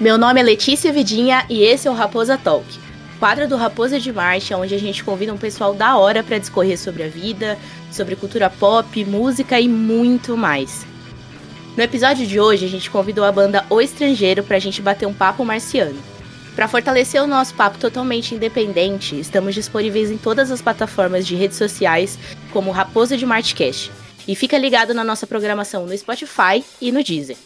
[0.00, 2.66] Meu nome é Letícia Vidinha e esse é o Raposa Talk,
[3.20, 6.76] quadro do Raposa de Marcha, onde a gente convida um pessoal da hora para discorrer
[6.76, 7.56] sobre a vida,
[7.92, 10.84] sobre cultura pop, música e muito mais.
[11.76, 15.06] No episódio de hoje, a gente convidou a banda O Estrangeiro para a gente bater
[15.06, 16.02] um papo marciano.
[16.56, 21.56] Para fortalecer o nosso papo totalmente independente, estamos disponíveis em todas as plataformas de redes
[21.56, 22.18] sociais,
[22.52, 23.92] como Raposa de Martcast.
[24.26, 27.36] E fica ligado na nossa programação no Spotify e no Deezer.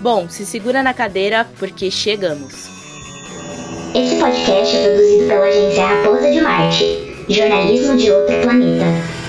[0.00, 2.70] Bom, se segura na cadeira porque chegamos.
[3.94, 9.19] Esse podcast é produzido pela agência Raposa de Marte, jornalismo de outro planeta.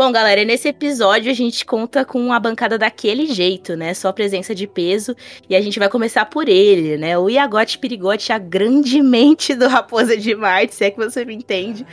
[0.00, 3.92] Bom, galera, nesse episódio a gente conta com uma bancada daquele jeito, né?
[3.92, 5.14] Só presença de peso.
[5.46, 7.18] E a gente vai começar por ele, né?
[7.18, 11.34] O Iagote Perigote, a grande mente do Raposa de Marte, se é que você me
[11.34, 11.86] entende.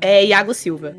[0.00, 0.96] É Iago Silva.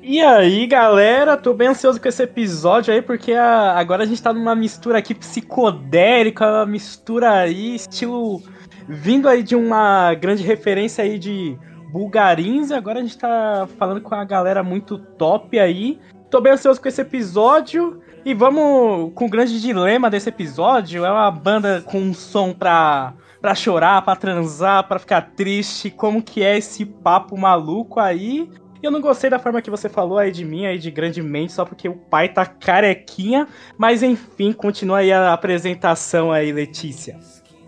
[0.00, 4.22] E aí, galera, tô bem ansioso com esse episódio aí, porque a, agora a gente
[4.22, 8.40] tá numa mistura aqui psicodélica, uma mistura aí, estilo.
[8.86, 11.58] vindo aí de uma grande referência aí de
[11.90, 12.70] Bulgarins.
[12.70, 15.98] Agora a gente tá falando com a galera muito top aí.
[16.30, 18.00] Tô bem ansioso com esse episódio.
[18.24, 21.04] E vamos com o grande dilema desse episódio.
[21.04, 25.90] É uma banda com um som pra, pra chorar, pra transar, pra ficar triste.
[25.90, 28.50] Como que é esse papo maluco aí?
[28.82, 31.64] Eu não gostei da forma que você falou aí de mim, aí de grandemente, só
[31.64, 33.48] porque o pai tá carequinha.
[33.76, 37.18] Mas enfim, continua aí a apresentação aí, Letícia.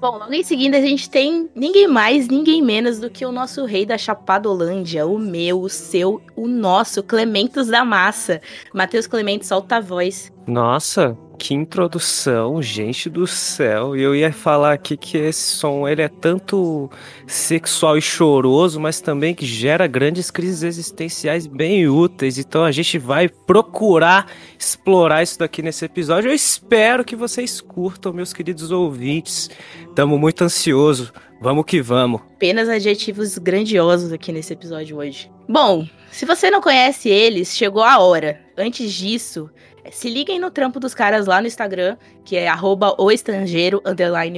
[0.00, 3.66] Bom, logo em seguida a gente tem ninguém mais, ninguém menos do que o nosso
[3.66, 8.40] rei da Chapadolândia, o meu, o seu, o nosso, Clementos da Massa.
[8.72, 10.32] Matheus Clemente, solta a voz.
[10.46, 13.96] Nossa, que introdução, gente do céu.
[13.96, 16.90] E eu ia falar aqui que esse som ele é tanto
[17.26, 22.36] sexual e choroso, mas também que gera grandes crises existenciais bem úteis.
[22.36, 24.26] Então a gente vai procurar
[24.58, 26.30] explorar isso daqui nesse episódio.
[26.30, 29.50] Eu espero que vocês curtam, meus queridos ouvintes.
[29.94, 31.10] Tamo muito ansioso.
[31.40, 32.20] Vamos que vamos.
[32.34, 35.30] Apenas adjetivos grandiosos aqui nesse episódio hoje.
[35.48, 38.38] Bom, se você não conhece eles, chegou a hora.
[38.60, 39.48] Antes disso,
[39.90, 42.94] se liguem no trampo dos caras lá no Instagram, que é arroba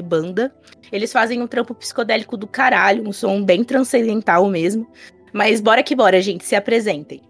[0.05, 0.55] banda.
[0.93, 4.87] Eles fazem um trampo psicodélico do caralho, um som bem transcendental mesmo.
[5.33, 7.21] Mas bora que bora, gente, se apresentem.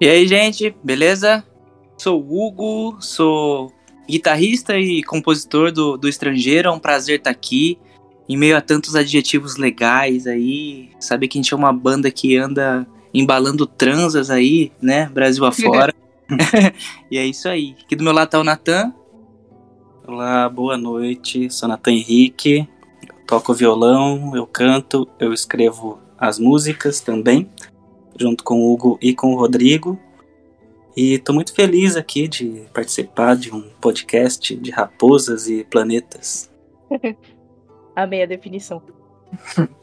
[0.00, 1.44] E aí, gente, beleza?
[1.98, 3.70] Sou o Hugo, sou
[4.08, 7.78] guitarrista e compositor do, do Estrangeiro, é um prazer estar aqui.
[8.26, 12.36] Em meio a tantos adjetivos legais aí, saber que a gente é uma banda que
[12.36, 15.92] anda embalando transas aí, né, Brasil afora.
[17.10, 17.76] e é isso aí.
[17.82, 18.94] Aqui do meu lado tá o Natan.
[20.06, 21.50] Olá, boa noite.
[21.50, 22.68] Sou Natan Henrique.
[23.02, 27.50] Eu toco violão, eu canto, eu escrevo as músicas também,
[28.18, 29.98] junto com o Hugo e com o Rodrigo.
[30.96, 36.50] E tô muito feliz aqui de participar de um podcast de raposas e planetas.
[37.94, 38.82] Amei a definição.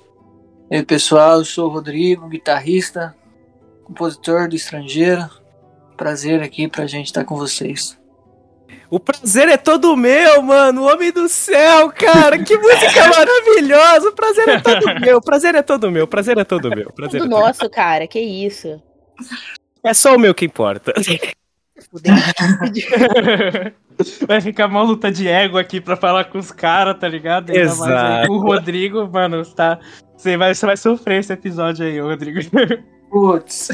[0.69, 3.15] E aí, pessoal, eu sou o Rodrigo, guitarrista,
[3.85, 5.25] compositor do Estrangeiro.
[5.97, 7.97] Prazer aqui pra gente estar tá com vocês.
[8.89, 10.83] O prazer é todo meu, mano.
[10.83, 12.41] O homem do céu, cara.
[12.41, 14.09] Que música maravilhosa.
[14.09, 15.17] O prazer é todo meu.
[15.17, 16.05] O prazer é todo meu.
[16.05, 16.91] O prazer é todo meu.
[16.93, 17.69] Prazer é nosso, meu.
[17.69, 18.07] cara.
[18.07, 18.81] Que isso.
[19.83, 20.93] É só o meu que importa.
[24.27, 27.49] Vai ficar uma luta de ego aqui pra falar com os caras, tá ligado?
[27.49, 28.31] Ainda Exato.
[28.31, 29.79] o Rodrigo, mano, tá.
[30.15, 32.39] Você vai, você vai sofrer esse episódio aí, Rodrigo.
[33.09, 33.69] Putz.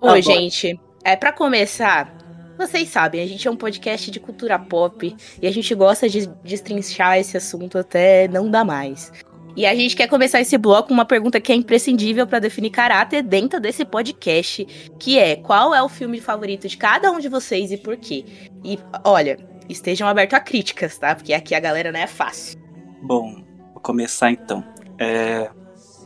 [0.00, 0.80] Oi, tá gente.
[1.04, 2.14] É para começar,
[2.56, 6.26] vocês sabem, a gente é um podcast de cultura pop e a gente gosta de
[6.44, 9.12] destrinchar esse assunto até não dar mais.
[9.56, 12.70] E a gente quer começar esse bloco com uma pergunta que é imprescindível para definir
[12.70, 14.64] caráter dentro desse podcast,
[15.00, 18.24] que é: qual é o filme favorito de cada um de vocês e por quê?
[18.64, 19.36] E olha,
[19.68, 21.16] estejam abertos a críticas, tá?
[21.16, 22.56] Porque aqui a galera não é fácil.
[23.02, 23.42] Bom,
[23.72, 24.62] vou começar então.
[24.96, 25.50] É,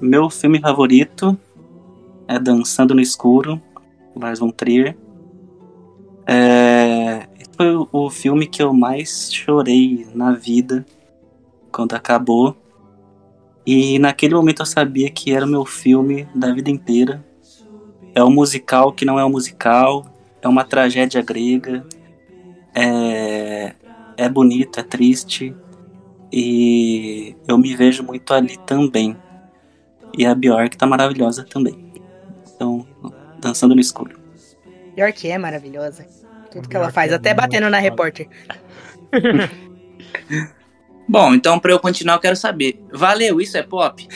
[0.01, 1.39] meu filme favorito
[2.27, 3.61] é Dançando no Escuro,
[4.15, 4.97] Lars von Trier.
[6.27, 7.27] É,
[7.57, 10.85] foi o, filme que eu mais chorei na vida
[11.71, 12.57] quando acabou.
[13.67, 17.25] E naquele momento eu sabia que era o meu filme da vida inteira.
[18.15, 20.05] É um musical que não é um musical,
[20.41, 21.87] é uma tragédia grega.
[22.75, 23.75] É,
[24.17, 25.55] é bonito, é triste.
[26.33, 29.17] E eu me vejo muito ali também.
[30.17, 31.93] E a Bjork tá maravilhosa também.
[32.55, 32.87] Então,
[33.43, 34.17] Dançando no Escuro.
[34.95, 36.07] Bjork é maravilhosa.
[36.51, 38.29] Tudo que ela faz, é até batendo na repórter.
[41.09, 42.81] Bom, então pra eu continuar eu quero saber.
[42.93, 44.07] Valeu, isso é pop?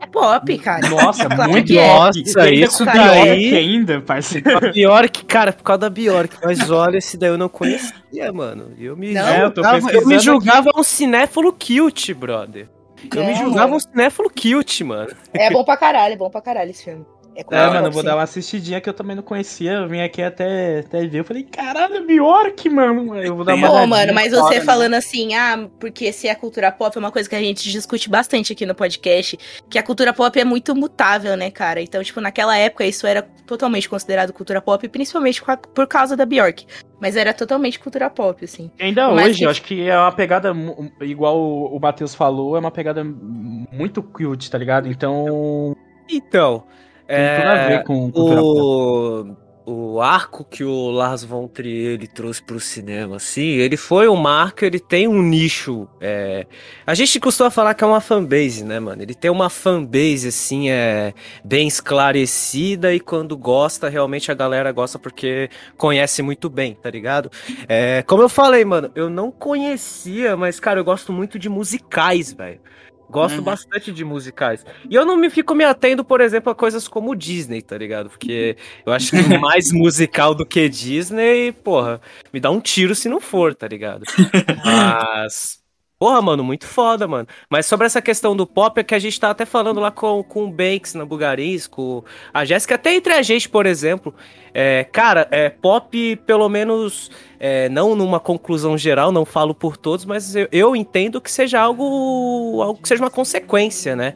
[0.00, 0.88] É pop, cara.
[0.88, 1.86] Nossa, Claro muito que é.
[1.86, 4.56] Nossa, isso daí- Bjork ainda, parceiro.
[4.56, 6.36] A Bjork, cara, por causa da Bjork.
[6.42, 8.72] Mas olha, esse daí eu não conhecia, mano.
[8.78, 9.28] Eu me, Não?
[9.28, 12.68] É, eu tô julgava, eu me julgava um cinéfilo cute, brother.
[13.14, 15.10] Eu me É, julgava um cinéfilo cute, mano.
[15.34, 17.04] É bom pra caralho, é bom pra caralho esse filme.
[17.50, 19.72] É, É, mano, eu vou dar uma assistidinha que eu também não conhecia.
[19.74, 21.20] Eu vim aqui até, até ver.
[21.20, 23.14] Eu falei, caralho, Bjork, mano.
[23.16, 24.60] Eu vou dar uma Pô, mano, mas você né?
[24.62, 28.08] falando assim, ah, porque se é cultura pop, é uma coisa que a gente discute
[28.10, 29.38] bastante aqui no podcast,
[29.70, 31.80] que a cultura pop é muito mutável, né, cara?
[31.80, 35.40] Então, tipo, naquela época isso era totalmente considerado cultura pop, principalmente
[35.74, 36.66] por causa da Bjork.
[37.00, 38.68] Mas era totalmente cultura pop, assim.
[38.80, 40.52] Ainda Mas hoje, que- eu acho que é uma pegada,
[41.02, 44.88] igual o o Matheus falou, é uma pegada muito cute, tá ligado?
[44.88, 45.76] Então,
[46.10, 46.64] Então,
[47.12, 48.40] tem tudo a ver com pop.
[48.40, 54.08] o, o arco que o Lars von Trier ele trouxe pro cinema, assim, ele foi
[54.08, 55.86] um marco, ele tem um nicho.
[56.00, 56.46] é,
[56.86, 59.02] A gente costuma falar que é uma fanbase, né, mano?
[59.02, 61.12] Ele tem uma fanbase, assim, é
[61.44, 67.30] bem esclarecida e quando gosta, realmente a galera gosta porque conhece muito bem, tá ligado?
[67.68, 72.32] É, como eu falei, mano, eu não conhecia, mas, cara, eu gosto muito de musicais,
[72.32, 72.60] velho.
[73.10, 73.44] Gosto Uhum.
[73.44, 74.64] bastante de musicais.
[74.88, 78.10] E eu não me fico me atendo, por exemplo, a coisas como Disney, tá ligado?
[78.10, 82.00] Porque eu acho que mais musical do que Disney, porra,
[82.32, 84.04] me dá um tiro se não for, tá ligado?
[84.64, 85.58] Mas.
[85.98, 87.26] Porra, mano, muito foda, mano.
[87.50, 90.22] Mas sobre essa questão do pop, é que a gente tá até falando lá com,
[90.22, 94.14] com o Banks na Bugaris, com a Jéssica, até entre a gente, por exemplo.
[94.54, 97.10] É, cara, é pop, pelo menos,
[97.40, 101.60] é, não numa conclusão geral, não falo por todos, mas eu, eu entendo que seja
[101.60, 104.14] algo, algo que seja uma consequência, né?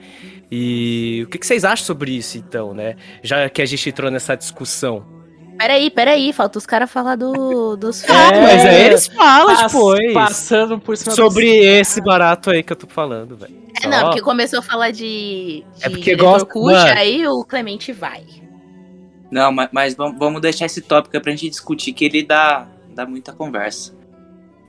[0.53, 2.95] E o que, que vocês acham sobre isso, então, né?
[3.25, 5.22] Já que a gente entrou nessa discussão.
[5.63, 8.41] Peraí, peraí, falta os caras falar do, dos É, filmes.
[8.43, 10.13] mas aí eles falam Pass- depois.
[10.13, 13.55] Passando por cima Sobre do- esse barato aí que eu tô falando, velho.
[13.81, 18.25] É, não, porque começou a falar de, de É porque gosta- aí o Clemente vai.
[19.31, 23.07] Não, mas, mas vamos, vamos deixar esse tópico pra gente discutir, que ele dá, dá
[23.07, 23.95] muita conversa.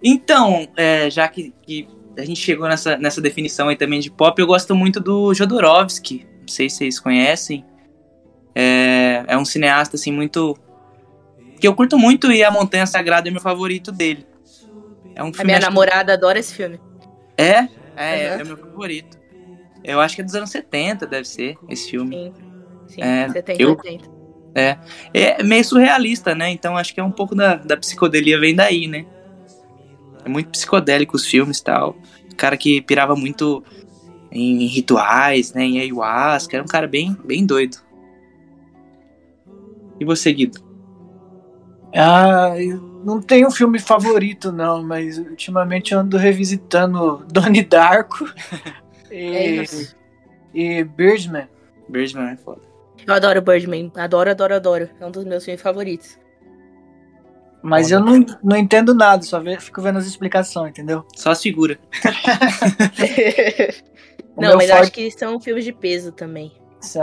[0.04, 4.40] Então, é, já que, que a gente chegou nessa, nessa definição aí também de pop,
[4.40, 6.28] eu gosto muito do Jodorowsky.
[6.42, 7.66] Não sei se vocês conhecem.
[8.56, 10.56] É, é um cineasta, assim, muito.
[11.64, 14.28] Que eu curto muito e A Montanha Sagrada é meu favorito dele.
[15.16, 15.46] É um A filme.
[15.46, 16.78] minha acho que- namorada adora esse filme.
[17.38, 17.70] É?
[17.96, 18.42] É, Uhum.
[18.42, 19.18] é meu favorito.
[19.82, 22.14] Eu acho que é dos anos 70, deve ser, esse filme.
[22.14, 22.34] Sim.
[22.90, 24.10] Sim, É, 70, eu- 80.
[24.54, 26.50] É meio surrealista, né?
[26.52, 29.06] Então acho que é um pouco da, da psicodelia vem daí, né?
[30.26, 31.96] É muito psicodélico os filmes e tal.
[32.36, 33.64] Cara que pirava muito
[34.34, 35.64] em rituais, né?
[35.64, 36.58] Em ayahuasca.
[36.58, 37.78] Era um cara bem, bem doido.
[39.98, 40.73] E você, Guido?
[41.96, 48.26] Ah, eu não tenho um filme favorito, não, mas ultimamente eu ando revisitando Donnie Darko
[49.12, 49.96] É e, isso.
[50.54, 51.48] e Birdman.
[51.88, 52.62] Birdman é foda.
[53.06, 53.92] Eu adoro Birdman.
[53.96, 54.90] Adoro, adoro, adoro.
[55.00, 56.18] É um dos meus filmes favoritos.
[57.62, 61.06] Mas eu não, não entendo nada, só ve- fico vendo as explicações, entendeu?
[61.16, 61.78] Só as figuras.
[64.36, 66.52] Não, mas forte, acho que são filmes de peso também.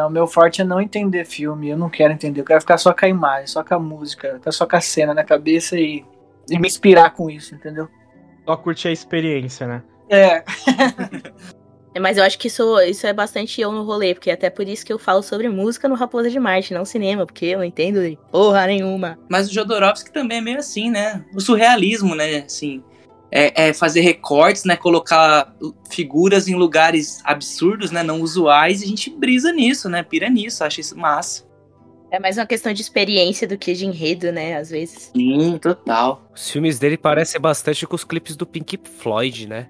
[0.06, 2.93] O meu forte é não entender filme, eu não quero entender, eu quero ficar só
[2.93, 6.05] com a imagem, só com a música, ficar só com a cena na cabeça e,
[6.49, 7.89] e me inspirar com isso, entendeu?
[8.44, 9.82] Só curtir a experiência, né?
[10.08, 10.44] É,
[11.94, 14.67] É, Mas eu acho que isso, isso é bastante eu no rolê, porque até por
[14.67, 17.65] isso que eu falo sobre música no Raposa de Marte, não cinema, porque eu não
[17.65, 19.19] entendo de porra nenhuma.
[19.29, 21.25] Mas o Jodorowsky também é meio assim, né?
[21.34, 22.44] O surrealismo, né?
[22.46, 22.82] Assim,
[23.32, 24.77] é, é fazer recortes, né?
[24.77, 25.55] Colocar
[25.91, 28.03] figuras em lugares absurdos, né?
[28.03, 30.03] Não usuais, e a gente brisa nisso, né?
[30.03, 31.49] Pira nisso, acha isso massa.
[32.10, 34.56] É mais uma questão de experiência do que de enredo, né?
[34.56, 35.10] Às vezes.
[35.15, 36.29] Sim, total.
[36.34, 39.69] Os filmes dele parecem bastante com os clipes do Pink Floyd, né?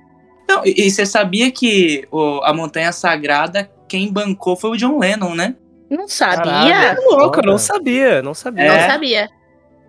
[0.48, 5.34] Não, e, você sabia que o- a Montanha Sagrada, quem bancou foi o John Lennon,
[5.34, 5.54] né?
[5.90, 6.44] Não sabia?
[6.44, 7.00] Caralho.
[7.10, 8.64] Louco, eu não sabia, não sabia.
[8.64, 8.80] É.
[8.80, 9.28] Não sabia.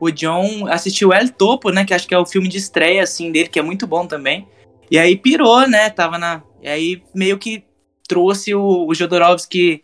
[0.01, 1.85] O John assistiu El Topo, né?
[1.85, 4.47] Que acho que é o filme de estreia, assim, dele, que é muito bom também.
[4.89, 5.91] E aí pirou, né?
[5.91, 6.41] Tava na.
[6.59, 7.63] E aí meio que
[8.07, 9.83] trouxe o, o Jodorowsky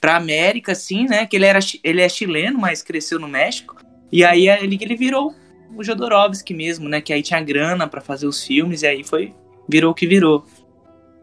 [0.00, 1.26] pra América, assim, né?
[1.26, 3.76] Que ele, era, ele é chileno, mas cresceu no México.
[4.10, 5.34] E aí é ele que ele virou
[5.76, 7.02] o Jodorowsky mesmo, né?
[7.02, 9.34] Que aí tinha grana pra fazer os filmes, e aí foi.
[9.68, 10.46] Virou o que virou.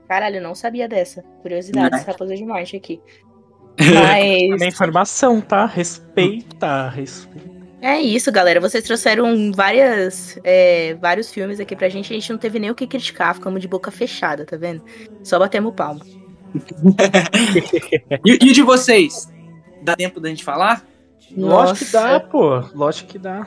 [0.07, 1.23] Caralho, eu não sabia dessa.
[1.41, 2.03] Curiosidade, Né?
[2.05, 3.01] Raposa de Marte aqui.
[3.79, 4.49] Mas.
[4.51, 5.65] Também informação, tá?
[5.65, 7.54] Respeita, respeita.
[7.81, 8.59] É isso, galera.
[8.59, 12.11] Vocês trouxeram várias, é, vários filmes aqui pra gente.
[12.11, 13.35] A gente não teve nem o que criticar.
[13.35, 14.81] Ficamos de boca fechada, tá vendo?
[15.23, 16.01] Só batemos palma.
[18.25, 19.27] E, e de vocês?
[19.83, 20.83] Dá tempo da gente falar?
[21.35, 22.59] Lógico que dá, pô.
[22.73, 23.45] Lógico que dá.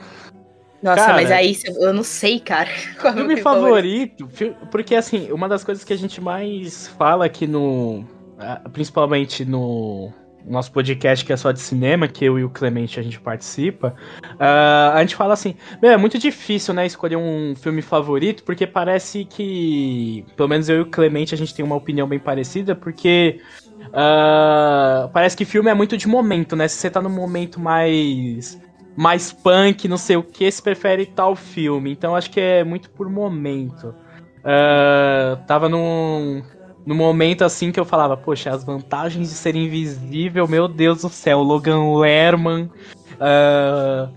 [0.82, 2.68] Nossa, Cara, mas aí eu não sei, cara.
[3.00, 6.86] Qual é meu Filme favorito, fi- porque assim, uma das coisas que a gente mais
[6.88, 8.04] fala aqui no.
[8.38, 10.12] ah, Principalmente no
[10.48, 13.94] nosso podcast que é só de cinema, que eu e o Clemente a gente participa,
[14.38, 19.24] ah, a gente fala assim, é muito difícil, né, escolher um filme favorito, porque parece
[19.24, 23.40] que, pelo menos eu e o Clemente, a gente tem uma opinião bem parecida, porque
[23.92, 28.60] ah, parece que filme é muito de momento, né, se você tá num momento mais
[28.96, 31.92] mais punk, não sei o que, se prefere tal filme.
[31.92, 33.94] Então acho que é muito por momento.
[34.44, 36.42] Ah, tava num,
[36.88, 41.10] num momento assim que eu falava, poxa, as vantagens de ser invisível, meu Deus do
[41.10, 42.70] céu, Logan Lerman,
[43.20, 44.08] ah,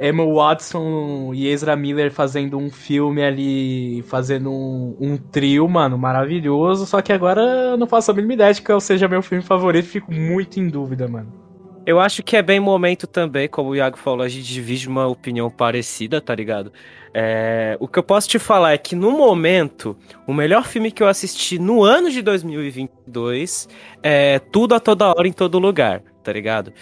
[0.00, 6.86] Emma Watson e Ezra Miller fazendo um filme ali, fazendo um, um trio, mano, maravilhoso.
[6.86, 9.88] Só que agora eu não faço a mínima ideia de qual seja meu filme favorito,
[9.88, 11.49] fico muito em dúvida, mano.
[11.86, 15.06] Eu acho que é bem momento também, como o Iago falou, a gente divide uma
[15.06, 16.72] opinião parecida, tá ligado?
[17.12, 19.96] É, o que eu posso te falar é que no momento,
[20.26, 23.66] o melhor filme que eu assisti no ano de 2022
[24.02, 26.72] é Tudo a Toda Hora em Todo Lugar, tá ligado?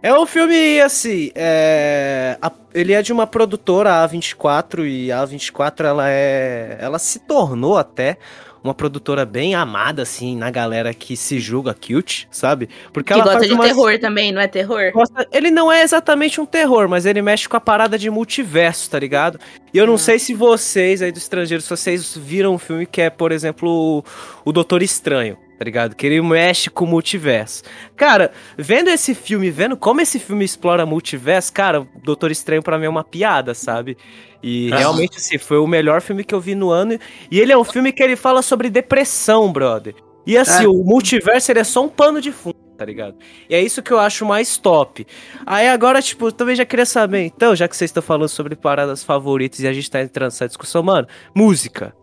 [0.00, 5.20] É um filme, assim, é, a- ele é de uma produtora, a A24, e a
[5.26, 8.18] A24, ela é, ela se tornou até
[8.64, 12.68] uma produtora bem amada, assim, na galera que se julga cute, sabe?
[12.92, 14.90] Porque Que ela gosta faz de umas- terror também, não é terror?
[15.30, 18.98] Ele não é exatamente um terror, mas ele mexe com a parada de multiverso, tá
[18.98, 19.38] ligado?
[19.72, 23.02] E eu não sei se vocês aí do estrangeiro, se vocês viram um filme que
[23.02, 24.02] é, por exemplo,
[24.44, 25.94] o, o Doutor Estranho, tá ligado?
[25.94, 27.62] Que ele mexe com o multiverso.
[27.96, 32.78] Cara, vendo esse filme, vendo como esse filme explora multiverso, cara, o Doutor Estranho pra
[32.78, 33.96] mim é uma piada, sabe?
[34.42, 34.78] E Ah.
[34.78, 36.98] realmente, assim, foi o melhor filme que eu vi no ano.
[37.30, 39.94] E ele é um filme que ele fala sobre depressão, brother.
[40.26, 40.70] E assim, Ah.
[40.70, 43.16] o multiverso ele é só um pano de fundo, tá ligado?
[43.48, 45.06] E é isso que eu acho mais top.
[45.46, 49.02] Aí agora, tipo, também já queria saber, então, já que vocês estão falando sobre paradas
[49.04, 51.94] favoritas e a gente tá entrando nessa discussão, mano, música.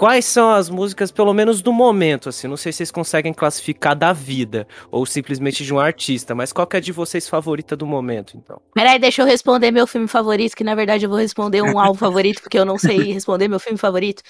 [0.00, 2.48] Quais são as músicas, pelo menos do momento, assim?
[2.48, 6.66] Não sei se vocês conseguem classificar da vida ou simplesmente de um artista, mas qual
[6.66, 8.62] que é de vocês favorita do momento, então?
[8.74, 11.92] Peraí, deixa eu responder meu filme favorito, que na verdade eu vou responder um álbum
[12.00, 14.22] favorito, porque eu não sei responder meu filme favorito.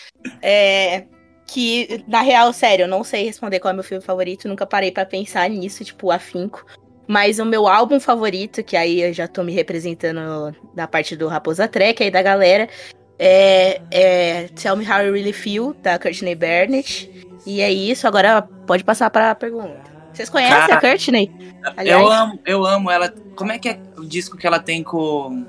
[0.43, 1.05] É.
[1.47, 4.91] Que, na real, sério, eu não sei responder qual é meu filme favorito, nunca parei
[4.91, 6.67] pra pensar nisso, tipo, afinco.
[7.07, 11.29] Mas o meu álbum favorito, que aí eu já tô me representando da parte do
[11.29, 12.69] Raposa Trek aí da galera,
[13.23, 17.11] é, é Tell Me How You Really Feel, da Courtney Barnett.
[17.47, 19.91] E é isso, agora pode passar pra pergunta.
[20.13, 21.31] Vocês conhecem Cara, a Courtney?
[21.63, 23.13] Eu Aliás- amo, eu amo ela.
[23.37, 25.47] Como é que é o disco que ela tem com.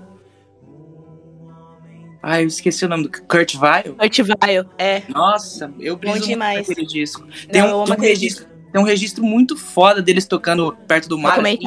[2.21, 3.95] Ai, eu esqueci o nome do Kurt Vile.
[3.95, 5.01] Kurt Vile, é.
[5.09, 6.67] Nossa, eu briso muito demais.
[6.67, 7.25] disco.
[7.51, 11.17] Tem Não, eu um, um registro, tem um registro muito foda deles tocando perto do
[11.17, 11.39] mar.
[11.39, 11.57] assim.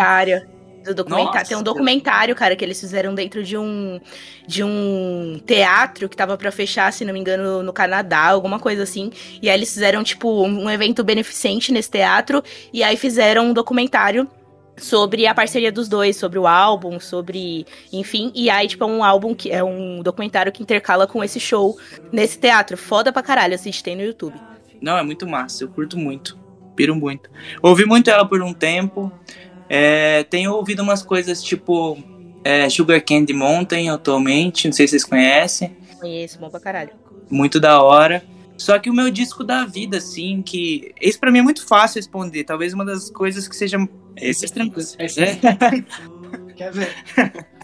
[0.84, 1.34] Do documentário.
[1.34, 1.48] Nossa.
[1.48, 4.00] Tem um documentário, cara, que eles fizeram dentro de um
[4.46, 8.82] de um teatro que tava pra fechar, se não me engano, no Canadá, alguma coisa
[8.82, 9.10] assim.
[9.40, 14.28] E aí eles fizeram tipo um evento beneficente nesse teatro e aí fizeram um documentário
[14.76, 19.04] sobre a parceria dos dois, sobre o álbum, sobre, enfim, e aí tipo é um
[19.04, 21.78] álbum que é um documentário que intercala com esse show
[22.12, 22.76] nesse teatro.
[22.76, 24.34] Foda pra caralho, assiste tem no YouTube.
[24.82, 26.38] Não, é muito massa, eu curto muito.
[26.74, 27.30] Piro muito.
[27.62, 29.12] Ouvi muito ela por um tempo.
[29.68, 31.98] É, tenho ouvido umas coisas tipo
[32.44, 35.76] é, Sugar Candy Mountain atualmente, não sei se vocês conhecem.
[35.98, 36.90] Conheço, bom pra caralho.
[37.30, 38.22] Muito da hora.
[38.56, 40.92] Só que o meu disco da vida, assim, que.
[41.00, 42.44] Esse pra mim é muito fácil responder.
[42.44, 43.78] Talvez uma das coisas que seja.
[44.16, 44.88] Esse é tranquilo.
[46.54, 46.94] Quer ver?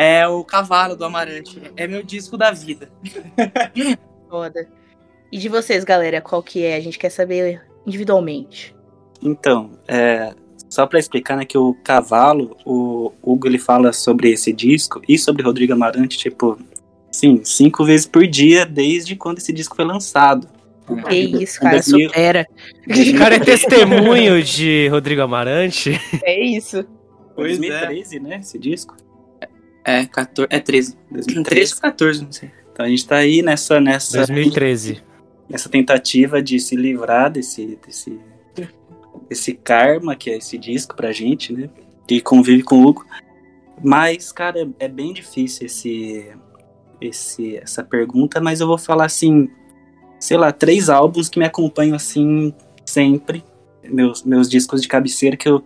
[0.00, 1.60] É o Cavalo do Amarante.
[1.76, 2.88] É meu disco da vida.
[4.30, 4.68] Foda.
[5.32, 6.76] E de vocês, galera, qual que é?
[6.76, 8.76] A gente quer saber individualmente.
[9.20, 10.32] Então, é,
[10.78, 15.18] só pra explicar, né, que o Cavalo, o Hugo, ele fala sobre esse disco e
[15.18, 16.56] sobre Rodrigo Amarante, tipo,
[17.10, 20.46] sim, cinco vezes por dia desde quando esse disco foi lançado.
[21.08, 22.46] Que isso, cara, Dois mil- supera.
[22.86, 26.00] O cara é testemunho de Rodrigo Amarante.
[26.22, 26.86] É isso.
[27.34, 27.58] Pois é.
[27.58, 28.94] 2013, né, esse disco?
[29.84, 30.96] É, 14, é 13.
[31.10, 31.44] 2013.
[31.44, 32.50] 13 ou 14, não sei.
[32.72, 35.02] Então a gente tá aí nessa, nessa, 2013.
[35.50, 38.16] nessa tentativa de se livrar desse, desse,
[39.28, 41.68] desse karma que é esse disco pra gente, né?
[42.06, 43.04] Que convive com o Hugo.
[43.82, 46.32] Mas, cara, é, bem difícil esse,
[47.00, 49.48] esse, essa pergunta, mas eu vou falar assim,
[50.18, 52.52] sei lá, três álbuns que me acompanham assim
[52.84, 53.44] sempre.
[53.84, 55.62] Meus, meus discos de cabeceira que eu,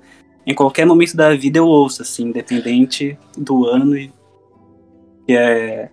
[0.47, 3.97] em qualquer momento da vida, eu ouço, assim, independente do ano.
[3.97, 4.13] E,
[5.27, 5.91] que é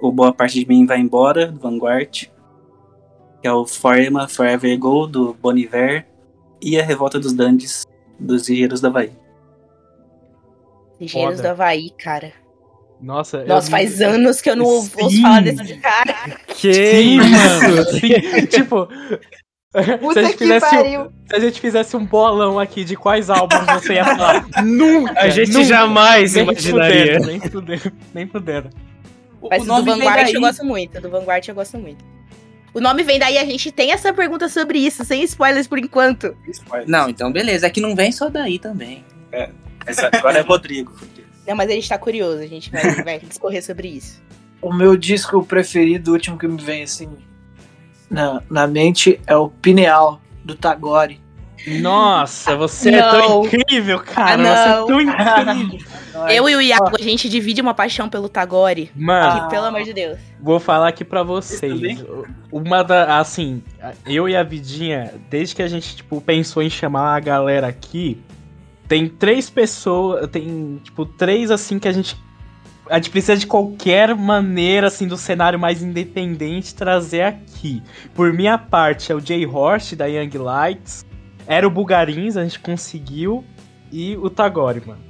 [0.00, 2.30] o Boa Parte de Mim Vai Embora, do Vanguard.
[3.40, 6.06] Que é o Forma Forever Go, do Bon Iver.
[6.64, 7.84] E a Revolta dos Dandes,
[8.18, 9.12] dos Engenheiros da Bahia.
[10.98, 12.32] Engenheiros do Havaí, cara.
[12.98, 16.38] Nossa, Nossa, faz anos que eu não ouço falar desse cara.
[16.48, 17.84] Que Sim, mano.
[17.90, 18.46] Sim.
[18.46, 18.88] tipo.
[20.14, 24.04] se, a fizesse, se a gente fizesse um bolão aqui de quais álbuns você ia
[24.06, 25.20] falar, nunca!
[25.20, 27.20] A gente nunca, jamais nem imaginaria.
[27.20, 28.84] fudendo, Nem fudendo, nem.
[29.42, 30.32] O, Mas o do nome vem Vanguard daí.
[30.32, 31.00] eu gosto muito.
[31.02, 32.13] Do Vanguard eu gosto muito.
[32.74, 36.36] O nome vem daí, a gente tem essa pergunta sobre isso, sem spoilers por enquanto.
[36.86, 37.66] Não, então beleza.
[37.66, 39.04] É que não vem só daí também.
[39.86, 40.92] Essa- Agora é Rodrigo.
[41.46, 44.20] Não, mas a gente tá curioso, a gente vai, vai discorrer sobre isso.
[44.60, 47.08] O meu disco preferido, o último que me vem assim
[48.10, 51.20] na, na mente, é o Pineal, do Tagore.
[51.80, 53.44] Nossa, você é tão Não.
[53.46, 54.34] incrível, cara.
[54.34, 54.86] Ah, você é não.
[54.86, 55.88] tão incrível.
[56.30, 58.90] Eu e o Iago, a gente divide uma paixão pelo Tagore.
[58.94, 60.18] Mano, Que, pelo amor de Deus.
[60.40, 62.04] vou falar aqui pra vocês.
[62.52, 63.18] Uma da.
[63.18, 63.62] Assim,
[64.06, 68.22] eu e a Vidinha, desde que a gente, tipo, pensou em chamar a galera aqui,
[68.86, 70.28] tem três pessoas.
[70.30, 72.16] Tem, tipo, três assim que a gente.
[72.88, 77.82] A gente precisa de qualquer maneira, assim, do cenário mais independente trazer aqui.
[78.14, 81.04] Por minha parte, é o Jay Horst, da Young Lights.
[81.46, 83.42] Era o Bugarins, a gente conseguiu.
[83.90, 85.00] E o Tagore, mano.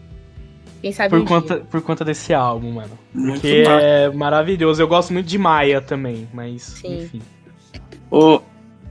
[0.85, 2.91] Quem sabe Por um conta, por conta desse álbum, mano.
[3.15, 3.81] Muito Que massa.
[3.81, 4.83] é maravilhoso.
[4.83, 7.05] Eu gosto muito de Maia também, mas Sim.
[7.05, 7.23] enfim.
[8.11, 8.39] O,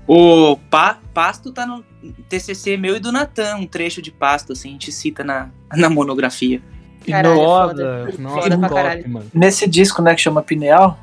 [0.08, 1.84] o pa, Pasto tá no
[2.28, 5.88] TCC meu e do Natan, um trecho de Pasto, assim, a gente cita na, na
[5.88, 6.60] monografia.
[7.08, 8.22] Caralho, no- Foda, foda.
[8.24, 9.26] nossa, Foda top, mano.
[9.32, 10.98] nesse disco, né, que chama Pineal,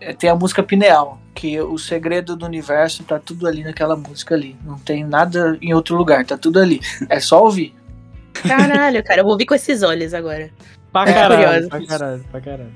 [0.00, 4.34] é, tem a música Pineal, que o segredo do universo tá tudo ali naquela música
[4.34, 4.56] ali.
[4.64, 6.80] Não tem nada em outro lugar, tá tudo ali.
[7.10, 7.74] É só ouvir.
[8.34, 10.50] Caralho, cara, eu vou ouvir com esses olhos agora.
[10.92, 11.68] Pra É caralho, curioso.
[11.68, 12.72] pra caralho, pra caralho.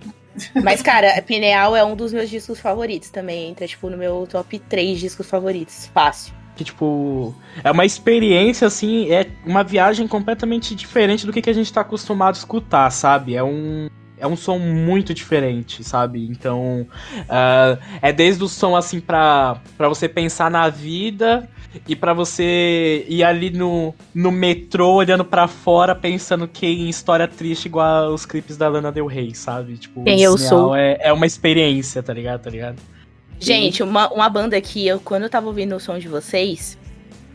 [0.62, 3.50] Mas, cara, Pineal é um dos meus discos favoritos também.
[3.50, 5.90] Entra, tipo, no meu top 3 discos favoritos.
[5.92, 6.32] Fácil.
[6.56, 11.52] Que, tipo, é uma experiência, assim, é uma viagem completamente diferente do que, que a
[11.54, 13.34] gente tá acostumado a escutar, sabe?
[13.36, 13.88] É um.
[14.20, 16.26] É um som muito diferente, sabe?
[16.28, 16.84] Então,
[17.28, 21.48] ah, é desde o som, assim, pra, pra você pensar na vida
[21.86, 27.28] e pra você ir ali no, no metrô, olhando pra fora, pensando que em história
[27.28, 29.76] triste, igual os clipes da Lana Del Rey, sabe?
[29.76, 30.74] Tipo, Quem eu sou.
[30.74, 32.42] É, é uma experiência, tá ligado?
[32.42, 32.76] Tá ligado?
[33.38, 36.78] Gente, uma, uma banda que eu, quando eu tava ouvindo o som de vocês,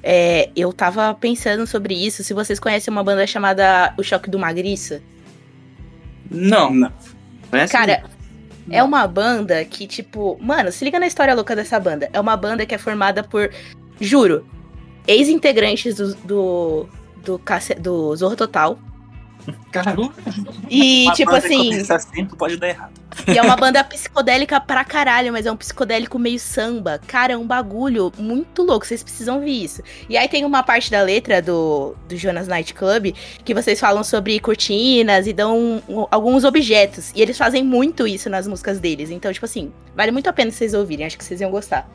[0.01, 2.23] é, eu tava pensando sobre isso.
[2.23, 5.01] Se vocês conhecem uma banda chamada O Choque do Magriça.
[6.29, 6.91] Não, Não.
[7.49, 8.03] Parece Cara,
[8.69, 10.37] é uma banda que, tipo.
[10.41, 12.09] Mano, se liga na história louca dessa banda.
[12.11, 13.51] É uma banda que é formada por,
[13.99, 14.45] juro,
[15.07, 16.89] ex-integrantes do, do,
[17.23, 17.41] do,
[17.79, 18.77] do Zorro Total.
[19.73, 20.09] Caralho.
[20.69, 21.77] E, Uma tipo assim.
[21.91, 22.93] assim, pode dar errado.
[23.27, 26.97] E é uma banda psicodélica pra caralho, mas é um psicodélico meio samba.
[27.05, 29.83] Cara, é um bagulho muito louco, vocês precisam ver isso.
[30.07, 34.01] E aí tem uma parte da letra do, do Jonas Night Club que vocês falam
[34.01, 37.11] sobre cortinas e dão um- alguns objetos.
[37.13, 39.11] E eles fazem muito isso nas músicas deles.
[39.11, 41.87] Então, tipo assim, vale muito a pena vocês ouvirem, acho que vocês iam gostar.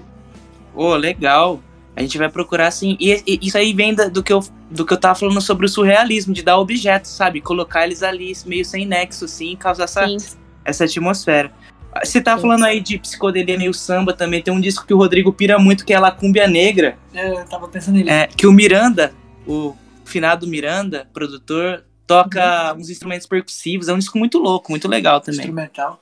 [0.75, 1.61] Ô, legal.
[1.99, 2.97] A gente vai procurar assim.
[3.01, 4.39] E, e isso aí vem da- do, que eu,
[4.71, 7.41] do que eu tava falando sobre o surrealismo, de dar objetos, sabe?
[7.41, 10.17] Colocar eles ali meio sem nexo, assim, e causar essa, Sim.
[10.65, 11.51] essa atmosfera.
[12.05, 12.43] Você tá Sim.
[12.43, 14.41] falando aí de psicodelia meio samba também.
[14.41, 16.97] Tem um disco que o Rodrigo pira muito, que é La Cúmbia Negra.
[17.13, 18.09] É, Eu tava pensando nele.
[18.11, 19.13] É, que o Miranda,
[19.45, 23.89] o finado Miranda, produtor, toca uns instrumentos percussivos.
[23.89, 25.41] É um disco muito louco, muito legal também.
[25.41, 26.01] Instrumental.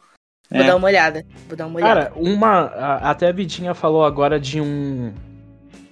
[0.50, 0.64] Vou É.
[0.66, 1.24] dar uma olhada.
[1.48, 2.06] Vou dar uma olhada.
[2.06, 2.66] Cara, uma.
[2.66, 5.12] a- Até a Vidinha falou agora de um.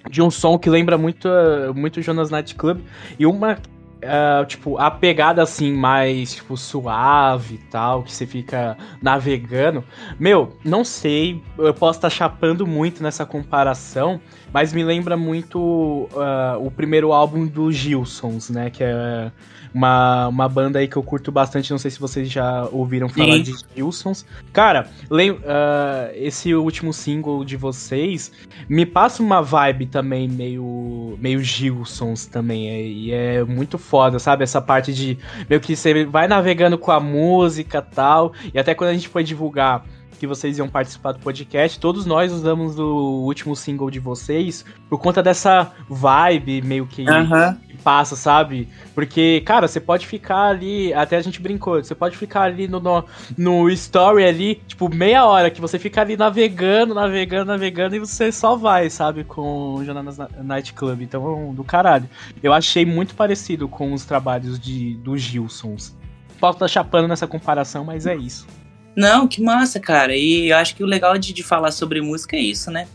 [0.09, 2.81] De um som que lembra muito, uh, muito Jonas Night Club.
[3.17, 3.53] E uma.
[3.53, 9.83] uh, tipo, a pegada assim, mais tipo, suave e tal, que você fica navegando.
[10.19, 14.19] Meu, não sei, eu posso estar chapando muito nessa comparação,
[14.53, 18.69] mas me lembra muito uh, o primeiro álbum dos Gilsons, né?
[18.69, 19.31] Que é
[19.75, 21.69] uma, uma banda aí que eu curto bastante.
[21.69, 23.41] Não sei se vocês já ouviram falar Sim.
[23.43, 24.25] de Gilsons.
[24.53, 28.31] Cara, lem- ah, esse último single de vocês
[28.69, 32.69] me passa uma vibe também meio, meio Gilsons também.
[32.69, 34.43] é- e é muito foda, sabe?
[34.43, 35.17] Essa parte de
[35.49, 38.31] meio que você vai navegando com a música tal.
[38.53, 39.83] E até quando a gente foi divulgar
[40.15, 44.99] que vocês iam participar do podcast, todos nós usamos o último single de vocês por
[44.99, 48.67] conta dessa vibe meio que que passa, sabe?
[48.93, 52.79] Porque, cara, você pode ficar ali, até a gente brincou, você pode ficar ali no,
[52.79, 53.03] no,
[53.37, 58.31] no story ali, tipo, meia hora, que você fica ali navegando, navegando, navegando, e você
[58.31, 61.01] só vai, sabe, com o Jonas Night Club.
[61.01, 62.09] Então, do caralho.
[62.41, 65.95] Eu achei muito parecido com os trabalhos de, dos Gilsons.
[66.39, 68.47] Posso estar chapando nessa comparação, mas é isso.
[68.95, 70.15] Não, que massa, cara.
[70.15, 72.87] E eu acho que o legal de, de falar sobre música é isso, né?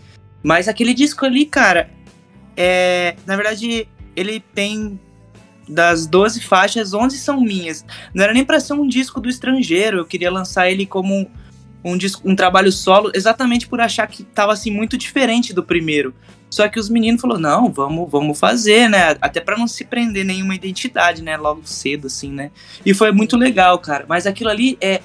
[0.43, 1.91] Mas aquele disco ali, cara,
[2.57, 3.17] é.
[3.27, 3.87] Na verdade,
[4.17, 4.99] ele tem
[5.69, 7.85] das 12 faixas, 11 são minhas.
[8.15, 11.27] Não era nem pra ser um disco do estrangeiro, eu queria lançar ele como um,
[11.85, 16.15] um, disco, um trabalho solo, exatamente por achar que tava assim muito diferente do primeiro.
[16.51, 19.17] Só que os meninos falaram, não, vamos, vamos fazer, né?
[19.21, 21.37] Até para não se prender nenhuma identidade, né?
[21.37, 22.51] Logo cedo, assim, né?
[22.85, 24.05] E foi muito legal, cara.
[24.09, 25.01] Mas aquilo ali é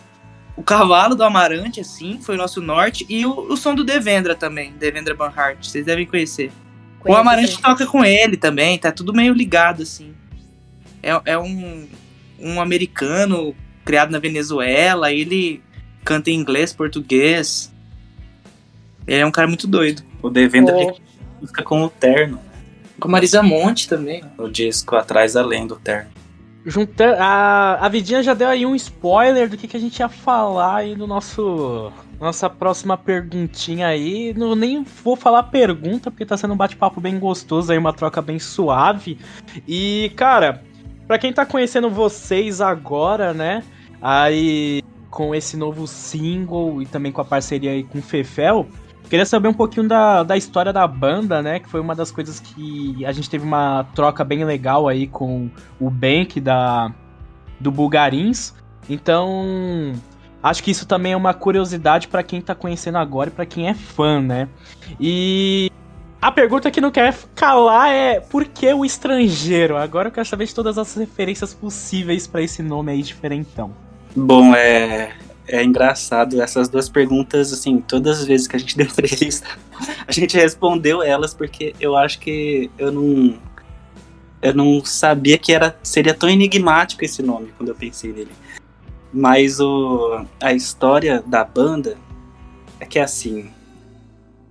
[0.55, 4.35] o cavalo do Amarante, assim, foi o nosso norte, e o, o som do Devendra
[4.35, 6.51] também, Devendra Banhart, vocês devem conhecer.
[7.03, 10.13] o Amarante toca com ele também, tá tudo meio ligado, assim.
[11.03, 11.87] É, é um,
[12.39, 15.61] um americano criado na Venezuela, ele
[16.03, 17.71] canta em inglês, português.
[19.05, 20.03] Ele é um cara muito doido.
[20.21, 21.47] O Devendra oh.
[21.47, 22.39] fica com o terno.
[22.99, 24.23] Com Marisa Monte também.
[24.37, 26.09] O disco atrás além do terno.
[26.65, 30.09] Junta, a, a Vidinha já deu aí um spoiler do que, que a gente ia
[30.09, 31.91] falar aí no nosso.
[32.19, 34.33] Nossa próxima perguntinha aí.
[34.35, 38.19] Não, nem vou falar pergunta, porque tá sendo um bate-papo bem gostoso aí, uma troca
[38.19, 39.19] bem suave.
[39.67, 40.63] E, cara,
[41.05, 43.61] pra quem tá conhecendo vocês agora, né?
[44.01, 48.67] Aí com esse novo single e também com a parceria aí com o Fefel.
[49.09, 51.59] Queria saber um pouquinho da, da história da banda, né?
[51.59, 55.49] Que foi uma das coisas que a gente teve uma troca bem legal aí com
[55.79, 56.91] o Bank da,
[57.59, 58.53] do Bulgarins.
[58.89, 59.93] Então,
[60.41, 63.69] acho que isso também é uma curiosidade para quem tá conhecendo agora e para quem
[63.69, 64.47] é fã, né?
[64.99, 65.71] E
[66.21, 69.77] a pergunta que não quer calar é por que o estrangeiro?
[69.77, 73.71] Agora eu quero saber de todas as referências possíveis para esse nome aí diferentão.
[74.15, 75.13] Bom, é
[75.47, 79.47] é engraçado essas duas perguntas, assim, todas as vezes que a gente deu entrevista,
[80.07, 83.37] a gente respondeu elas porque eu acho que eu não
[84.41, 88.31] eu não sabia que era seria tão enigmático esse nome quando eu pensei nele.
[89.11, 91.97] Mas o a história da banda
[92.79, 93.49] é que assim,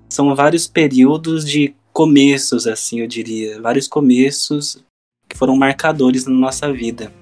[0.09, 4.83] são vários períodos de começos assim, eu diria, vários começos
[5.29, 7.13] que foram marcadores na nossa vida.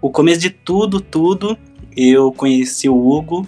[0.00, 1.58] O começo de tudo, tudo
[2.00, 3.44] eu conheci o Hugo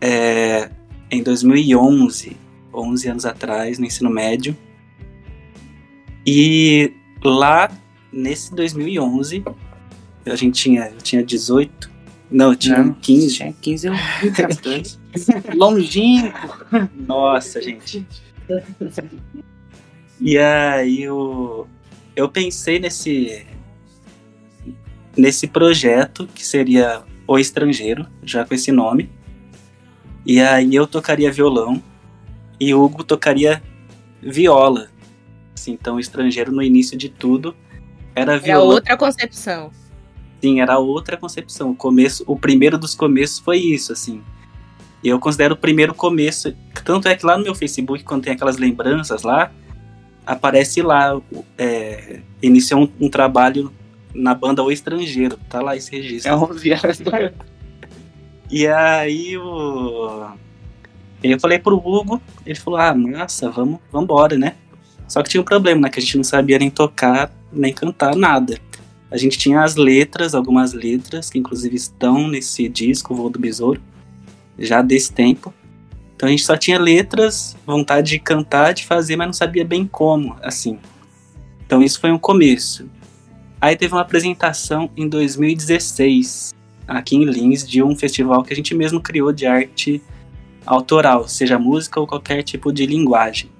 [0.00, 0.70] é,
[1.10, 2.34] em 2011,
[2.72, 4.56] 11 anos atrás, no ensino médio.
[6.26, 6.90] E
[7.22, 7.70] lá,
[8.10, 9.44] nesse 2011,
[10.24, 11.90] a gente tinha, eu tinha 18,
[12.30, 13.34] não, eu tinha não, 15.
[13.34, 13.92] Tinha 15 eu
[15.54, 16.66] Longínquo.
[17.06, 18.06] Nossa, gente.
[20.18, 21.68] E aí eu,
[22.16, 23.44] eu pensei nesse,
[25.14, 27.02] nesse projeto que seria
[27.34, 29.08] o Estrangeiro, já com esse nome.
[30.26, 31.80] E aí eu tocaria violão
[32.58, 33.62] e Hugo tocaria
[34.20, 34.88] viola.
[35.54, 37.54] Assim, então, o Estrangeiro no início de tudo
[38.16, 38.64] era violão.
[38.64, 39.70] Era outra concepção.
[40.42, 41.70] Sim, era outra concepção.
[41.70, 44.22] O começo, o primeiro dos começos foi isso, assim.
[45.02, 46.52] E eu considero o primeiro começo,
[46.84, 49.52] tanto é que lá no meu Facebook, quando tem aquelas lembranças lá,
[50.26, 51.18] aparece lá,
[51.56, 53.72] é, iniciou um, um trabalho
[54.14, 56.30] na banda O Estrangeiro, tá lá esse registro.
[56.30, 57.06] É uma viagem.
[58.50, 60.30] e aí o.
[61.22, 64.54] Eu falei pro Hugo, ele falou, ah, massa, vamos, vamos embora, né?
[65.06, 65.90] Só que tinha um problema, né?
[65.90, 68.58] Que a gente não sabia nem tocar, nem cantar nada.
[69.10, 73.38] A gente tinha as letras, algumas letras, que inclusive estão nesse disco, o Voo do
[73.38, 73.82] Besouro,
[74.58, 75.52] já desse tempo.
[76.14, 79.86] Então a gente só tinha letras, vontade de cantar, de fazer, mas não sabia bem
[79.86, 80.78] como, assim.
[81.66, 82.88] Então isso foi um começo.
[83.60, 86.54] Aí teve uma apresentação em 2016,
[86.88, 90.02] aqui em Lins, de um festival que a gente mesmo criou de arte
[90.64, 93.50] autoral, seja música ou qualquer tipo de linguagem.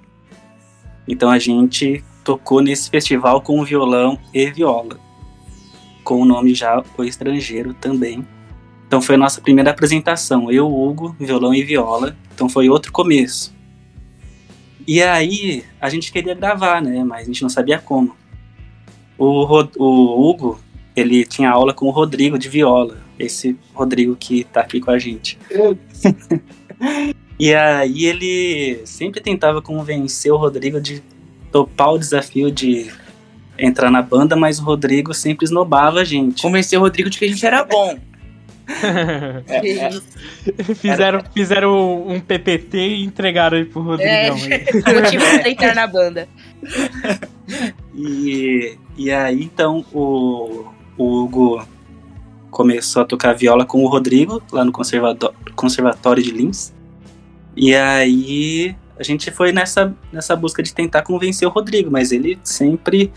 [1.07, 4.99] Então a gente tocou nesse festival com violão e viola,
[6.03, 8.25] com o nome já O Estrangeiro também.
[8.87, 12.15] Então foi a nossa primeira apresentação, eu, Hugo, violão e viola.
[12.33, 13.55] Então foi outro começo.
[14.87, 17.03] E aí a gente queria gravar, né?
[17.03, 18.15] Mas a gente não sabia como.
[19.23, 19.45] O,
[19.77, 20.59] o Hugo,
[20.95, 22.97] ele tinha aula com o Rodrigo de viola.
[23.19, 25.37] Esse Rodrigo que tá aqui com a gente.
[27.39, 31.03] e aí ele sempre tentava convencer o Rodrigo de
[31.51, 32.91] topar o desafio de
[33.59, 36.41] entrar na banda, mas o Rodrigo sempre esnobava a gente.
[36.41, 37.99] Convencer o Rodrigo de que a gente era bom.
[39.47, 39.91] é, é.
[40.73, 44.13] Fizeram, fizeram um PPT e entregaram aí pro Rodrigão.
[44.13, 44.31] É,
[44.99, 46.27] motivo pra entrar na banda.
[47.93, 51.67] E, e aí, então, o, o Hugo
[52.51, 54.71] começou a tocar viola com o Rodrigo, lá no
[55.55, 56.71] Conservatório de Lins.
[57.55, 62.39] E aí, a gente foi nessa, nessa busca de tentar convencer o Rodrigo, mas ele
[62.43, 63.11] sempre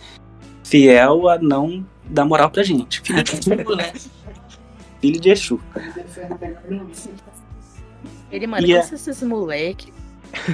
[0.63, 3.03] fiel a não dar moral pra gente.
[3.03, 3.93] Filho de Exu, né?
[5.03, 5.61] Filho de Exu.
[8.33, 8.79] Ele, mano, e é...
[8.79, 9.93] esses moleques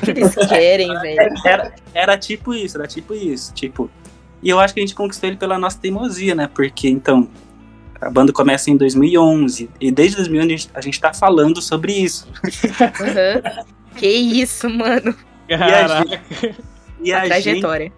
[0.05, 1.33] que eles querem, velho?
[1.45, 3.55] Era, era tipo isso, era tipo isso.
[3.55, 3.89] Tipo,
[4.43, 6.49] E eu acho que a gente conquistou ele pela nossa teimosia, né?
[6.53, 7.29] Porque, então,
[8.01, 11.93] a banda começa em 2011 e desde 2011 a gente, a gente tá falando sobre
[11.93, 12.27] isso.
[12.45, 13.65] Uhum.
[13.97, 15.15] que isso, mano.
[15.49, 16.23] Caraca.
[17.03, 17.93] E A, a, gente, trajetória.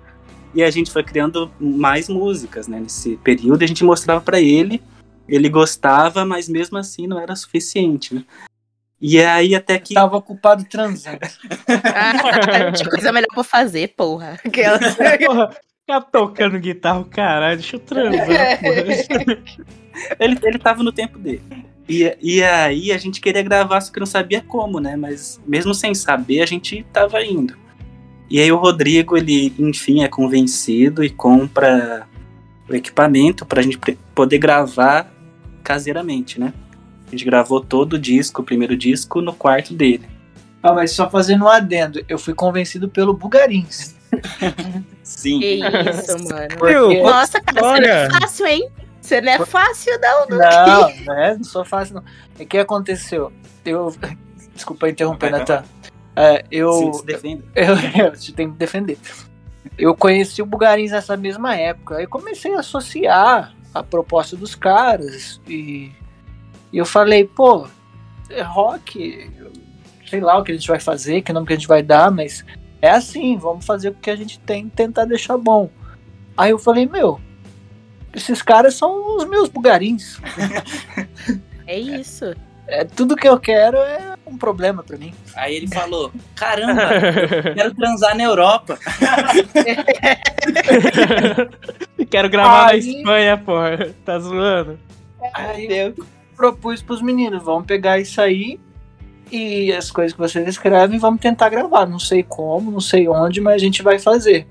[0.55, 2.81] e a gente foi criando mais músicas, né?
[2.81, 4.83] Nesse período a gente mostrava pra ele,
[5.29, 8.25] ele gostava, mas mesmo assim não era suficiente, né?
[9.01, 11.19] E aí até que Tava ocupado transando.
[11.69, 14.39] Ah, tinha coisa melhor pra fazer, porra.
[14.45, 14.95] Aquelas...
[14.95, 15.51] Porra,
[15.83, 19.37] ficar tocando guitarra, caralho, deixa eu transar, porra.
[20.19, 21.43] ele, ele tava no tempo dele.
[21.89, 24.97] E, e aí a gente queria gravar, só que não sabia como, né?
[24.97, 27.57] Mas mesmo sem saber, a gente tava indo.
[28.31, 32.07] E aí o Rodrigo, ele, enfim, é convencido e compra
[32.69, 33.79] o equipamento pra gente
[34.15, 35.13] poder gravar
[35.63, 36.55] caseiramente, né?
[37.07, 40.09] A gente gravou todo o disco, o primeiro disco, no quarto dele.
[40.63, 43.97] Ah, mas só fazendo um adendo, eu fui convencido pelo Bugarins.
[45.03, 45.41] Sim.
[45.41, 45.55] Que
[45.91, 46.67] isso, mano.
[46.67, 47.03] Viu?
[47.03, 48.21] Nossa, cara, você não é Olha.
[48.21, 48.71] fácil, hein?
[49.01, 50.27] Você não é fácil, não.
[50.29, 50.39] não.
[50.39, 52.05] Não, não é, não sou fácil não.
[52.39, 53.33] O que aconteceu?
[53.65, 53.95] Eu.
[54.55, 55.41] Desculpa interromper, vai.
[55.41, 55.65] Natan.
[56.15, 57.45] É, eu, Sim, se defenda.
[57.55, 58.99] eu, eu te tenho que defender.
[59.79, 61.97] Eu conheci o Bugarins nessa mesma época.
[61.97, 65.41] Aí comecei a associar a proposta dos caras.
[65.49, 65.91] E,
[66.71, 67.67] e eu falei, pô,
[68.29, 69.31] é rock,
[70.07, 72.11] sei lá o que a gente vai fazer, que nome que a gente vai dar,
[72.11, 72.45] mas
[72.83, 75.71] é assim, vamos fazer o que a gente tem e tentar deixar bom.
[76.37, 77.19] Aí eu falei, meu,
[78.13, 80.21] esses caras são os meus bugarins.
[81.65, 82.35] É isso.
[82.67, 85.15] É, tudo que eu quero é um problema pra mim.
[85.37, 86.83] Aí ele falou: Caramba,
[87.47, 88.79] eu quero transar na Europa.
[92.11, 93.95] Quero gravar Aí- na Espanha, porra.
[94.05, 94.79] Tá zoando?
[95.33, 95.95] Aí eu
[96.37, 98.59] propus pros meninos, vamos pegar isso aí
[99.33, 101.87] e as coisas que vocês escrevem, vamos tentar gravar.
[101.87, 104.47] Não sei como, não sei onde, mas a gente vai fazer.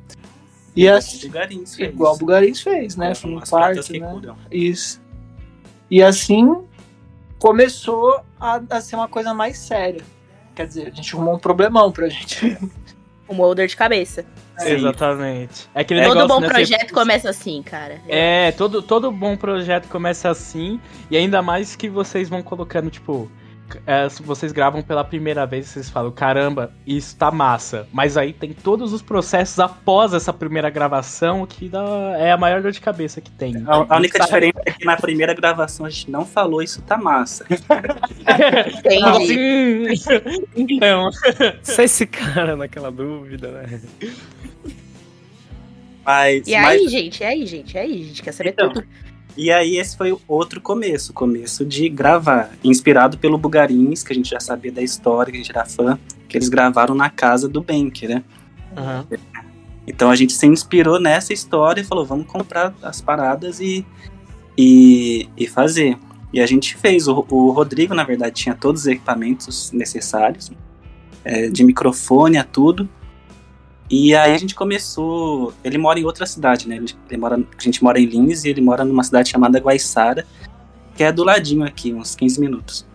[0.75, 1.89] E assim, Bugarins fez.
[1.93, 3.13] igual o Bugarins fez, né?
[3.13, 3.99] Foi pratas quarto, né?
[3.99, 4.37] curam.
[4.49, 5.01] Isso.
[5.89, 6.63] E assim
[7.37, 10.01] começou a, a ser uma coisa mais séria.
[10.55, 12.57] Quer dizer, a gente arrumou um problemão pra gente.
[13.29, 14.25] Um molder de cabeça.
[14.57, 14.71] Sim.
[14.71, 15.69] Exatamente.
[15.73, 18.01] É aquele Todo negócio, bom né, projeto você- começa assim, cara.
[18.05, 23.31] É, todo, todo bom projeto começa assim, e ainda mais que vocês vão colocando, tipo,
[23.85, 27.87] é, se vocês gravam pela primeira vez, vocês falam, caramba, isso tá massa.
[27.91, 31.83] Mas aí tem todos os processos após essa primeira gravação que dá,
[32.17, 33.55] é a maior dor de cabeça que tem.
[33.67, 34.25] A, a única Sabe?
[34.27, 37.45] diferença é que na primeira gravação a gente não falou isso tá massa.
[38.67, 39.97] Entendi.
[39.97, 40.45] Sim.
[40.55, 41.09] então,
[41.63, 43.81] Só esse cara naquela dúvida, né?
[46.03, 47.21] Mas, E mas- aí, gente?
[47.21, 47.73] E aí, gente?
[47.75, 48.23] E aí, gente?
[48.23, 48.87] Quer saber Então, tudo?
[49.37, 54.11] E aí esse foi o outro começo, o começo de gravar, inspirado pelo Bugarins, que
[54.11, 57.09] a gente já sabia da história, que a gente era fã, que eles gravaram na
[57.09, 58.23] casa do Bank, né?
[58.75, 59.05] aham.
[59.87, 63.85] Então a gente se inspirou nessa história e falou, vamos comprar as paradas e,
[64.57, 65.97] e, e fazer.
[66.31, 67.07] E a gente fez.
[67.07, 70.51] O, o Rodrigo, na verdade, tinha todos os equipamentos necessários,
[71.23, 72.87] é, de microfone a tudo.
[73.91, 75.53] E aí a gente começou.
[75.61, 76.77] Ele mora em outra cidade, né?
[76.77, 80.25] Ele, mora, a gente mora em Lins e ele mora numa cidade chamada Guaiçara,
[80.95, 82.85] que é do ladinho aqui, uns 15 minutos.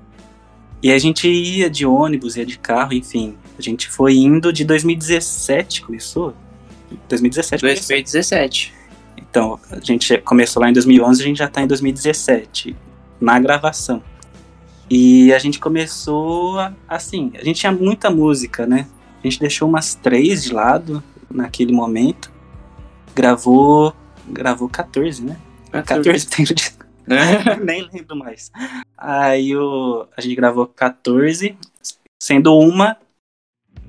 [0.83, 3.37] E a gente ia de ônibus, ia de carro, enfim.
[3.59, 6.35] A gente foi indo de 2017, começou?
[7.11, 7.89] 2017 começou.
[7.89, 8.75] 2017.
[9.19, 12.75] Então, a gente começou lá em 2011, a gente já tá em 2017,
[13.21, 14.03] na gravação.
[14.89, 16.57] E a gente começou
[16.89, 18.87] assim, a gente tinha muita música, né?
[19.27, 22.31] A gente deixou umas três de lado naquele momento.
[23.13, 23.93] Gravou,
[24.29, 25.37] gravou 14, né?
[25.73, 26.55] 14 tem de...
[27.65, 28.53] Nem lembro mais.
[28.97, 31.59] Aí o, a gente gravou 14,
[32.23, 32.97] sendo uma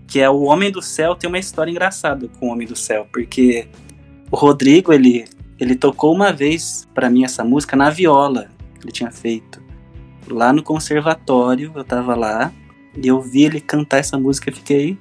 [0.08, 3.08] que é o Homem do Céu, tem uma história engraçada com o Homem do Céu,
[3.12, 3.67] porque
[4.32, 5.26] o Rodrigo, ele,
[5.60, 9.62] ele tocou uma vez pra mim essa música na viola, que ele tinha feito.
[10.28, 12.52] Lá no conservatório, eu tava lá,
[12.95, 14.97] e eu vi ele cantar essa música e fiquei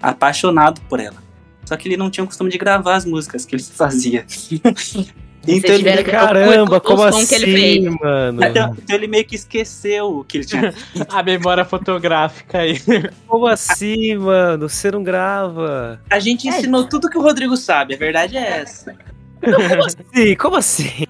[0.00, 1.16] apaixonado por ela.
[1.64, 4.26] Só que ele não tinha o costume de gravar as músicas que ele fazia.
[5.46, 8.00] então, ele, Caramba, o como som que ele assim, fez.
[8.00, 8.44] mano?
[8.44, 10.74] então, então ele meio que esqueceu o que ele tinha
[11.08, 12.80] A memória fotográfica aí.
[13.26, 14.68] Como assim, mano?
[14.68, 16.00] Você não grava?
[16.10, 18.96] A gente ensinou tudo que o Rodrigo sabe, a verdade é essa.
[20.12, 21.06] Sim, como assim?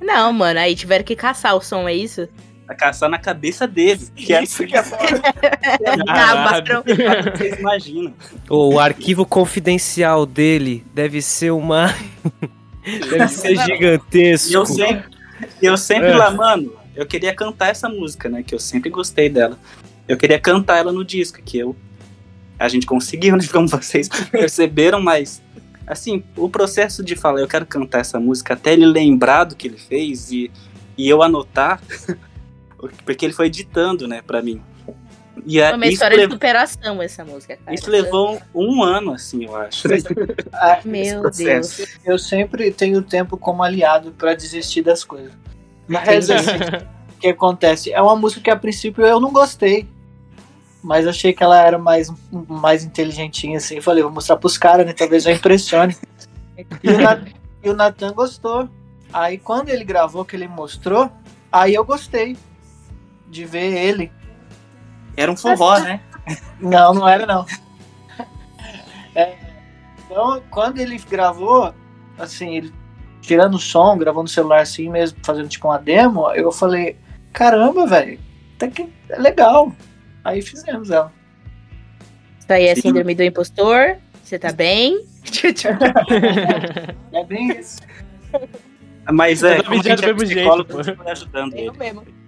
[0.00, 2.28] Não, mano, aí tiveram que caçar o som, é isso?
[2.66, 4.00] A caçar na cabeça dele.
[4.14, 4.78] Que é isso que é
[6.08, 6.82] Acabaram.
[7.36, 8.14] vocês imaginam.
[8.48, 11.94] O arquivo confidencial dele deve ser uma.
[12.82, 14.50] deve ser gigantesco.
[14.50, 15.04] E eu sempre,
[15.60, 16.16] eu sempre É.
[16.16, 18.42] lá, mano, eu queria cantar essa música, né?
[18.42, 19.58] Que eu sempre gostei dela.
[20.06, 21.76] Eu queria cantar ela no disco, que eu.
[22.58, 23.44] A gente conseguiu, né?
[23.50, 25.42] Como vocês perceberam, mas
[25.86, 29.68] assim, o processo de falar, eu quero cantar essa música, até ele lembrar do que
[29.68, 30.50] ele fez e,
[30.96, 31.78] e eu anotar,
[33.04, 34.62] porque ele foi editando, né, pra mim.
[35.46, 37.74] E é uma história de superação essa música, cara.
[37.74, 39.86] Isso levou um, ano, assim, eu acho.
[40.52, 41.98] ah, Meu Deus.
[42.04, 45.32] Eu sempre tenho tempo como aliado para desistir das coisas.
[45.88, 46.56] Mas assim,
[47.16, 47.92] o que acontece?
[47.92, 49.88] É uma música que a princípio eu não gostei.
[50.82, 53.80] Mas achei que ela era mais, mais inteligentinha, assim.
[53.80, 54.92] Falei, vou mostrar pros caras, né?
[54.92, 55.96] Talvez já impressione.
[56.82, 57.22] E o, Nat,
[57.62, 58.68] e o Nathan gostou.
[59.12, 61.10] Aí quando ele gravou, que ele mostrou,
[61.50, 62.36] aí eu gostei
[63.34, 64.12] de ver ele
[65.16, 66.00] era um forró, né?
[66.58, 67.44] Não, não era não.
[69.14, 69.36] É,
[70.04, 71.72] então, quando ele gravou,
[72.18, 72.74] assim, ele
[73.20, 76.96] tirando o som, gravando no celular assim mesmo, fazendo tipo uma demo, eu falei,
[77.32, 78.18] caramba, velho,
[78.56, 79.72] até que é legal.
[80.24, 81.12] Aí fizemos ela.
[82.40, 83.98] Isso aí é síndrome do impostor?
[84.22, 85.04] Você tá bem?
[87.12, 87.80] é bem isso.
[89.12, 91.70] Mas é, como que a gente é psicólogo, ajudando ele.
[91.78, 92.23] mesmo.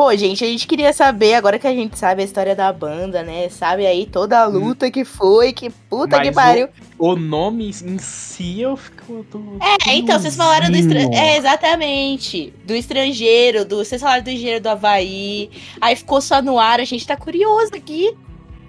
[0.00, 3.22] Pô, gente, a gente queria saber, agora que a gente sabe a história da banda,
[3.22, 3.50] né?
[3.50, 4.52] Sabe aí toda a hum.
[4.52, 4.90] luta hum.
[4.90, 6.68] que foi, que puta Mas que pariu.
[6.98, 9.26] O, o, nome em si eu fico.
[9.60, 11.14] É, então, vocês falaram do estrangeiro.
[11.14, 12.50] É, exatamente.
[12.64, 13.84] Do estrangeiro, do.
[13.84, 15.50] Vocês falaram do engenheiro do Havaí.
[15.78, 18.16] Aí ficou só no ar, a gente tá curioso aqui.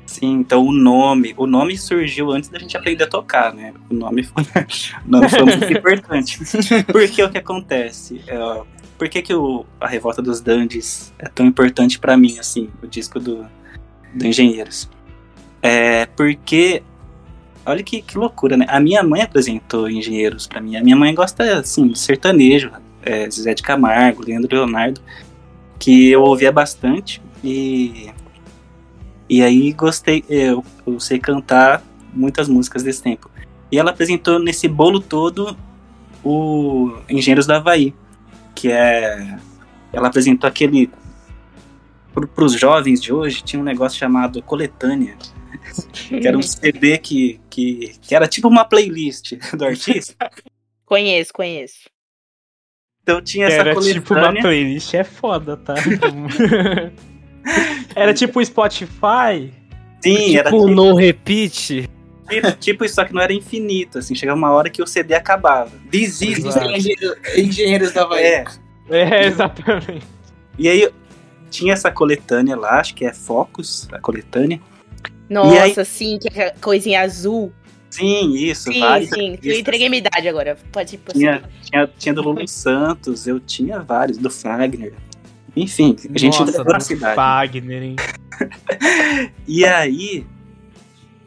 [0.06, 3.74] Sim, então o nome, o nome surgiu antes da gente aprender a tocar, né?
[3.89, 4.44] O nome foi,
[5.08, 6.38] o nome foi muito importante.
[6.91, 8.22] Porque o que acontece?
[8.28, 8.36] É,
[9.01, 12.85] por que, que o, a Revolta dos Dandies é tão importante para mim, assim, o
[12.85, 13.47] disco do,
[14.13, 14.87] do Engenheiros?
[15.59, 16.83] É porque,
[17.65, 18.67] olha que, que loucura, né?
[18.69, 20.75] A minha mãe apresentou Engenheiros para mim.
[20.75, 22.69] A minha mãe gosta, assim, de sertanejo,
[23.01, 25.01] é, Zé de Camargo, Leandro Leonardo,
[25.79, 28.11] que eu ouvia bastante e
[29.27, 31.81] e aí gostei, eu, eu sei cantar
[32.13, 33.31] muitas músicas desse tempo.
[33.71, 35.57] E ela apresentou nesse bolo todo
[36.23, 37.95] o Engenheiros da Havaí
[38.62, 39.38] que é.
[39.91, 40.89] Ela apresentou aquele.
[42.13, 45.17] Para os jovens de hoje, tinha um negócio chamado Coletânea,
[45.93, 50.30] que era um CD que, que, que era tipo uma playlist do artista.
[50.86, 51.89] Conheço, conheço.
[53.02, 54.02] Então tinha essa era coletânea.
[54.02, 55.76] tipo uma playlist, é foda, tá?
[57.95, 59.54] era tipo Spotify?
[60.02, 61.89] Sim, tipo era tipo no repeat.
[62.32, 65.13] Tipo, tipo, isso, só que não era infinito, assim, chegava uma hora que o CD
[65.13, 65.72] acabava.
[65.89, 66.48] Desiste
[67.38, 68.46] engenheiros da Bahia.
[68.89, 68.98] É.
[68.98, 70.08] é, exatamente.
[70.58, 70.89] E aí
[71.50, 74.62] tinha essa coletânea lá, acho que é Focus, a coletânea.
[75.30, 75.86] Nossa, aí...
[75.86, 77.52] sim, que é coisinha azul.
[77.89, 78.72] Sim, isso.
[78.72, 79.38] Sim, vários sim.
[79.44, 80.58] Eu entreguei minha idade agora.
[80.72, 84.94] Pode ir tinha, tinha, tinha do Lulu Santos, eu tinha vários, do Fagner.
[85.56, 87.15] Enfim, a gente Nossa, da cidade.
[87.15, 87.96] Fagner, hein?
[89.46, 90.26] e aí,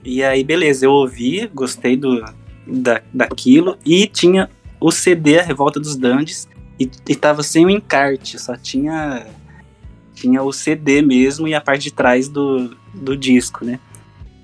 [0.05, 2.25] e aí, beleza, eu ouvi, gostei do,
[2.67, 7.71] da, daquilo, e tinha o CD A Revolta dos Dandes, e, e tava sem o
[7.71, 9.27] encarte, só tinha,
[10.15, 13.79] tinha o CD mesmo e a parte de trás do, do disco, né?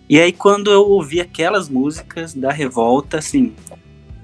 [0.09, 3.53] E aí, quando eu ouvi aquelas músicas da Revolta, assim,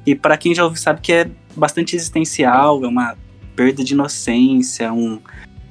[0.05, 3.17] e para quem já ouviu sabe que é bastante existencial, é uma
[3.55, 5.21] perda de inocência, um,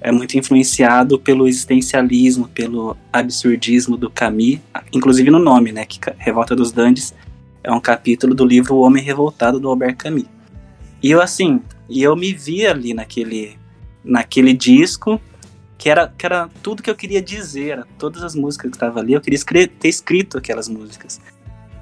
[0.06, 4.60] é muito influenciado pelo existencialismo, pelo absurdismo do Camus,
[4.94, 7.12] inclusive no nome, né, que Revolta dos Dandes
[7.64, 10.26] é um capítulo do livro O Homem Revoltado do Albert Camus.
[11.02, 13.58] E eu assim, e eu me vi ali naquele
[14.04, 15.20] naquele disco
[15.76, 19.14] que era, que era tudo que eu queria dizer, todas as músicas que estavam ali,
[19.14, 21.20] eu queria escrever, ter escrito aquelas músicas.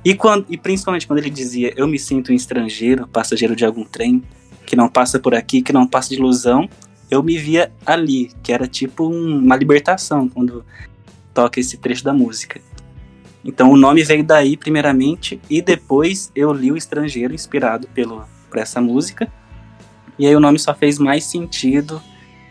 [0.06, 3.84] E, quando, e principalmente quando ele dizia, eu me sinto um estrangeiro, passageiro de algum
[3.84, 4.24] trem,
[4.66, 6.70] que não passa por aqui, que não passa de ilusão,
[7.14, 10.66] eu me via ali, que era tipo um, uma libertação quando
[11.34, 12.60] toca esse trecho da música.
[13.46, 18.60] Então o nome veio daí primeiramente e depois eu li o Estrangeiro inspirado pelo por
[18.60, 19.32] essa música.
[20.18, 22.02] E aí o nome só fez mais sentido,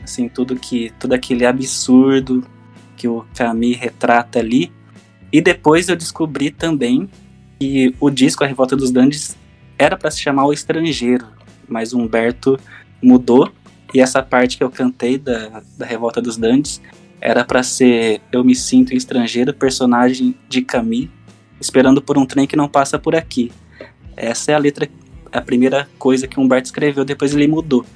[0.03, 2.45] assim, tudo que tudo aquele absurdo
[2.97, 4.73] que o Camille retrata ali.
[5.33, 7.09] E depois eu descobri também
[7.59, 9.37] que o disco A Revolta dos Dandes
[9.79, 11.27] era para se chamar O Estrangeiro,
[11.69, 12.59] mas Humberto
[13.01, 13.51] mudou
[13.95, 16.81] e essa parte que eu cantei da, da Revolta dos Dandes
[17.21, 21.11] era para ser Eu me sinto estrangeiro, personagem de Camille,
[21.61, 23.53] esperando por um trem que não passa por aqui.
[24.17, 24.89] Essa é a letra,
[25.31, 27.87] a primeira coisa que Humberto escreveu, depois ele mudou.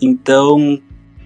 [0.00, 0.80] Então,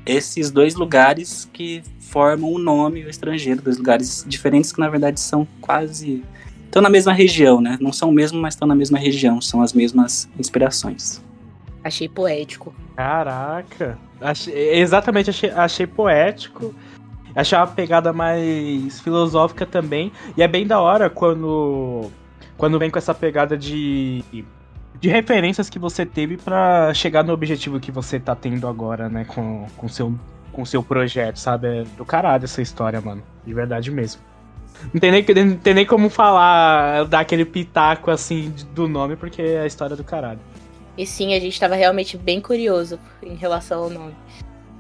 [0.05, 5.21] esses dois lugares que formam o nome o estrangeiro, dois lugares diferentes que na verdade
[5.21, 6.23] são quase
[6.67, 7.77] estão na mesma região, né?
[7.81, 11.21] Não são o mesmo, mas estão na mesma região, são as mesmas inspirações.
[11.83, 12.75] Achei poético.
[13.01, 13.99] Caraca.
[14.21, 16.75] Achei, exatamente, achei, achei poético.
[17.35, 20.13] Achei uma pegada mais filosófica também.
[20.37, 22.11] E é bem da hora quando.
[22.59, 24.23] quando vem com essa pegada de
[25.01, 29.25] de referências que você teve pra chegar no objetivo que você tá tendo agora, né,
[29.25, 30.15] com com seu
[30.53, 31.69] com seu projeto, sabe?
[31.69, 33.23] É do caralho essa história, mano.
[33.47, 34.21] De verdade mesmo.
[34.93, 39.41] Não tem nem, não tem nem como falar, dar aquele pitaco assim do nome, porque
[39.41, 40.41] é a história do caralho.
[41.01, 44.15] E sim, a gente estava realmente bem curioso em relação ao nome.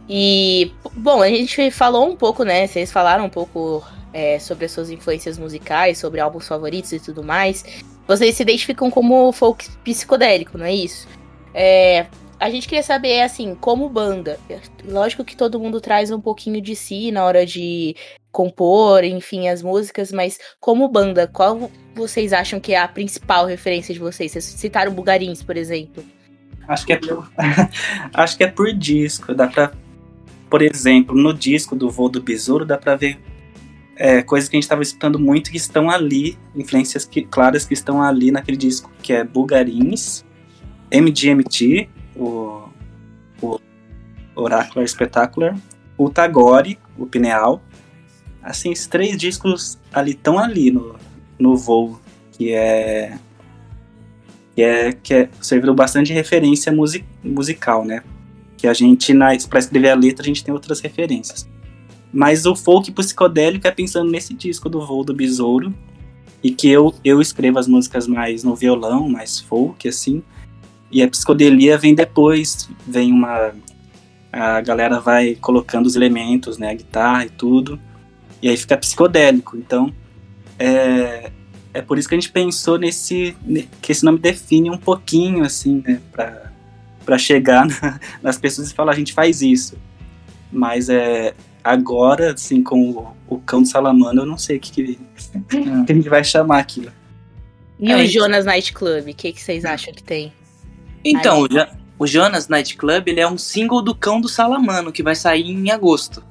[0.07, 2.67] E, bom, a gente falou um pouco, né?
[2.67, 7.25] Vocês falaram um pouco é, sobre as suas influências musicais, sobre álbuns favoritos e tudo
[7.25, 7.65] mais.
[8.07, 11.09] Vocês se identificam como folk psicodélico, não é isso?
[11.55, 12.05] É,
[12.39, 14.39] a gente queria saber, assim, como banda.
[14.85, 17.97] Lógico que todo mundo traz um pouquinho de si na hora de
[18.31, 23.93] compor, enfim, as músicas, mas como banda, qual vocês acham que é a principal referência
[23.93, 24.33] de vocês?
[24.33, 26.05] Vocês citaram Bugarins, por exemplo.
[26.69, 27.31] Acho que é por,
[28.15, 29.35] acho que é por disco.
[29.35, 29.73] Dá pra,
[30.49, 33.19] por exemplo, no disco do Voo do Besouro, dá pra ver
[33.97, 37.75] é, coisas que a gente estava escutando muito que estão ali, influências que, claras que
[37.75, 40.25] estão ali naquele disco, que é Bugarins,
[40.91, 42.69] MGMT, o,
[43.43, 43.61] o
[44.35, 45.55] Oracular Spectacular,
[45.99, 47.63] o Tagore, o Pineal,
[48.43, 50.97] assim, esses três discos ali estão ali no,
[51.39, 52.01] no voo,
[52.33, 53.19] que é
[54.55, 58.03] que é que é, serviram bastante de referência music, musical, né?
[58.57, 59.15] Que a gente
[59.49, 61.49] para escrever a letra a gente tem outras referências.
[62.13, 65.73] Mas o folk psicodélico é pensando nesse disco do Voo do Besouro
[66.43, 70.23] e que eu eu escrevo as músicas mais no violão, mais folk assim.
[70.91, 73.53] E a psicodelia vem depois, vem uma
[74.33, 77.81] a galera vai colocando os elementos, né, a guitarra e tudo.
[78.43, 79.57] E aí fica psicodélico.
[79.57, 79.93] Então,
[80.59, 81.31] é,
[81.75, 83.37] é por isso que a gente pensou nesse.
[83.81, 86.01] que esse nome define um pouquinho, assim, né?
[86.11, 86.51] Pra,
[87.05, 89.77] pra chegar na, nas pessoas e falar, a gente faz isso.
[90.51, 91.35] Mas é.
[91.63, 94.99] Agora, assim, com o, o cão do Salamano, eu não sei o que, que,
[95.85, 96.91] que a gente vai chamar aquilo.
[97.79, 100.33] E é, o Jonas Night Club, o que, que vocês acham que tem?
[101.05, 101.49] Então, o,
[101.99, 105.51] o Jonas Night Club ele é um single do Cão do Salamano, que vai sair
[105.51, 106.25] em agosto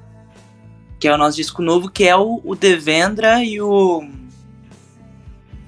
[0.99, 4.05] que é o nosso disco novo, que é o, o Devendra e o.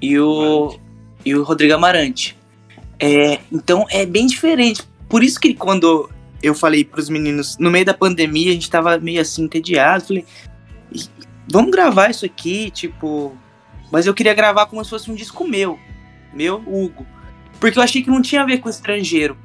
[0.01, 0.77] E o.
[1.23, 2.37] E o Rodrigo Amarante.
[2.99, 4.83] É, então é bem diferente.
[5.07, 6.09] Por isso que quando
[6.43, 10.05] eu falei pros meninos, no meio da pandemia, a gente tava meio assim, entediado.
[10.05, 10.25] Falei,
[11.47, 13.35] vamos gravar isso aqui, tipo.
[13.91, 15.79] Mas eu queria gravar como se fosse um disco meu.
[16.33, 17.05] Meu, Hugo.
[17.59, 19.37] Porque eu achei que não tinha a ver com estrangeiro.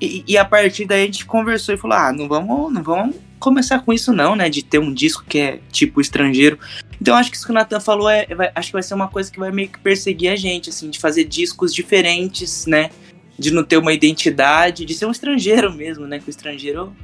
[0.00, 3.29] E, e a partir daí a gente conversou e falou: ah, não vamos, não vamos
[3.40, 4.48] começar com isso não, né?
[4.48, 6.58] De ter um disco que é tipo estrangeiro.
[7.00, 9.08] Então acho que isso que o Nathan falou é, vai, acho que vai ser uma
[9.08, 12.90] coisa que vai meio que perseguir a gente, assim, de fazer discos diferentes, né?
[13.38, 16.18] De não ter uma identidade, de ser um estrangeiro mesmo, né?
[16.18, 16.94] Que o estrangeiro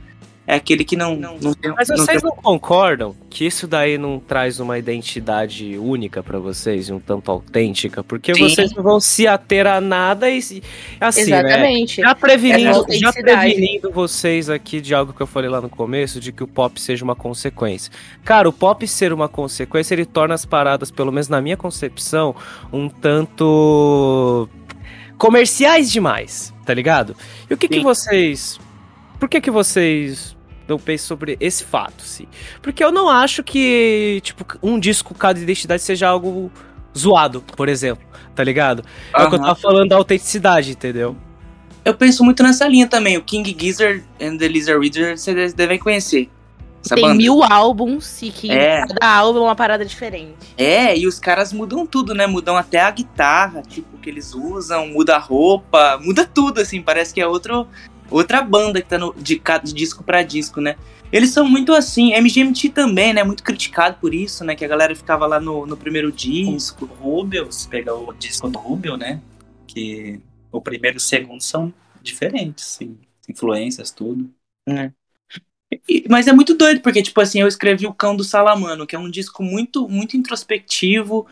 [0.46, 1.16] é aquele que não.
[1.16, 2.36] não, não tem, Mas vocês não, tem...
[2.36, 8.04] não, concordam que isso daí não traz uma identidade única para vocês, um tanto autêntica?
[8.04, 8.48] Porque Sim.
[8.48, 10.38] vocês não vão se ater a nada e.
[11.00, 12.00] Assim, né, Exatamente.
[12.00, 12.06] Né?
[12.06, 16.30] Já, prevenindo, já prevenindo vocês aqui de algo que eu falei lá no começo, de
[16.30, 17.92] que o pop seja uma consequência.
[18.24, 22.36] Cara, o pop ser uma consequência, ele torna as paradas, pelo menos na minha concepção,
[22.72, 24.48] um tanto
[25.18, 27.16] comerciais demais, tá ligado?
[27.50, 28.60] E o que, que vocês.
[29.18, 30.35] Por que, que vocês
[30.68, 32.26] eu penso sobre esse fato, sim.
[32.60, 36.50] Porque eu não acho que, tipo, um disco cada identidade seja algo
[36.96, 38.04] zoado, por exemplo,
[38.34, 38.82] tá ligado?
[39.14, 41.16] É o que eu tava falando da autenticidade, entendeu?
[41.84, 43.16] Eu penso muito nessa linha também.
[43.16, 46.28] O King Gizzard and the Lizard Wizard vocês devem conhecer.
[46.94, 47.14] Tem banda.
[47.14, 48.86] mil álbuns e que é.
[48.86, 50.34] cada álbum é uma parada diferente.
[50.56, 52.26] É, e os caras mudam tudo, né?
[52.26, 56.80] Mudam até a guitarra, tipo, que eles usam, muda a roupa, muda tudo, assim.
[56.80, 57.66] Parece que é outro,
[58.10, 60.76] outra banda que tá no, de, de disco para disco, né?
[61.12, 63.22] Eles são muito assim, MGMT também, né?
[63.22, 64.54] Muito criticado por isso, né?
[64.54, 66.84] Que a galera ficava lá no, no primeiro disco.
[66.84, 69.20] O Rubel, se pegar o disco do Rubel, né?
[69.66, 72.98] Que o primeiro e o segundo são diferentes, sim.
[73.28, 74.30] Influências, tudo.
[74.68, 74.90] É.
[75.88, 78.96] E, mas é muito doido, porque, tipo assim, eu escrevi O Cão do Salamano, que
[78.96, 81.26] é um disco muito, muito introspectivo.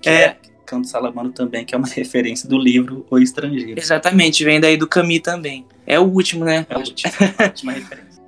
[0.00, 0.38] Que é, é
[0.76, 3.80] Do Salamano também, que é uma referência do livro O Estrangeiro.
[3.80, 5.64] Exatamente, vem daí do Camus também.
[5.86, 6.66] É o último, né?
[6.68, 7.12] É o último.
[7.38, 8.08] a última referência.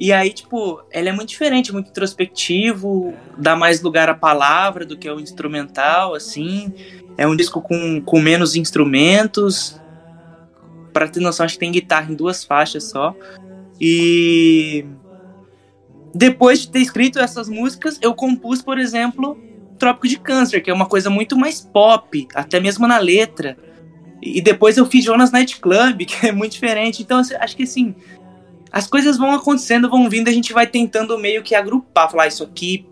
[0.00, 4.96] E aí, tipo, ele é muito diferente, muito introspectivo, dá mais lugar à palavra do
[4.96, 6.72] que ao instrumental, assim.
[7.16, 9.76] É um disco com, com menos instrumentos.
[10.92, 13.12] Pra ter noção, acho que tem guitarra em duas faixas só.
[13.80, 14.84] E
[16.14, 19.36] depois de ter escrito essas músicas, eu compus, por exemplo,
[19.78, 23.56] Trópico de Câncer, que é uma coisa muito mais pop, até mesmo na letra.
[24.22, 27.02] E depois eu fiz Jonas Night Club, que é muito diferente.
[27.02, 27.94] Então, assim, acho que assim,
[28.70, 32.28] as coisas vão acontecendo, vão vindo, a gente vai tentando meio que agrupar, falar ah,
[32.28, 32.86] isso aqui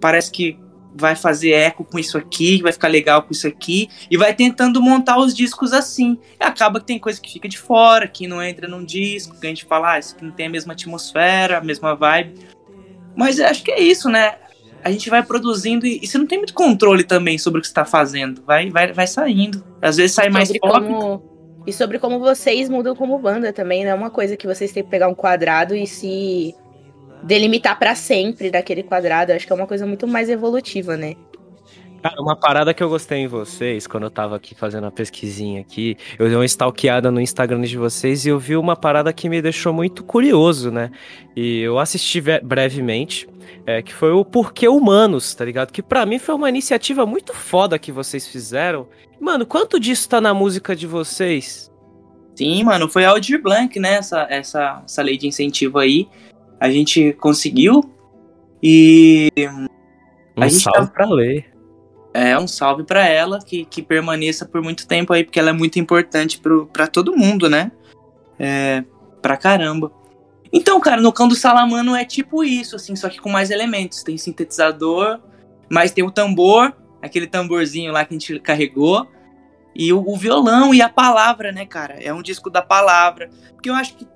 [0.00, 0.58] parece que
[0.94, 4.82] vai fazer eco com isso aqui, vai ficar legal com isso aqui, e vai tentando
[4.82, 6.18] montar os discos assim.
[6.40, 9.46] E acaba que tem coisa que fica de fora, que não entra num disco, que
[9.46, 12.34] a gente fala, ah, isso aqui não tem a mesma atmosfera, a mesma vibe.
[13.14, 14.34] Mas acho que é isso, né?
[14.82, 17.68] A gente vai produzindo e, e você não tem muito controle também sobre o que
[17.68, 18.42] você tá fazendo.
[18.46, 19.62] Vai, vai, vai saindo.
[19.82, 20.86] Às vezes sai mais Sobre pop.
[20.86, 24.72] como- E sobre como vocês mudam como banda também, não é uma coisa que vocês
[24.72, 26.54] têm que pegar um quadrado e se
[27.22, 29.30] delimitar pra sempre daquele quadrado.
[29.32, 31.14] Eu acho que é uma coisa muito mais evolutiva, né?
[32.02, 35.60] Cara, uma parada que eu gostei em vocês, quando eu tava aqui fazendo a pesquisinha
[35.60, 39.28] aqui, eu dei uma stalkeada no Instagram de vocês e eu vi uma parada que
[39.28, 40.90] me deixou muito curioso, né?
[41.36, 43.28] E eu assisti ve- brevemente,
[43.66, 45.72] é, que foi o Porquê Humanos, tá ligado?
[45.72, 48.86] Que pra mim foi uma iniciativa muito foda que vocês fizeram.
[49.20, 51.70] Mano, quanto disso tá na música de vocês?
[52.34, 53.94] Sim, mano, foi a Aldir Blanc, né?
[53.94, 56.08] Essa, essa, essa lei de incentivo aí.
[56.58, 57.82] A gente conseguiu.
[58.62, 59.30] E
[60.36, 61.50] Um A gente salve tá- pra ler.
[62.14, 65.52] é um salve pra ela, que, que permaneça por muito tempo aí, porque ela é
[65.52, 67.70] muito importante pro, pra todo mundo, né?
[68.38, 68.84] É,
[69.22, 69.92] pra caramba.
[70.52, 74.02] Então, cara, no Cão do Salamano é tipo isso, assim, só que com mais elementos.
[74.02, 75.20] Tem sintetizador,
[75.70, 79.08] mas tem o tambor, aquele tamborzinho lá que a gente carregou,
[79.74, 81.94] e o, o violão e a palavra, né, cara?
[82.02, 83.30] É um disco da palavra.
[83.52, 84.06] Porque eu acho que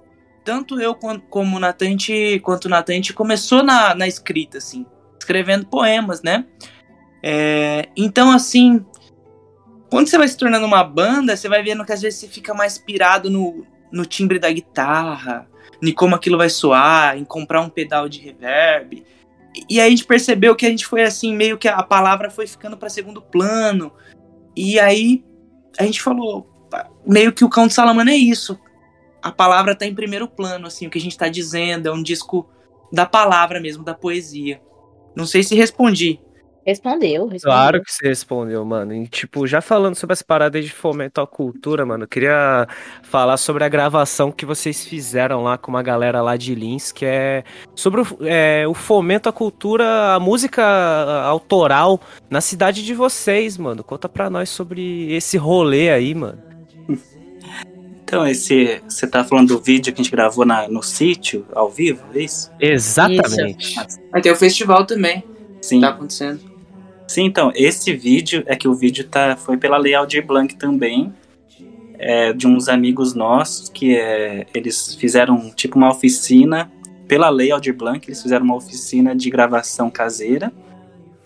[0.45, 4.59] tanto eu como o Natan, gente- quanto o Natan, a gente começou na, na escrita,
[4.59, 4.85] assim,
[5.19, 6.45] escrevendo poemas, né?
[7.23, 8.85] É, então, assim,
[9.89, 12.53] quando você vai se tornando uma banda, você vai vendo que às vezes você fica
[12.53, 15.49] mais pirado no, no timbre da guitarra,
[15.89, 19.05] em como aquilo vai soar, em comprar um pedal de reverb.
[19.69, 22.47] E, aí a gente percebeu que a gente foi assim, meio que a palavra foi
[22.47, 23.93] ficando para segundo plano.
[24.57, 25.25] E aí
[25.79, 28.59] a gente falou, "Pá, meio que o Cão de Salamana é isso.
[29.23, 32.03] A palavra tá em primeiro plano, assim, o que a gente tá dizendo, é um
[32.03, 32.49] disco
[32.93, 34.61] da palavra mesmo, da poesia.
[35.17, 36.21] Não sei se respondi.
[36.67, 37.41] Respondeu, respondeu.
[37.43, 38.95] Claro que você respondeu, mano.
[38.95, 42.67] E, tipo, já falando sobre as paradas de fomento à cultura, mano, eu queria
[43.03, 47.05] falar sobre a gravação que vocês fizeram lá com uma galera lá de Lins, que
[47.05, 47.45] é
[47.75, 50.65] sobre o, é, o fomento à cultura, a música
[51.25, 52.01] autoral
[52.31, 53.85] na cidade de vocês, mano.
[53.85, 56.43] Conta pra nós sobre esse rolê aí, mano.
[58.03, 58.81] Então, esse.
[58.89, 62.21] Você tá falando do vídeo que a gente gravou na, no sítio, ao vivo, é
[62.21, 62.51] isso?
[62.59, 63.75] Exatamente.
[64.11, 65.25] Vai ter o festival também,
[65.61, 65.81] Sim.
[65.81, 66.54] tá acontecendo.
[67.07, 71.13] Sim, então, esse vídeo é que o vídeo tá, foi pela Lei Aldir Blanc também,
[71.99, 76.71] é, de uns amigos nossos, que é, eles fizeram tipo uma oficina,
[77.07, 80.53] pela Lei Aldir Blanc, eles fizeram uma oficina de gravação caseira,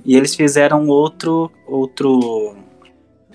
[0.05, 2.57] e eles fizeram outro, outro,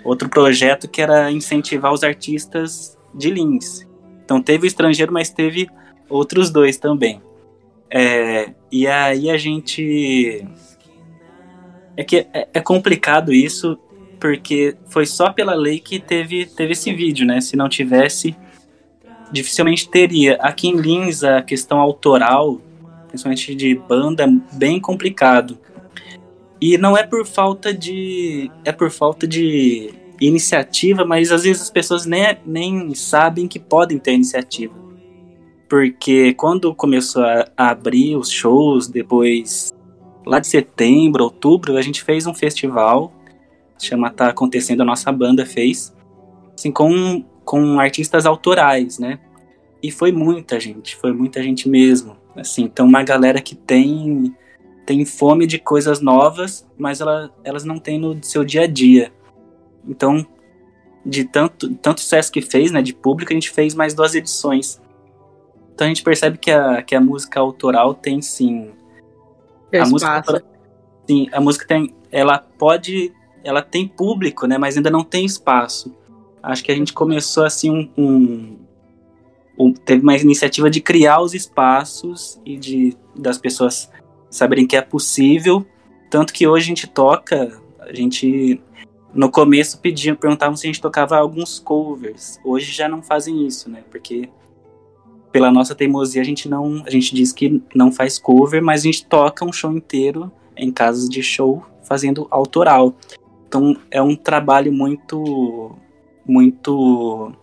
[0.03, 3.87] outro projeto que era incentivar os artistas de Lins.
[4.25, 5.69] Então teve o estrangeiro, mas teve
[6.09, 7.21] outros dois também.
[7.89, 10.45] É, e aí a gente
[11.95, 13.77] é que é, é complicado isso,
[14.19, 17.41] porque foi só pela lei que teve, teve esse vídeo, né?
[17.41, 18.35] Se não tivesse,
[19.31, 20.35] dificilmente teria.
[20.35, 22.61] Aqui em Lins, a questão autoral,
[23.07, 25.57] principalmente de banda, é bem complicado.
[26.61, 28.49] E não é por falta de.
[28.63, 33.97] É por falta de iniciativa, mas às vezes as pessoas nem, nem sabem que podem
[33.97, 34.73] ter iniciativa.
[35.67, 39.73] Porque quando começou a, a abrir os shows, depois
[40.25, 43.11] lá de setembro, outubro, a gente fez um festival,
[43.79, 45.93] chama Tá Acontecendo, a nossa banda fez,
[46.57, 49.19] assim, com, com artistas autorais, né?
[49.81, 54.33] E foi muita gente, foi muita gente mesmo, assim, então uma galera que tem
[54.85, 59.13] tem fome de coisas novas, mas ela, elas não têm no seu dia a dia.
[59.87, 60.25] Então,
[61.05, 64.81] de tanto, tanto sucesso que fez, né, de público, a gente fez mais duas edições.
[65.73, 68.71] Então a gente percebe que a, que a música autoral tem sim
[69.77, 70.43] a música,
[71.07, 73.11] sim, a música tem, ela pode,
[73.43, 75.93] ela tem público, né, mas ainda não tem espaço.
[76.41, 78.57] Acho que a gente começou assim um, um,
[79.57, 83.89] um- teve uma iniciativa de criar os espaços e de das pessoas
[84.29, 85.65] saberem que é possível,
[86.09, 88.59] tanto que hoje a gente toca, a gente
[89.13, 92.39] no começo pediam, perguntavam se a gente tocava alguns covers.
[92.43, 93.83] Hoje já não fazem isso, né?
[93.91, 94.27] Porque
[95.33, 98.83] pela nossa teimosia a gente não, a gente diz que não faz cover, mas a
[98.83, 102.93] gente toca um show inteiro em casas de show fazendo autoral.
[103.47, 105.75] Então é um trabalho muito
[106.25, 107.33] muito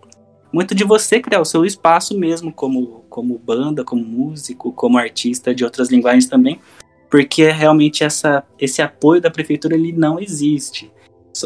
[0.52, 5.52] muito de você criar o seu espaço mesmo como como banda, como músico, como artista
[5.52, 6.60] de outras linguagens também,
[7.10, 10.92] porque realmente essa esse apoio da prefeitura ele não existe.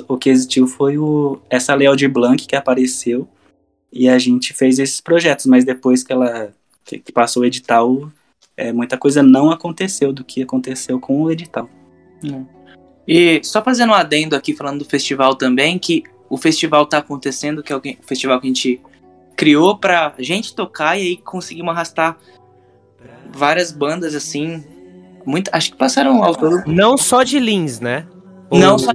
[0.08, 3.26] O que existiu foi o essa Lei Aldir Blanc que apareceu
[3.94, 6.52] e a gente fez esses projetos, mas depois que ela
[6.84, 8.10] que que passou o edital,
[8.56, 11.70] é, muita coisa não aconteceu do que aconteceu com o edital.
[13.06, 17.62] E só fazendo um adendo aqui, falando do festival também, que o festival tá acontecendo,
[17.62, 18.80] que é o festival que a gente
[19.36, 22.18] criou pra gente tocar e aí conseguimos arrastar
[23.32, 24.64] várias bandas assim.
[25.24, 26.64] Muito, acho que passaram ao todo.
[26.66, 28.06] Não só de Lins, né?
[28.50, 28.92] Não, Ou- só,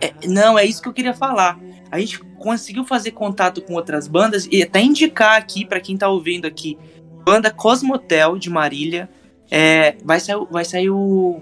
[0.00, 1.58] é, não, é isso que eu queria falar.
[1.90, 6.08] A gente conseguiu fazer contato com outras bandas e até indicar aqui pra quem tá
[6.08, 6.76] ouvindo aqui,
[7.24, 9.08] banda Cosmotel de Marília.
[9.50, 11.40] É, vai sair, o- vai sair o,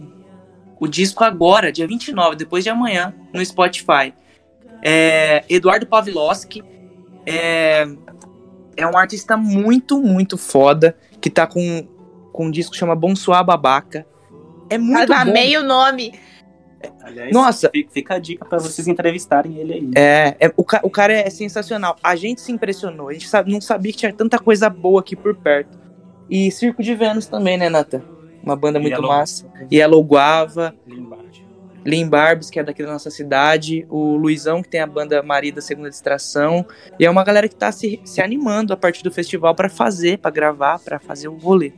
[0.78, 4.12] o disco agora, dia 29, depois de amanhã, no Spotify.
[4.82, 6.62] É, Eduardo Pavlovski
[7.26, 7.86] é,
[8.76, 11.86] é um artista muito, muito foda, que tá com,
[12.32, 14.06] com um disco que chama Bonsoir Babaca.
[14.68, 15.14] É muito bom.
[15.30, 16.12] Amei o nome.
[17.10, 17.70] Aliás, Nossa.
[17.92, 19.90] fica, a dica pra vocês entrevistarem ele aí.
[19.96, 21.96] É, é, o, ca- o cara é sensacional.
[22.02, 23.08] A gente se impressionou.
[23.08, 25.78] A gente não sabia que tinha tanta coisa boa aqui por perto.
[26.28, 28.02] E Circo de Vênus também, né, Nathan?
[28.42, 29.46] Uma banda muito Yellow- massa.
[29.70, 30.74] Yellow Guava.
[31.84, 35.62] Lim Barbs, que é daqui da nossa cidade, o Luizão, que tem a banda Marida
[35.62, 36.64] Segunda Distração.
[36.98, 40.18] E é uma galera que tá se, se animando a partir do festival pra fazer,
[40.18, 41.72] pra gravar, pra fazer o rolê.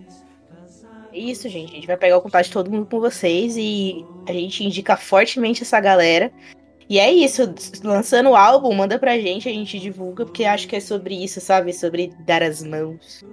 [1.13, 1.73] Isso, gente.
[1.73, 4.97] A gente vai pegar o contato de todo mundo com vocês e a gente indica
[4.97, 6.33] fortemente essa galera.
[6.89, 10.77] E é isso, lançando o álbum, manda pra gente, a gente divulga, porque acho que
[10.77, 11.73] é sobre isso, sabe?
[11.73, 13.25] Sobre dar as mãos.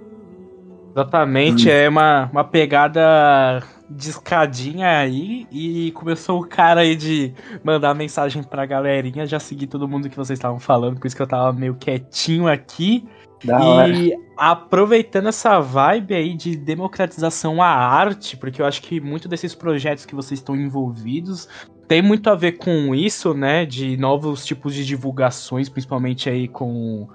[0.92, 1.72] Exatamente, Hum.
[1.72, 8.42] é uma, uma pegada de escadinha aí e começou o cara aí de mandar mensagem
[8.42, 11.52] pra galerinha, já segui todo mundo que vocês estavam falando, por isso que eu tava
[11.52, 13.06] meio quietinho aqui.
[13.44, 13.88] Da hora.
[13.88, 19.54] E aproveitando essa vibe aí de democratização à arte, porque eu acho que muito desses
[19.54, 21.48] projetos que vocês estão envolvidos
[21.90, 23.66] tem muito a ver com isso, né?
[23.66, 27.08] De novos tipos de divulgações, principalmente aí com,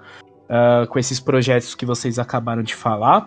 [0.50, 3.26] ah, com esses projetos que vocês acabaram de falar.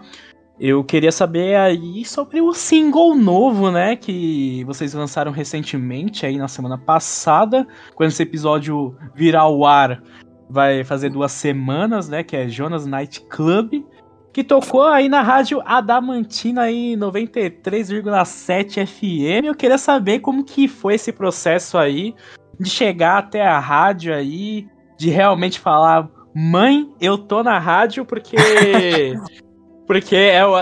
[0.59, 3.95] Eu queria saber aí sobre o single novo, né?
[3.95, 7.65] Que vocês lançaram recentemente aí na semana passada.
[7.95, 10.03] Quando esse episódio virar ao ar,
[10.49, 12.23] vai fazer duas semanas, né?
[12.23, 13.85] Que é Jonas Night Club.
[14.31, 19.45] Que tocou aí na rádio Adamantina aí 93,7 FM.
[19.45, 22.15] Eu queria saber como que foi esse processo aí
[22.59, 28.35] de chegar até a rádio aí, de realmente falar, mãe, eu tô na rádio porque
[29.87, 30.55] porque é o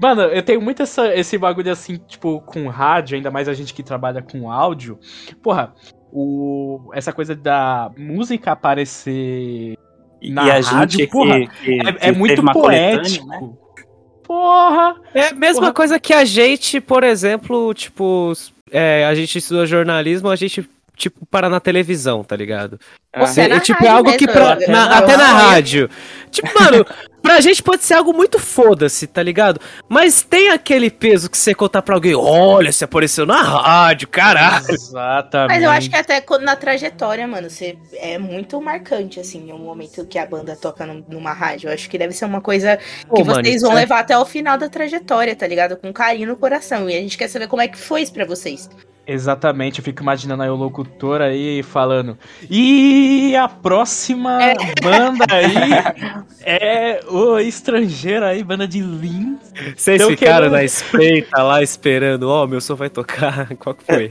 [0.00, 3.72] Mano, eu tenho muito essa, esse bagulho assim, tipo, com rádio, ainda mais a gente
[3.72, 4.98] que trabalha com áudio.
[5.42, 5.72] Porra,
[6.14, 9.76] o, essa coisa da música aparecer
[10.22, 13.26] na e a rádio, gente porra, que, que- é, que é muito coletânea, poético.
[13.26, 13.52] né?
[14.22, 14.96] Porra!
[15.12, 15.72] É a mesma Porra.
[15.74, 18.32] coisa que a gente, por exemplo, tipo,
[18.70, 22.78] é, a gente estuda jornalismo, a gente, tipo, para na televisão, tá ligado?
[23.12, 25.88] Ah, na é, tipo, é algo que pra, na- até na rádio.
[26.32, 26.84] Tipo, mano,
[27.22, 29.60] pra gente pode ser algo muito foda-se, tá ligado?
[29.88, 34.64] Mas tem aquele peso que você contar pra alguém, olha, você apareceu na rádio, caralho.
[34.68, 35.48] Exatamente.
[35.54, 39.58] Mas eu acho que até quando- na trajetória, mano, você é muito marcante, assim, o
[39.58, 41.68] momento que a banda toca num- numa rádio.
[41.68, 44.18] Eu acho que deve ser uma coisa que mano, vocês isso vão é- levar até
[44.18, 45.76] o final da trajetória, tá ligado?
[45.76, 46.90] Com carinho no coração.
[46.90, 48.68] E a gente quer saber como é que foi isso pra vocês.
[49.06, 52.16] Exatamente, eu fico imaginando aí o locutor aí falando.
[52.50, 54.54] E a próxima É.
[54.82, 55.54] banda aí
[56.40, 59.40] é o estrangeiro aí, banda de Lins.
[59.76, 63.84] Vocês Eu ficaram quero- na espreita lá esperando, ó, meu som vai tocar, qual que
[63.84, 64.10] foi?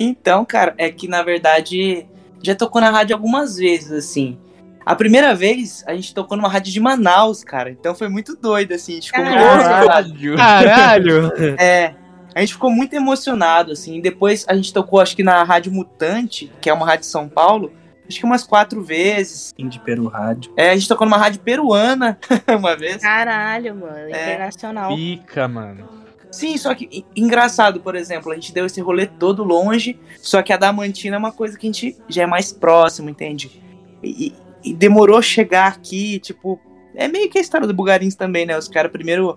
[0.00, 2.06] Então, cara, é que na verdade
[2.42, 4.38] já tocou na rádio algumas vezes, assim.
[4.86, 7.68] A primeira vez a gente tocou numa rádio de Manaus, cara.
[7.70, 8.92] Então foi muito doido, assim.
[8.92, 9.22] A gente ficou.
[9.22, 10.36] Caralho!
[10.36, 11.32] Caralho!
[11.58, 11.94] É.
[12.34, 14.00] A gente ficou muito emocionado, assim.
[14.00, 17.28] Depois a gente tocou, acho que na Rádio Mutante, que é uma rádio de São
[17.28, 17.72] Paulo,
[18.08, 19.54] acho que umas quatro vezes.
[19.56, 20.52] De Peru Rádio.
[20.56, 22.18] É, a gente tocou numa rádio peruana
[22.58, 22.98] uma vez.
[22.98, 24.14] Caralho, mano.
[24.14, 24.34] É.
[24.34, 24.94] Internacional.
[24.94, 25.98] Pica, mano.
[26.30, 30.52] Sim, só que engraçado, por exemplo, a gente deu esse rolê todo longe, só que
[30.52, 33.62] a Damantina é uma coisa que a gente já é mais próximo, entende?
[34.02, 36.60] E, e demorou chegar aqui, tipo,
[36.94, 38.58] é meio que a história do Bugarins também, né?
[38.58, 39.36] Os caras primeiro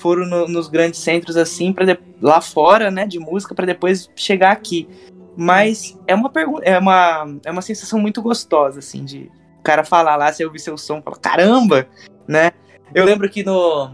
[0.00, 4.50] foram no- nos grandes centros assim, para lá fora, né, de música, pra depois chegar
[4.52, 4.88] aqui.
[5.36, 9.84] Mas é uma pergunta, é uma, é uma sensação muito gostosa, assim, de o cara
[9.84, 11.86] falar lá, você ouvir seu som, fala, caramba,
[12.26, 12.50] né?
[12.94, 13.90] Eu lembro que no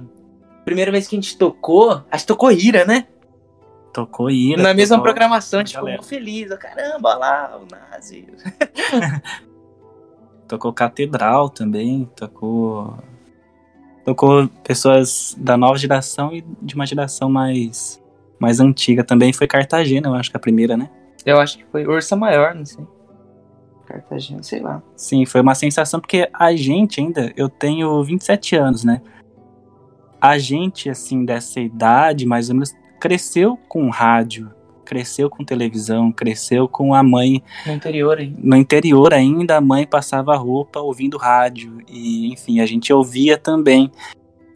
[0.64, 3.06] primeira vez que a gente tocou, acho que tocou Ira, né?
[3.92, 4.62] Tocou Ira.
[4.62, 6.02] Na mesma tocou- programação, a gente galera.
[6.02, 6.50] feliz.
[6.50, 8.26] ó, Caramba, olha lá, o Nazi.
[10.48, 12.96] Tocou Catedral também, tocou.
[14.06, 18.00] Tocou pessoas da nova geração e de uma geração mais,
[18.38, 19.32] mais antiga também.
[19.32, 20.88] Foi Cartagena, eu acho que a primeira, né?
[21.24, 22.86] Eu acho que foi Ursa Maior, não sei.
[23.84, 24.80] Cartagena, sei lá.
[24.94, 29.02] Sim, foi uma sensação, porque a gente ainda, eu tenho 27 anos, né?
[30.20, 34.54] A gente, assim, dessa idade, mais ou menos, cresceu com rádio.
[34.86, 38.34] Cresceu com televisão, cresceu com a mãe No interior, hein?
[38.38, 43.90] no interior ainda, a mãe passava roupa ouvindo rádio e enfim, a gente ouvia também.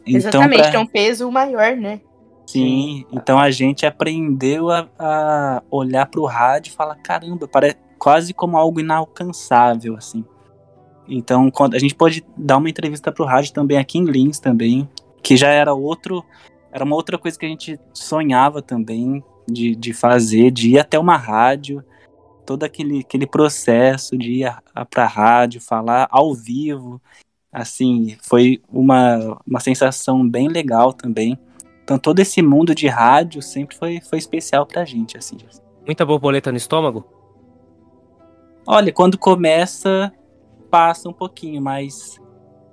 [0.07, 2.01] Então, Exatamente, pra- tem um peso maior, né?
[2.47, 8.33] Sim, então a gente aprendeu a, a olhar pro rádio e falar, caramba, parece quase
[8.33, 10.25] como algo inalcançável, assim.
[11.07, 14.89] Então, quando a gente pode dar uma entrevista pro rádio também aqui em Lins também,
[15.21, 16.23] que já era outro,
[16.71, 20.97] era uma outra coisa que a gente sonhava também de, de fazer, de ir até
[20.97, 21.83] uma rádio,
[22.45, 27.01] todo aquele, aquele processo de ir a, a pra rádio, falar ao vivo,
[27.51, 31.37] assim, foi uma, uma sensação bem legal também.
[31.83, 35.37] Então todo esse mundo de rádio sempre foi, foi especial pra gente, assim.
[35.85, 37.05] Muita borboleta no estômago?
[38.65, 40.13] Olha, quando começa,
[40.69, 42.19] passa um pouquinho, mas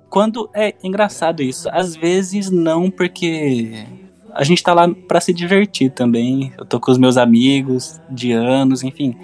[0.09, 3.85] quando é engraçado isso, às vezes não, porque
[4.33, 6.53] a gente tá lá pra se divertir também.
[6.57, 9.15] Eu tô com os meus amigos de anos, enfim.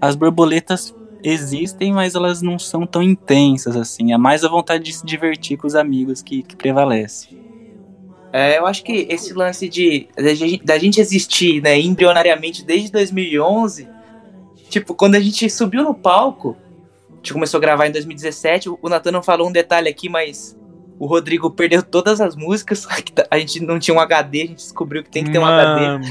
[0.00, 4.12] As borboletas existem, mas elas não são tão intensas assim.
[4.12, 7.28] É mais a vontade de se divertir com os amigos que, que prevalece.
[8.32, 10.08] É, eu acho que esse lance de
[10.64, 13.88] da gente, existir, né, embrionariamente desde 2011,
[14.68, 16.56] tipo, quando a gente subiu no palco,
[17.12, 20.58] a gente começou a gravar em 2017, o Natan não falou um detalhe aqui, mas
[20.98, 22.86] o Rodrigo perdeu todas as músicas,
[23.30, 25.86] a gente não tinha um HD, a gente descobriu que tem que ter um HD.
[25.86, 26.04] Mano,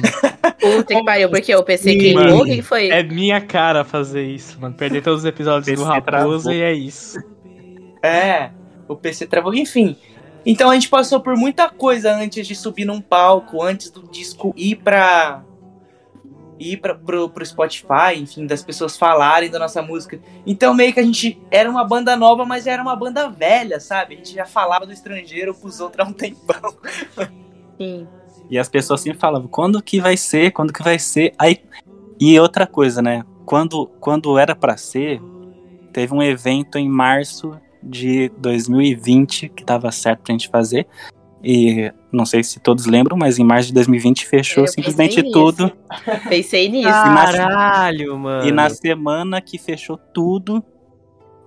[0.59, 2.41] Puta que pariu, porque o PC Sim, queimou, mano.
[2.41, 2.89] o que que foi?
[2.89, 4.75] é minha cara fazer isso, mano.
[4.75, 7.19] Perder todos os episódios do Raposo e é isso.
[8.01, 8.49] É,
[8.87, 9.95] o PC travou, enfim.
[10.45, 14.53] Então a gente passou por muita coisa antes de subir num palco, antes do disco
[14.57, 15.41] ir pra.
[16.71, 20.19] Ir pra, pro, pro Spotify, enfim, das pessoas falarem da nossa música.
[20.45, 24.15] Então meio que a gente era uma banda nova, mas era uma banda velha, sabe?
[24.15, 26.75] A gente já falava do estrangeiro pros outros há um tempão.
[27.77, 28.07] Sim.
[28.49, 31.33] E as pessoas sempre falavam, quando que vai ser, quando que vai ser.
[31.39, 31.59] Aí,
[32.19, 33.23] e outra coisa, né?
[33.45, 35.21] Quando, quando era pra ser,
[35.91, 40.87] teve um evento em março de 2020 que tava certo pra gente fazer.
[41.43, 45.31] E não sei se todos lembram, mas em março de 2020 fechou Eu simplesmente pensei
[45.31, 45.71] tudo.
[46.29, 46.87] Pensei nisso.
[46.89, 48.47] Caralho, mano.
[48.47, 50.63] E na semana que fechou tudo,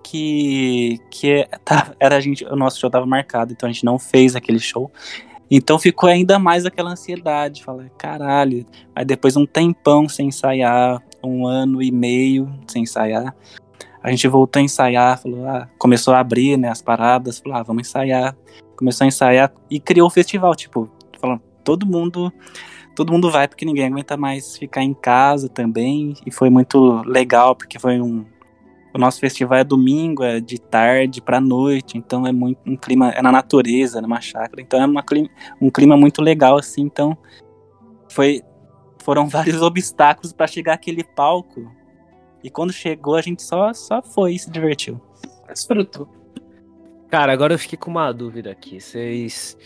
[0.03, 3.83] que, que é- tá- era a gente, o nosso show tava marcado, então a gente
[3.83, 4.91] não fez aquele show.
[5.49, 8.65] Então ficou ainda mais aquela ansiedade, falar, caralho.
[8.95, 13.35] Aí depois um tempão sem ensaiar, um ano e meio sem ensaiar.
[14.03, 17.63] A gente voltou a ensaiar, falou, ah, começou a abrir, né, as paradas, falou, ah,
[17.63, 18.35] vamos ensaiar.
[18.77, 22.31] Começou a ensaiar e criou o festival, tipo, falando, todo mundo
[22.95, 26.15] todo mundo vai porque ninguém aguenta mais ficar em casa também.
[26.25, 28.25] E foi muito legal porque foi um.
[28.93, 33.09] O nosso festival é domingo, é de tarde pra noite, então é muito um clima.
[33.11, 35.29] É na natureza, numa chácara, então é uma, cli-
[35.61, 36.81] um clima muito legal, assim.
[36.81, 37.15] Então
[38.09, 38.41] foi,
[39.03, 41.71] foram vários obstáculos pra chegar àquele palco.
[42.43, 44.99] E quando chegou, a gente só, só foi e se divertiu.
[45.47, 46.07] Desfrutou.
[47.09, 48.79] Cara, agora eu fiquei com uma dúvida aqui.
[48.81, 49.57] Vocês.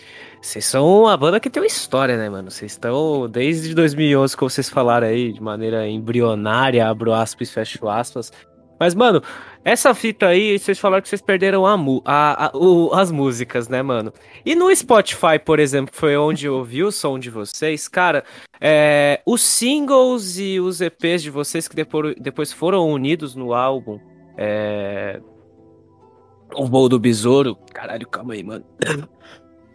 [0.41, 2.49] São uma banda que tem uma história, né, mano?
[2.51, 7.87] Vocês estão desde 2011, como vocês falaram aí, de maneira embrionária, abro aspas e fecho
[7.89, 8.31] aspas.
[8.79, 9.21] Mas, mano,
[9.63, 11.75] essa fita aí, vocês falaram que vocês perderam a,
[12.05, 14.11] a- a- o- as músicas, né, mano?
[14.43, 18.23] E no Spotify, por exemplo, foi onde eu ouvi o som de vocês, cara,
[18.59, 23.99] é, os singles e os EPs de vocês que depois, depois foram unidos no álbum,
[24.35, 25.21] é,
[26.55, 27.55] o Voo do Besouro.
[27.73, 28.63] Caralho, calma aí, mano.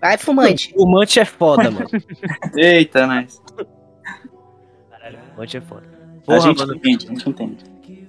[0.01, 0.73] Vai, fumante.
[0.77, 1.87] O Mante é foda, mano.
[2.57, 3.41] Eita, nice.
[4.91, 5.83] Caralho, o Mante é foda.
[5.87, 6.75] a Porra, gente mano.
[6.77, 7.65] entende, a gente entende.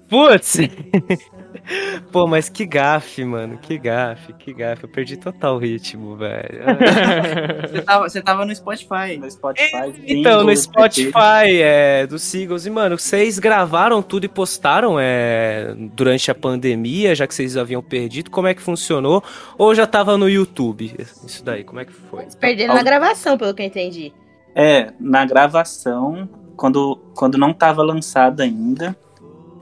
[0.10, 0.58] Putz!
[2.12, 3.58] Pô, mas que gafe, mano.
[3.58, 4.84] Que gafe, que gafe.
[4.84, 6.64] Eu perdi total o ritmo, velho.
[7.70, 9.18] Você tava, você tava no Spotify.
[9.20, 14.98] No Spotify, Então, no Spotify é, dos Seagulls, e mano, vocês gravaram tudo e postaram
[15.00, 19.24] é, durante a pandemia, já que vocês haviam perdido, como é que funcionou?
[19.58, 20.96] Ou já tava no YouTube?
[21.26, 22.26] Isso daí, como é que foi?
[22.40, 24.14] Perderam na gravação, pelo que eu entendi.
[24.56, 28.98] É, na gravação, quando, quando não estava lançado ainda,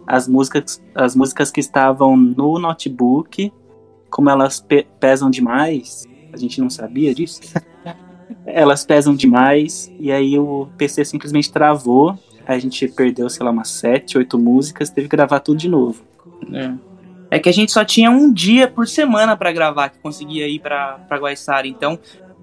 [0.08, 3.52] as músicas, as músicas que estavam no notebook,
[4.10, 7.42] como elas pe- pesam demais, a gente não sabia disso.
[8.46, 12.18] elas pesam demais, e aí o PC simplesmente travou.
[12.48, 16.04] A gente perdeu, sei lá, umas sete, oito músicas, teve que gravar tudo de novo.
[16.54, 16.74] É.
[17.32, 20.60] É que a gente só tinha um dia por semana pra gravar, que conseguia ir
[20.60, 21.68] pra Guaiçara.
[21.68, 21.98] Então,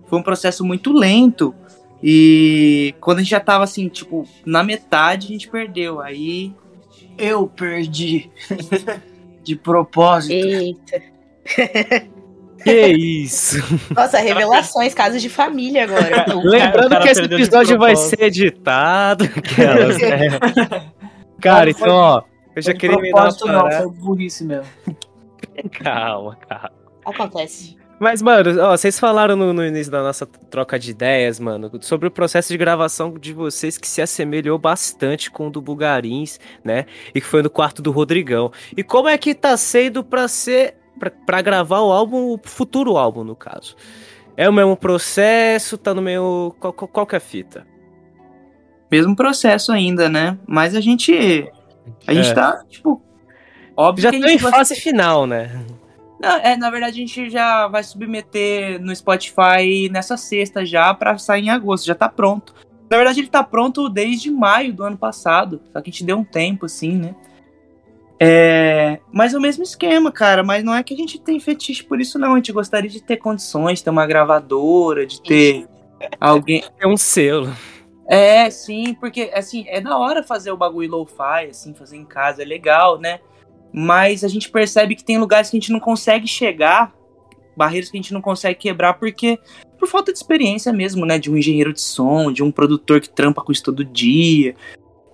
[0.08, 1.54] foi um processo muito lento.
[2.02, 6.00] E quando a gente já tava assim, tipo, na metade, a gente perdeu.
[6.00, 6.52] Aí.
[7.22, 8.30] Eu perdi.
[9.44, 10.32] De propósito.
[10.32, 11.02] Eita.
[12.62, 13.56] Que isso?
[13.92, 16.26] Nossa, revelações, casos de família agora.
[16.44, 19.24] Lembrando que esse episódio vai ser editado.
[19.24, 20.28] Aquelas, né?
[21.42, 22.22] Cara, Não, foi- então, ó,
[22.54, 24.66] eu já queria me dar uma propósito, não, foi burrice mesmo.
[25.82, 26.70] Calma, calma.
[27.04, 27.76] Acontece.
[28.02, 32.08] Mas, mano, ó, vocês falaram no, no início da nossa troca de ideias, mano, sobre
[32.08, 36.86] o processo de gravação de vocês que se assemelhou bastante com o do Bugarins, né?
[37.14, 38.50] E que foi no quarto do Rodrigão.
[38.76, 40.74] E como é que tá sendo pra ser.
[40.98, 43.76] pra, pra gravar o álbum, o futuro álbum, no caso?
[44.36, 45.78] É o mesmo processo?
[45.78, 46.52] Tá no meio.
[46.58, 47.64] Qual, qual, que é a fita?
[48.90, 50.36] Mesmo processo ainda, né?
[50.44, 51.48] Mas a gente.
[52.04, 52.34] A gente É.
[52.34, 53.00] tá, tipo.
[53.76, 55.64] Óbvio Já que tá em fase final, né?
[56.22, 61.18] Não, é, na verdade, a gente já vai submeter no Spotify nessa sexta já pra
[61.18, 62.54] sair em agosto, já tá pronto.
[62.88, 66.18] Na verdade, ele tá pronto desde maio do ano passado, só que a gente deu
[66.18, 67.16] um tempo, assim, né?
[68.20, 71.82] É, mas é o mesmo esquema, cara, mas não é que a gente tem fetiche
[71.82, 72.34] por isso, não.
[72.34, 75.66] A gente gostaria de ter condições, de ter uma gravadora, de ter
[76.20, 76.62] alguém.
[76.78, 77.52] É um selo.
[78.06, 82.42] É, sim, porque, assim, é da hora fazer o bagulho lo-fi, assim, fazer em casa,
[82.42, 83.18] é legal, né?
[83.72, 86.92] Mas a gente percebe que tem lugares que a gente não consegue chegar,
[87.56, 89.38] barreiras que a gente não consegue quebrar, porque
[89.78, 91.18] por falta de experiência mesmo, né?
[91.18, 94.54] De um engenheiro de som, de um produtor que trampa com isso todo dia.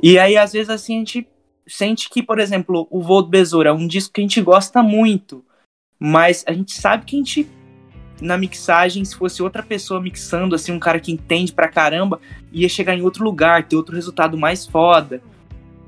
[0.02, 1.28] E aí, às vezes, assim, a gente
[1.66, 4.82] sente que, por exemplo, o Voo do Besouro é um disco que a gente gosta
[4.82, 5.44] muito,
[5.98, 7.48] mas a gente sabe que a gente,
[8.20, 12.20] na mixagem, se fosse outra pessoa mixando, assim, um cara que entende pra caramba,
[12.52, 15.22] ia chegar em outro lugar, ter outro resultado mais foda.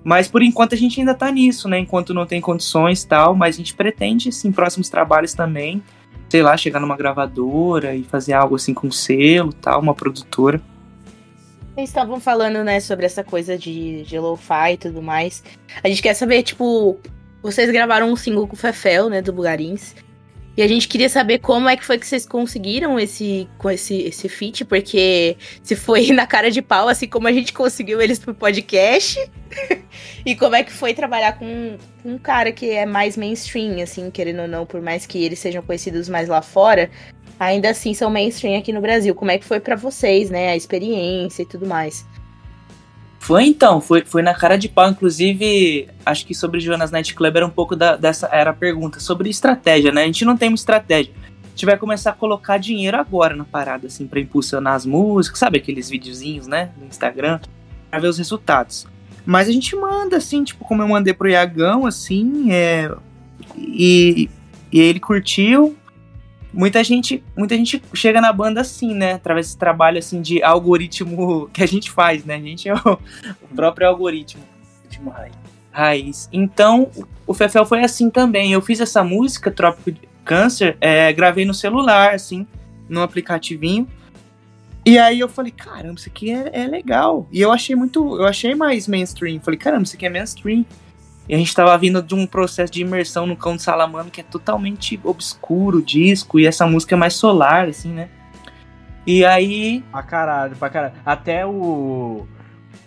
[0.02, 1.78] Mas por enquanto a gente ainda tá nisso, né?
[1.78, 5.82] Enquanto não tem condições e tal, mas a gente pretende, assim, próximos trabalhos também,
[6.28, 10.60] sei lá, chegar numa gravadora e fazer algo assim com selo tal, uma produtora.
[11.74, 15.42] Vocês estavam falando, né, sobre essa coisa de, de lo-fi e tudo mais.
[15.82, 16.98] A gente quer saber, tipo,
[17.42, 19.94] vocês gravaram um single com o Fefel, né, do Bugarins.
[20.56, 24.28] E a gente queria saber como é que foi que vocês conseguiram esse, esse, esse
[24.28, 28.34] feat, porque se foi na cara de pau, assim como a gente conseguiu eles pro
[28.34, 29.18] podcast.
[30.26, 34.42] e como é que foi trabalhar com um cara que é mais mainstream, assim, querendo
[34.42, 36.90] ou não, por mais que eles sejam conhecidos mais lá fora,
[37.38, 39.14] ainda assim são mainstream aqui no Brasil.
[39.14, 40.50] Como é que foi pra vocês, né?
[40.50, 42.04] A experiência e tudo mais.
[43.20, 44.88] Foi então, foi, foi na cara de pau.
[44.88, 48.98] Inclusive, acho que sobre Jonas Night Club era um pouco da, dessa era a pergunta.
[48.98, 50.02] Sobre estratégia, né?
[50.02, 51.12] A gente não tem uma estratégia.
[51.44, 55.38] A gente vai começar a colocar dinheiro agora na parada, assim, pra impulsionar as músicas,
[55.38, 56.70] sabe aqueles videozinhos, né?
[56.78, 57.38] No Instagram,
[57.90, 58.86] pra ver os resultados.
[59.26, 62.90] Mas a gente manda, assim, tipo, como eu mandei pro Iagão, assim, é.
[63.54, 64.30] E,
[64.72, 65.76] e ele curtiu.
[66.52, 69.12] Muita gente, muita gente chega na banda assim, né?
[69.14, 72.36] Através desse trabalho assim de algoritmo que a gente faz, né?
[72.36, 72.98] A gente é o,
[73.42, 74.42] o próprio algoritmo,
[75.70, 76.28] raiz.
[76.32, 76.90] Então,
[77.26, 78.52] o Fefel foi assim também.
[78.52, 82.46] Eu fiz essa música, Trópico de Câncer, é, gravei no celular, assim,
[82.88, 83.88] num aplicativinho.
[84.84, 87.28] E aí eu falei, caramba, isso aqui é, é legal.
[87.30, 89.40] E eu achei muito, eu achei mais mainstream.
[89.40, 90.64] Falei, caramba, isso aqui é mainstream.
[91.30, 94.20] E a gente tava vindo de um processo de imersão no Cão de Salamano que
[94.20, 98.08] é totalmente obscuro o disco, e essa música é mais solar, assim, né?
[99.06, 99.84] E aí.
[99.92, 100.94] Pra caralho, pra caralho.
[101.06, 102.26] Até o.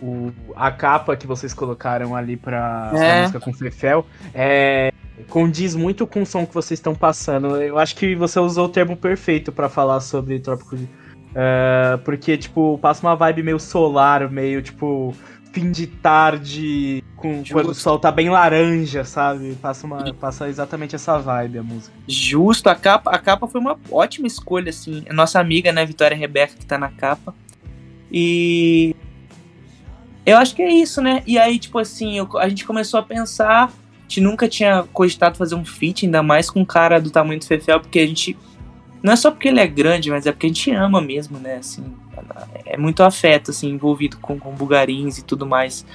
[0.01, 3.21] o a capa que vocês colocaram ali pra, pra É.
[3.21, 4.91] música com Fefel é,
[5.29, 7.55] condiz muito com o som que vocês estão passando.
[7.55, 10.89] Eu acho que você usou o termo perfeito pra falar sobre Trópico de.
[11.33, 15.15] é, porque, tipo, passa uma vibe meio solar, meio, tipo,
[15.53, 17.53] fim de tarde, com, Justo.
[17.53, 19.55] quando o sol tá bem laranja, sabe?
[19.61, 21.95] Passa, uma, passa exatamente essa vibe a música.
[22.07, 25.05] Justo, a capa, a capa foi uma ótima escolha, assim.
[25.07, 27.33] A nossa amiga, né, Vitória Rebeca, que tá na capa.
[28.11, 28.95] E.
[30.25, 31.21] Eu acho que é isso, né?
[31.27, 33.65] E aí, tipo assim, eu- a gente começou a pensar.
[33.65, 37.39] A gente nunca tinha cogitado fazer um feat, ainda mais com um cara do tamanho
[37.39, 38.35] do Fefel, porque a gente.
[39.03, 41.57] Não é só porque ele é grande, mas é porque a gente ama mesmo, né?
[41.57, 41.83] Assim,
[42.65, 45.85] é muito afeto, assim, envolvido com, com bugarins e tudo mais.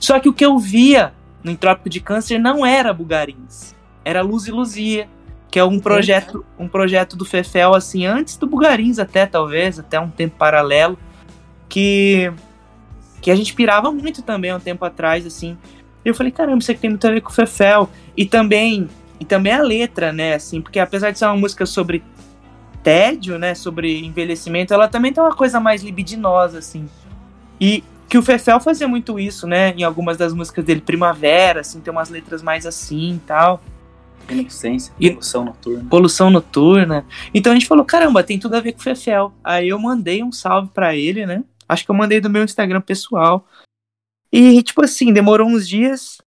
[0.00, 1.12] Só que o que eu via
[1.42, 3.74] no Trópico de Câncer não era bugarins.
[4.02, 5.06] Era Luz e Luzia,
[5.50, 10.00] que é um projeto, um projeto do Fefel, assim, antes do Bugarins até, talvez, até
[10.00, 10.98] um tempo paralelo,
[11.68, 12.32] que,
[13.20, 15.56] que a gente pirava muito também há um tempo atrás, assim.
[16.04, 17.88] E eu falei, caramba, isso aqui tem muito a ver com o Fefel.
[18.16, 18.88] E também,
[19.20, 22.02] e também a letra, né, assim, porque apesar de ser uma música sobre
[22.84, 26.88] tédio, né, sobre envelhecimento, ela também tem uma coisa mais libidinosa, assim.
[27.60, 31.80] E que o Fefel fazia muito isso, né, em algumas das músicas dele, Primavera, assim,
[31.80, 33.60] tem umas letras mais assim e tal.
[34.28, 35.88] Inocência, E- emoção noturna.
[35.90, 37.04] Poluição noturna.
[37.32, 39.32] Então a gente falou, caramba, tem tudo a ver com o Fefel.
[39.42, 41.42] Aí eu mandei um salve pra ele, né?
[41.68, 43.46] Acho que eu mandei do meu Instagram pessoal.
[44.32, 46.18] E, tipo assim, demorou uns dias.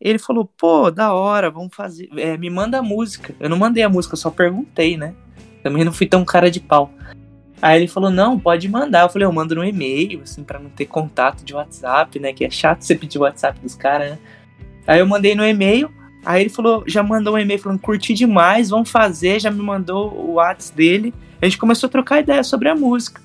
[0.00, 2.08] Ele falou, pô, da hora, vamos fazer.
[2.16, 3.34] É, me manda a música.
[3.38, 5.14] Eu não mandei a música, eu só perguntei, né?
[5.62, 6.92] Também não fui tão cara de pau.
[7.62, 9.02] Aí ele falou, não, pode mandar.
[9.02, 12.32] Eu falei, eu mando no e-mail, assim, pra não ter contato de WhatsApp, né?
[12.32, 14.18] Que é chato você pedir o WhatsApp dos caras, né?
[14.86, 15.92] Aí eu mandei no e-mail,
[16.24, 20.12] aí ele falou, já mandou um e-mail falando, curti demais, vamos fazer, já me mandou
[20.12, 21.14] o WhatsApp dele.
[21.40, 23.20] A gente começou a trocar ideia sobre a música.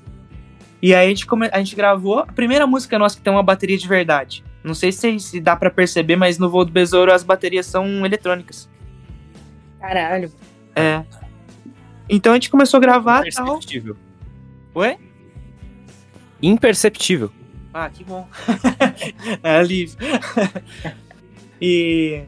[0.82, 1.50] E aí a gente, come...
[1.52, 4.44] a gente gravou a primeira música nossa que tem uma bateria de verdade.
[4.64, 8.06] Não sei se, se dá pra perceber, mas no voo do Besouro as baterias são
[8.06, 8.70] eletrônicas.
[9.80, 10.32] Caralho.
[10.76, 11.04] É.
[12.10, 13.46] Então a gente começou a gravar e tal.
[13.46, 13.98] Imperceptível.
[14.74, 14.98] Oi?
[16.42, 17.32] Imperceptível.
[17.74, 18.28] Ah, que bom.
[19.44, 19.98] é alívio.
[21.62, 22.22] e,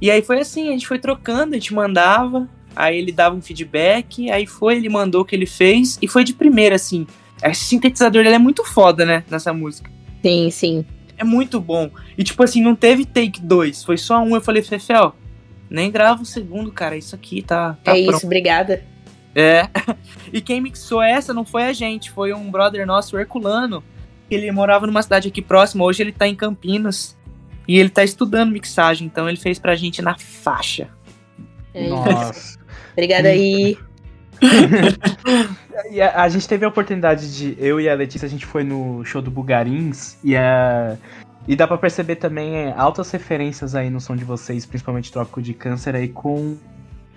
[0.00, 3.42] e aí foi assim, a gente foi trocando, a gente mandava, aí ele dava um
[3.42, 7.06] feedback, aí foi, ele mandou o que ele fez, e foi de primeira, assim.
[7.42, 9.90] Esse sintetizador ele é muito foda, né, nessa música.
[10.22, 10.86] Sim, sim.
[11.16, 11.90] É muito bom.
[12.18, 14.34] E tipo assim, não teve take 2, foi só um.
[14.34, 15.14] Eu falei, Fefel,
[15.70, 18.16] nem grava o segundo, cara, isso aqui tá, tá é pronto.
[18.16, 18.82] isso, obrigada.
[19.34, 19.68] É.
[20.32, 23.84] E quem mixou essa não foi a gente, foi um brother nosso, Herculano.
[24.28, 27.16] Ele morava numa cidade aqui próxima, hoje ele tá em Campinas.
[27.68, 30.88] E ele tá estudando mixagem, então ele fez pra gente na faixa.
[31.72, 31.94] É isso.
[31.94, 32.58] Nossa.
[32.92, 33.78] Obrigada aí.
[35.90, 37.56] E a, a gente teve a oportunidade de.
[37.58, 40.96] Eu e a Letícia, a gente foi no show do Bugarins e a.
[41.46, 45.42] E dá pra perceber também é, altas referências aí no som de vocês, principalmente Trópico
[45.42, 46.56] de Câncer aí com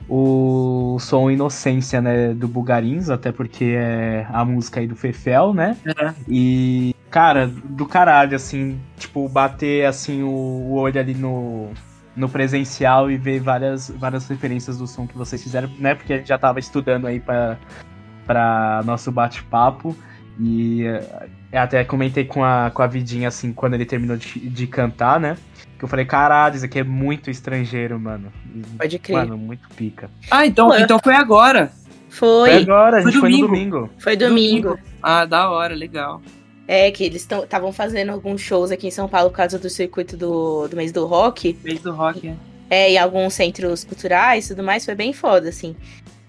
[0.09, 5.77] o som Inocência, né, do Bugarins, até porque é a música aí do Fefel, né?
[5.85, 6.13] É.
[6.27, 11.69] E, cara, do caralho, assim, tipo, bater assim o, o olho ali no,
[12.15, 15.93] no presencial e ver várias, várias referências do som que vocês fizeram, né?
[15.93, 17.57] Porque a gente já tava estudando aí pra,
[18.25, 19.95] pra nosso bate-papo.
[20.39, 20.83] E
[21.51, 25.19] eu até comentei com a, com a Vidinha, assim, quando ele terminou de, de cantar,
[25.19, 25.37] né?
[25.77, 28.31] Que eu falei, caralho, isso aqui é muito estrangeiro, mano.
[28.55, 29.17] E, Pode crer.
[29.17, 30.09] Mano, muito pica.
[30.31, 30.81] Ah, então, Ué.
[30.81, 31.71] então foi agora.
[32.09, 32.61] Foi Foi.
[32.63, 33.77] agora, a Foi gente foi no domingo.
[33.77, 33.89] domingo.
[33.99, 34.79] Foi domingo.
[35.03, 36.21] Ah, da hora, legal.
[36.67, 40.17] É, que eles estavam fazendo alguns shows aqui em São Paulo por causa do circuito
[40.17, 41.53] do, do mês do rock.
[41.61, 42.35] Fez do rock, é.
[42.69, 45.75] É, em alguns centros culturais e tudo mais, foi bem foda, assim.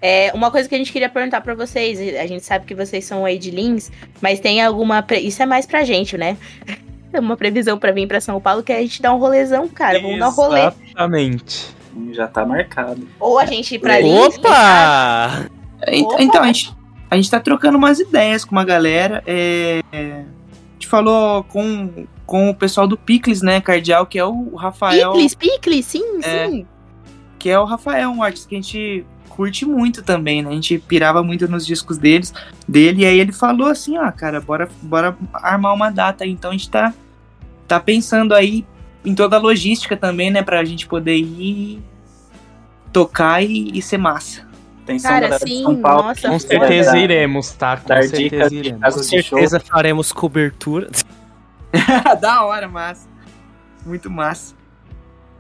[0.00, 3.04] É, uma coisa que a gente queria perguntar pra vocês, a gente sabe que vocês
[3.04, 3.90] são aí de Lins,
[4.20, 5.04] mas tem alguma.
[5.20, 6.36] Isso é mais pra gente, né?
[7.14, 10.00] Uma previsão pra vir pra São Paulo que é a gente dar um rolezão, cara.
[10.00, 10.60] Vamos dar um rolê.
[10.88, 11.74] Exatamente.
[12.12, 13.08] Já tá marcado.
[13.18, 13.94] Ou a gente ir pra?
[13.98, 15.48] Opa!
[15.88, 16.22] Ent- Opa!
[16.22, 16.74] Então, a gente,
[17.10, 19.22] a gente tá trocando umas ideias com uma galera.
[19.26, 24.24] é, é, a gente falou com, com o pessoal do Picles, né, Cardial, que é
[24.24, 25.12] o Rafael.
[25.12, 26.46] Picles, picles, sim, É.
[26.48, 26.66] sim.
[27.38, 29.06] Que é o Rafael, um artista que a gente
[29.38, 30.50] curte muito também, né?
[30.50, 32.34] A gente pirava muito nos discos deles,
[32.66, 33.02] dele.
[33.02, 36.30] E aí ele falou assim, ah, cara, bora, bora armar uma data aí.
[36.32, 36.92] Então a gente tá,
[37.68, 38.66] tá pensando aí
[39.04, 40.42] em toda a logística também, né?
[40.42, 41.80] Pra gente poder ir
[42.92, 44.44] tocar e, e ser massa.
[44.82, 46.08] Atenção, Cara, galera sim, São Paulo.
[46.08, 47.76] nossa, Com certeza iremos, tá?
[47.76, 48.94] Com Dar certeza iremos.
[48.94, 50.90] Com certeza faremos cobertura.
[52.20, 53.08] da hora, massa.
[53.86, 54.57] Muito massa.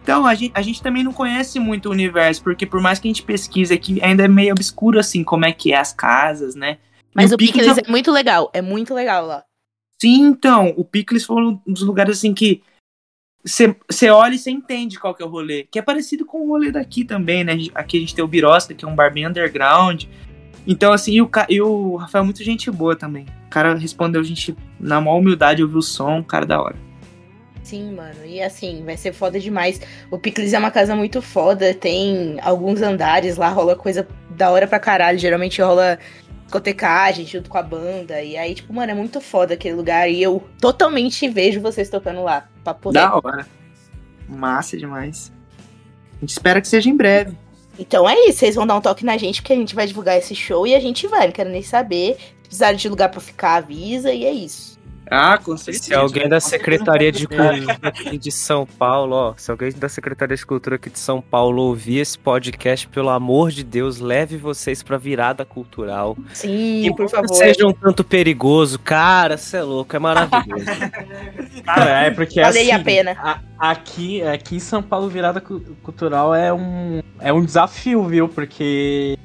[0.08, 3.06] Então, a gente, a gente também não conhece muito o universo, porque por mais que
[3.06, 6.54] a gente pesquise aqui, ainda é meio obscuro, assim, como é que é as casas,
[6.54, 6.78] né?
[7.14, 8.50] Mas E o Picles Picles é muito legal.
[8.54, 9.44] É muito legal lá.
[10.00, 12.62] Sim, então, o Pickles foi um dos lugares, assim, que
[13.44, 15.64] você olha e você entende qual que é o rolê.
[15.70, 17.52] Que é parecido com o rolê daqui também, né?
[17.74, 20.04] Aqui a gente tem o Birosca, que é um bar bem underground.
[20.66, 23.26] Então, assim, e o, e o Rafael é muito gente boa também.
[23.46, 26.87] O cara respondeu a gente na maior humildade, ouviu o som, cara da hora.
[27.68, 28.24] Sim, mano.
[28.24, 29.78] E assim, vai ser foda demais.
[30.10, 31.74] O Picles é uma casa muito foda.
[31.74, 35.18] Tem alguns andares lá, rola coisa da hora pra caralho.
[35.18, 35.98] Geralmente rola
[36.44, 38.22] discotecagem junto com a banda.
[38.22, 40.08] E aí, tipo, mano, é muito foda aquele lugar.
[40.08, 42.48] E eu totalmente vejo vocês tocando lá.
[42.64, 43.00] Pra poder.
[43.00, 43.46] Da hora.
[44.26, 45.30] Massa demais.
[46.16, 47.36] A gente espera que seja em breve.
[47.78, 50.16] Então é isso, vocês vão dar um toque na gente, porque a gente vai divulgar
[50.16, 51.26] esse show e a gente vai.
[51.26, 52.16] Não quero nem saber.
[52.16, 54.77] Se precisar de lugar pra ficar, avisa e é isso.
[55.10, 55.84] Ah, com certeza.
[55.86, 60.36] Se alguém da Secretaria de Cultura aqui de São Paulo, ó, se alguém da Secretaria
[60.36, 64.82] de Cultura aqui de São Paulo ouvir esse podcast, pelo amor de Deus, leve vocês
[64.82, 66.16] pra virada cultural.
[66.34, 67.34] Sim, E por favor.
[67.34, 70.64] Seja um tanto perigoso, cara, cê é louco, é maravilhoso.
[71.64, 73.16] Cara, é porque Valeu assim, a pena.
[73.22, 73.40] a-
[73.70, 78.28] aqui, aqui em São Paulo, virada cu- cultural é um, é um desafio, viu?
[78.28, 79.18] Porque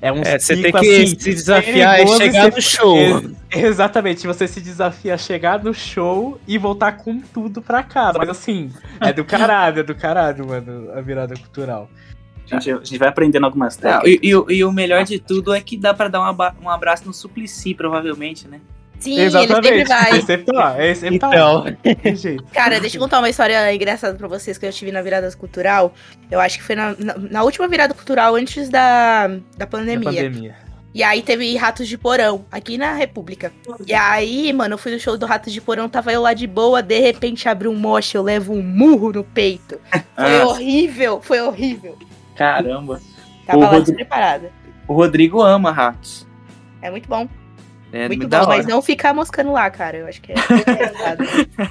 [0.00, 2.96] é um É, você tem que assim, se desafiar e chegar você- no show.
[2.98, 8.18] Ex- Exatamente, você se desafia a chegar no show e voltar com tudo pra casa.
[8.18, 8.70] Mas assim,
[9.00, 11.88] é do caralho, é do caralho, mano, a virada cultural.
[12.50, 14.08] A gente, a gente vai aprendendo algumas técnicas.
[14.22, 16.70] e, e o- e o melhor de tudo é que dá pra dar um, um
[16.70, 18.60] abraço no Suplicy, provavelmente, né?
[18.98, 20.10] Sim, ele sempre vai.
[20.12, 20.82] Ele sempre tá lá.
[20.84, 21.72] Ele sempre tá Então, lá.
[22.02, 22.44] Tem jeito.
[22.52, 25.92] Cara, deixa eu contar uma história engraçada pra vocês que eu tive na virada cultural.
[26.30, 30.04] Eu acho que foi na, na, na última virada cultural antes da, da Da pandemia.
[30.24, 30.54] pandemia.
[30.94, 33.52] E aí teve Ratos de Porão, aqui na República.
[33.86, 36.46] E aí, mano, eu fui no show do Ratos de Porão, tava eu lá de
[36.46, 39.78] boa, de repente abre um moche, eu levo um murro no peito.
[40.16, 40.46] Foi Ah.
[40.46, 41.98] horrível, foi horrível.
[42.34, 42.98] Caramba.
[43.46, 44.50] Tava O lá Rodrigo- despreparada.
[44.88, 46.26] O Rodrigo ama ratos.
[46.80, 47.28] É muito bom,
[48.04, 49.98] É muito bom, mas não ficar moscando lá, cara.
[49.98, 50.36] Eu acho que é.
[50.36, 51.68] é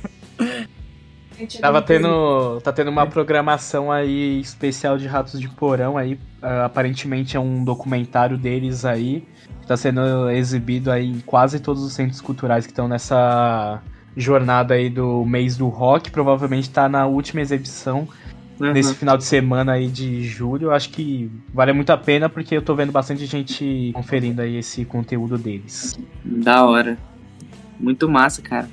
[1.60, 2.62] Tava tendo.
[2.62, 6.20] Tá tendo uma programação aí especial de Ratos de Porão aí.
[6.42, 9.28] ah, aparentemente é um documentário deles aí.
[9.62, 13.82] Que tá sendo exibido aí em quase todos os centros culturais que estão nessa
[14.16, 16.10] jornada aí do mês do rock.
[16.10, 18.08] Provavelmente tá na última exibição
[18.60, 18.72] Uhum.
[18.72, 20.68] nesse final de semana aí de julho.
[20.68, 24.58] Eu acho que vale muito a pena porque eu tô vendo bastante gente conferindo aí
[24.58, 25.98] esse conteúdo deles.
[26.24, 26.98] Da hora.
[27.80, 28.70] Muito massa, cara.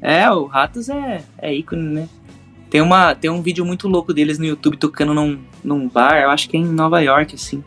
[0.00, 2.08] É, o Ratos é, é ícone, né?
[2.70, 6.30] Tem, uma, tem um vídeo muito louco deles no YouTube tocando num, num bar, eu
[6.30, 7.64] acho que é em Nova York, assim.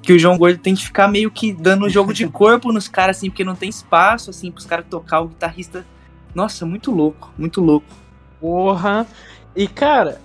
[0.00, 3.18] Que o João Gordo tem que ficar meio que dando jogo de corpo nos caras,
[3.18, 5.84] assim, porque não tem espaço, assim, pros caras tocar o guitarrista.
[6.34, 7.86] Nossa, muito louco, muito louco.
[8.40, 9.06] Porra!
[9.54, 10.20] E cara,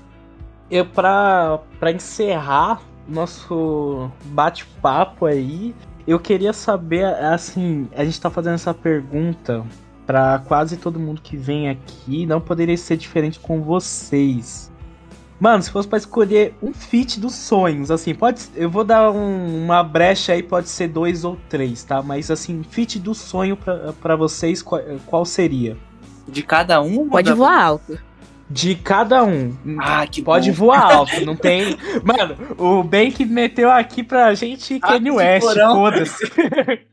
[0.70, 5.74] eu pra, pra encerrar nosso bate-papo aí,
[6.06, 9.64] eu queria saber, assim, a gente tá fazendo essa pergunta
[10.06, 14.72] pra quase todo mundo que vem aqui, não poderia ser diferente com vocês.
[15.40, 18.42] Mano, se fosse pra escolher um feat dos sonhos, assim, pode.
[18.56, 22.02] Eu vou dar um- uma brecha aí, pode ser dois ou três, tá?
[22.02, 25.78] Mas assim, feat do sonho pra, pra vocês, qual, qual seria?
[26.28, 27.08] De cada um.
[27.08, 28.00] Pode da- voar alto.
[28.50, 29.56] De cada um.
[29.80, 30.58] Ah, que Pode bom.
[30.58, 31.76] voar alto, não tem.
[32.04, 36.24] Mano, o Ben que meteu aqui pra gente Ah, Kanye que West, foda-se.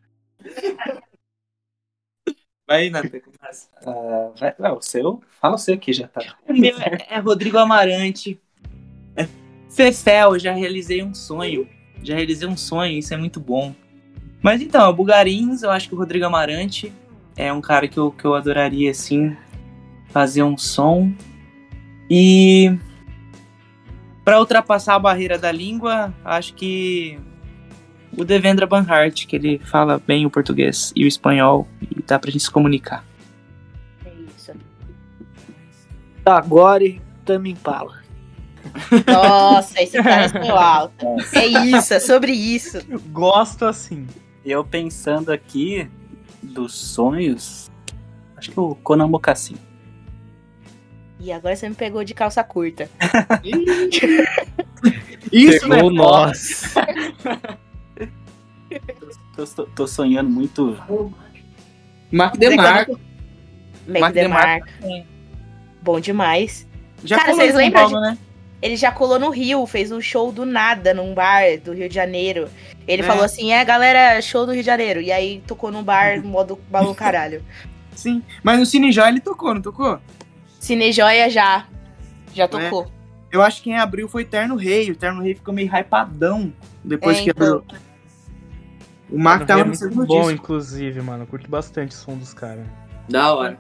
[2.67, 3.21] Vai aí, Nathan.
[3.21, 3.69] começa.
[3.87, 5.23] Ah, vai, vai, o seu?
[5.41, 6.23] Fala o seu aqui, já tá.
[6.49, 8.41] O meu é, é Rodrigo Amarante.
[9.15, 9.29] É
[9.71, 11.69] Fefel, já realizei um sonho.
[12.03, 13.75] Já realizei um sonho, isso é muito bom.
[14.43, 16.93] Mas então, o Bugarins, eu acho que o Rodrigo Amarante
[17.37, 19.37] é um cara que eu, que eu adoraria, assim,
[20.09, 21.13] fazer um som.
[22.09, 22.77] E
[24.25, 27.19] para ultrapassar a barreira da língua, acho que
[28.17, 32.31] o Devendra Banhart, que ele fala bem o português e o espanhol, e dá pra
[32.31, 33.05] gente se comunicar.
[34.05, 34.53] É isso.
[36.25, 36.85] Agora
[37.25, 38.03] Tame Impala.
[39.07, 41.07] Nossa, esse cara espanhol alto.
[41.35, 42.79] É isso, é sobre isso.
[43.11, 44.07] Gosto assim.
[44.45, 45.89] Eu pensando aqui
[46.43, 47.71] dos sonhos,
[48.37, 49.57] acho que o Conan Mocassin.
[51.25, 52.91] E agora você me pegou de calça curta.
[55.33, 55.97] Isso, pegou né?
[55.97, 56.75] nós.
[59.35, 60.77] Tô, tô- tô sonhando muito.
[62.13, 63.01] Mark DeMarco.
[63.89, 64.67] Mark DeMarco.
[64.83, 65.07] DeMarco.
[65.81, 66.69] Bom demais.
[67.03, 68.19] Já Cara, vocês lembram Paulo, né?
[68.61, 71.95] Ele já colou no Rio, fez um show do nada num bar do Rio de
[71.95, 72.51] Janeiro.
[72.87, 73.05] Ele É.
[73.05, 75.01] falou assim: é, galera, show do Rio de Janeiro.
[75.01, 77.43] E aí tocou num bar, no modo balão caralho.
[77.95, 78.23] Sim.
[78.43, 79.99] Mas no Cine Joy ele tocou, não tocou?
[80.65, 81.67] Cinejoia já.
[82.35, 82.91] Já tocou.
[83.31, 84.91] Eu acho que quem abriu foi Terno Rei.
[84.91, 86.53] O Terno Rei ficou meio hypadão
[86.83, 87.47] depois É, que então.
[87.59, 87.65] abriu.
[89.11, 90.33] O Mark é tava no muito segundo bom, disco.
[90.33, 91.25] inclusive, mano.
[91.25, 92.65] Eu curto bastante o som dos caras.
[93.09, 93.59] Da hora.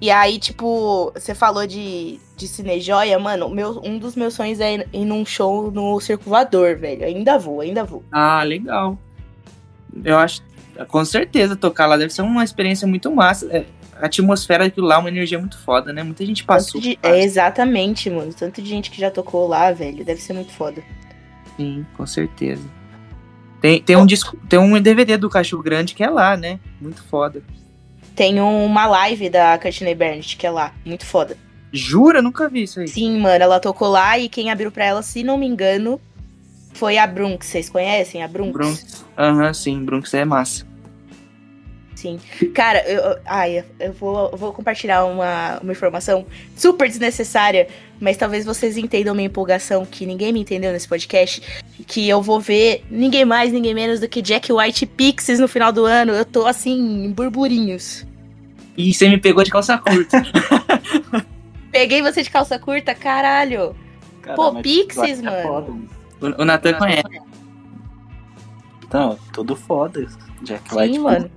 [0.00, 3.48] E aí, tipo, você falou de, de Cinejoia, mano.
[3.48, 7.04] Meu, um dos meus sonhos é ir, ir num show no Circulador, velho.
[7.04, 8.02] Ainda vou, ainda vou.
[8.10, 8.98] Ah, legal.
[10.04, 10.42] Eu acho.
[10.88, 13.46] Com certeza, tocar lá deve ser uma experiência muito massa.
[13.54, 13.64] É,
[14.02, 16.02] a atmosfera daquilo lá é uma energia muito foda, né?
[16.02, 16.80] Muita gente passou.
[16.80, 18.34] De- é, exatamente, mano.
[18.34, 20.04] Tanto de gente que já tocou lá, velho.
[20.04, 20.82] Deve ser muito foda.
[21.56, 22.62] Sim, com certeza.
[23.60, 26.58] Tem, tem um disco, tem um DVD do Cachorro Grande que é lá, né?
[26.80, 27.42] Muito foda.
[28.16, 30.74] Tem uma live da Courtney Barnett, que é lá.
[30.84, 31.36] Muito foda.
[31.72, 32.20] Jura?
[32.20, 32.88] Nunca vi isso aí.
[32.88, 36.00] Sim, mano, ela tocou lá e quem abriu pra ela, se não me engano,
[36.74, 37.46] foi a Brunx.
[37.46, 38.52] Vocês conhecem a Brunx?
[38.52, 39.04] Brunx.
[39.16, 40.66] Aham, sim, Brunx é massa.
[42.02, 42.18] Sim.
[42.52, 46.26] Cara, eu, ai, eu vou, eu vou compartilhar uma, uma informação
[46.56, 47.68] super desnecessária,
[48.00, 51.40] mas talvez vocês entendam minha empolgação, que ninguém me entendeu nesse podcast,
[51.86, 55.70] que eu vou ver ninguém mais, ninguém menos do que Jack White Pixies no final
[55.70, 56.10] do ano.
[56.10, 58.04] Eu tô assim, em burburinhos.
[58.76, 60.24] E você me pegou de calça curta.
[61.70, 63.76] Peguei você de calça curta, caralho.
[64.34, 65.42] Pô, Pixies, é mano.
[65.42, 65.72] foda.
[66.20, 67.22] o, o Nathan conhece.
[68.92, 70.04] Não, tudo foda.
[70.42, 70.98] Jack Sim, White.
[70.98, 71.30] mano.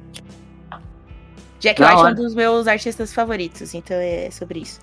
[1.66, 4.80] Jack Da White é um dos meus artistas favoritos, então é sobre isso.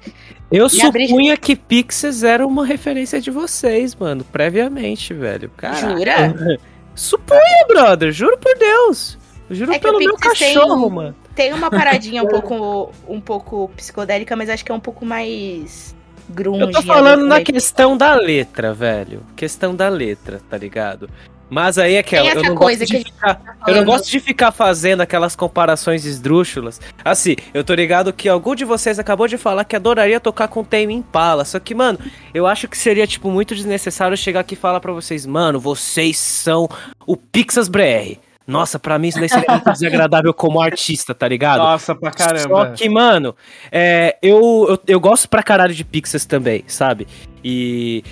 [0.51, 5.51] Eu E supunha que Pixies era uma referência de vocês, mano, previamente, velho.
[5.57, 5.99] Caralho.
[5.99, 6.59] Jura?
[6.95, 9.17] Supunha, brother, juro por Deus.
[9.49, 11.17] Eu juro É pelo meu Pixies tem- cachorro, mano.
[11.35, 15.95] Tem uma paradinha um pouco, um pouco psicodélica, mas acho que é um pouco mais
[16.29, 16.61] grunge.
[16.61, 19.23] Eu tô falando na questão da letra, velho.
[19.37, 21.09] Questão da letra, tá ligado?
[21.53, 23.55] Mas aí é que Tem eu não coisa gosto que a de gente ficar, tá
[23.69, 26.81] eu não gosto de ficar fazendo aquelas comparações esdrúxulas.
[27.05, 30.65] Assim, eu tô ligado que algum de vocês acabou de falar que adoraria tocar com
[30.65, 31.99] Tame Impala, só que, mano,
[32.33, 36.17] eu acho que seria tipo muito desnecessário chegar aqui e falar pra vocês, mano, vocês
[36.17, 36.67] são
[37.07, 38.17] o Pixas BR.
[38.47, 41.59] Nossa, pra mim isso daí seria muito desagradável como artista, tá ligado?
[41.59, 42.73] Nossa, pra Só caramba.
[42.73, 43.37] que, mano,
[43.71, 47.07] é, eu, eu, eu gosto pra caralho de Pixas também, sabe?
[47.45, 48.03] E.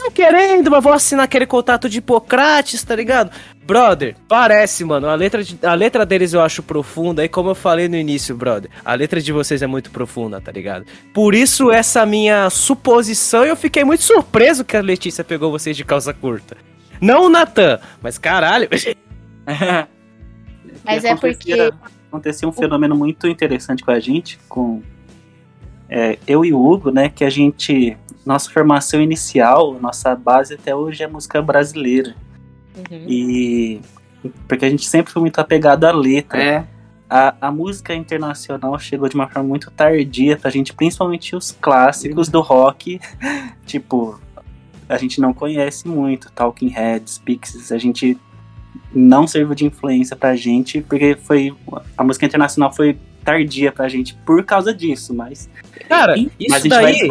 [0.00, 3.30] Não querendo, mas vou assinar aquele contato de Hipocrates, tá ligado?
[3.64, 5.08] Brother, parece, mano.
[5.08, 7.24] A letra, de- a letra deles eu acho profunda.
[7.24, 10.50] E como eu falei no início, brother, a letra de vocês é muito profunda, tá
[10.50, 10.86] ligado?
[11.12, 15.84] Por isso, essa minha suposição, eu fiquei muito surpreso que a Letícia pegou vocês de
[15.84, 16.56] calça curta.
[17.00, 18.68] Não o Natan, mas caralho.
[20.84, 21.72] Mas é porque.
[22.08, 24.82] Aconteceu um fenômeno muito interessante com a gente, com
[25.88, 27.08] é, eu e o Hugo, né?
[27.08, 27.96] Que a gente.
[28.24, 32.14] Nossa formação inicial, nossa base até hoje é música brasileira.
[32.76, 33.06] Uhum.
[33.08, 33.80] E.
[34.46, 36.42] Porque a gente sempre foi muito apegado à letra.
[36.42, 36.66] É.
[37.08, 42.28] A, a música internacional chegou de uma forma muito tardia pra gente, principalmente os clássicos
[42.28, 43.00] do rock.
[43.66, 44.20] tipo,
[44.88, 46.30] a gente não conhece muito.
[46.30, 48.18] Talking Heads, Pixies, a gente
[48.92, 51.54] não serviu de influência pra gente, porque foi.
[51.96, 55.48] A música internacional foi tardia pra gente por causa disso, mas,
[55.88, 57.08] Cara, mas isso a gente vai daí.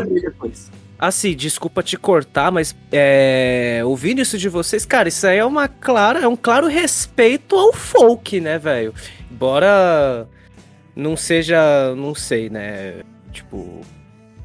[0.99, 5.67] Assim, desculpa te cortar, mas é, ouvindo isso de vocês, cara, isso aí é uma
[5.67, 8.93] clara, é um claro respeito ao folk, né, velho?
[9.31, 10.27] Embora
[10.93, 13.81] não seja, não sei, né, tipo,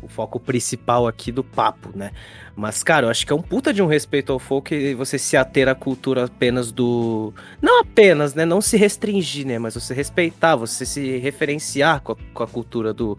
[0.00, 2.12] o foco principal aqui do papo, né?
[2.54, 5.36] Mas, cara, eu acho que é um puta de um respeito ao folk você se
[5.36, 7.32] ater à cultura apenas do.
[7.60, 8.44] Não apenas, né?
[8.44, 9.58] Não se restringir, né?
[9.58, 13.18] Mas você respeitar, você se referenciar com a, com a cultura do.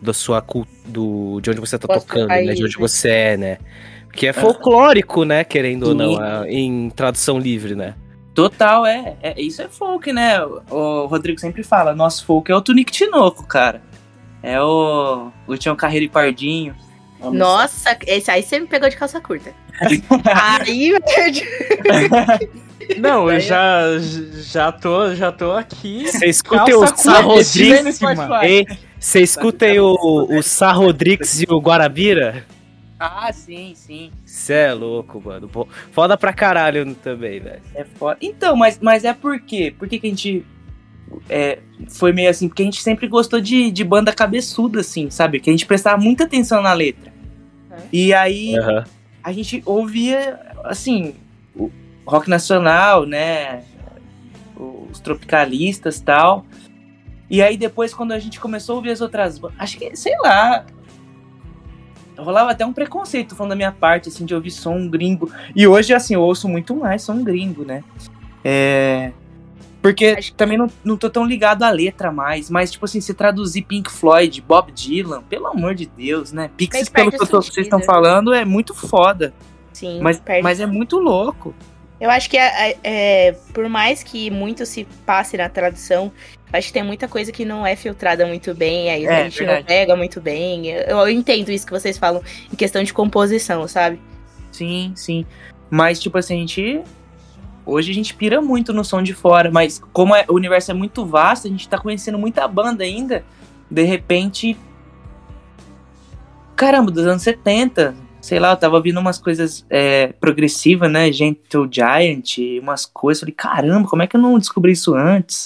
[0.00, 1.40] Da sua cultura.
[1.42, 2.42] De onde você tá Nosso tocando, né?
[2.54, 2.80] De onde né?
[2.80, 3.58] você é, né?
[4.12, 5.44] Que é folclórico, né?
[5.44, 6.22] Querendo ou não, Sim.
[6.22, 7.94] é, em tradução livre, né?
[8.34, 9.40] Total, é, é.
[9.40, 10.42] Isso é folk, né?
[10.70, 13.82] O, Rodrigo sempre fala, nosso folk é o Tunique Tinoco, cara.
[14.42, 16.74] É o, o Tião Carreiro e Pardinho.
[17.18, 19.54] Nossa, esse aí você me pegou de calça curta.
[20.66, 20.92] aí,
[22.98, 26.06] Não, eu já, já, tô, já tô aqui.
[26.06, 27.20] Você escutem o Calça Sá
[28.98, 32.44] Você escutem o, o Sá Rodrigues e o Guarabira?
[32.98, 34.10] ah, sim, sim.
[34.24, 35.50] Cê é louco, mano.
[35.92, 37.62] Foda pra caralho também, velho.
[37.74, 38.16] É foda.
[38.20, 39.74] Então, mas, mas é por quê?
[39.76, 40.44] Por que, que a gente
[41.28, 41.58] é,
[41.88, 42.48] foi meio assim?
[42.48, 45.40] Porque a gente sempre gostou de, de banda cabeçuda, assim, sabe?
[45.40, 47.12] Que a gente prestava muita atenção na letra.
[47.70, 47.76] É.
[47.92, 48.84] E aí Aham.
[49.22, 51.14] a gente ouvia, assim,
[51.54, 51.70] o
[52.06, 53.62] rock nacional, né?
[54.56, 56.46] Os tropicalistas e tal.
[57.28, 60.14] E aí depois, quando a gente começou a ouvir as outras bandas, acho que, sei
[60.22, 60.64] lá.
[62.16, 65.30] Rolava até um preconceito falando da minha parte, assim, de ouvir som gringo.
[65.54, 67.84] E hoje, assim, eu ouço muito mais som gringo, né?
[68.42, 69.12] É.
[69.82, 73.62] Porque também não, não tô tão ligado à letra mais, mas, tipo assim, se traduzir
[73.62, 76.50] Pink Floyd, Bob Dylan, pelo amor de Deus, né?
[76.56, 79.34] Pixies, pelo que eu o tô- vocês estão falando, é muito foda.
[79.72, 81.54] sim, Mas, mas é muito louco.
[82.00, 86.12] Eu acho que é, é- é, por mais que muito se passe na tradução,
[86.52, 89.38] acho que tem muita coisa que não é filtrada muito bem, aí É, a gente
[89.38, 89.60] verdade.
[89.60, 90.66] não pega muito bem.
[90.68, 93.98] Eu, eu entendo isso que vocês falam em questão de composição, sabe?
[94.52, 95.24] Sim, sim.
[95.70, 96.82] Mas, tipo assim, a gente.
[97.64, 100.74] Hoje a gente pira muito no som de fora, mas como é- o universo é
[100.74, 103.24] muito vasto, a gente tá conhecendo muita banda ainda.
[103.70, 104.56] De repente.
[106.54, 107.94] Caramba, dos anos 70.
[108.20, 111.12] Sei lá, eu tava ouvindo umas coisas é, progressivas, né?
[111.12, 113.20] Gentle Giant, umas coisas.
[113.20, 115.44] Falei, caramba, como é que eu não descobri isso antes?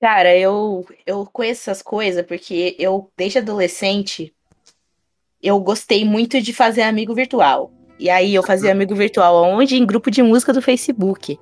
[0.00, 4.32] Cara, eu, eu conheço essas coisas porque eu, desde adolescente,
[5.42, 7.72] eu gostei muito de fazer amigo virtual.
[7.98, 9.76] E aí eu fazia amigo virtual onde?
[9.76, 11.38] Em grupo de música do Facebook.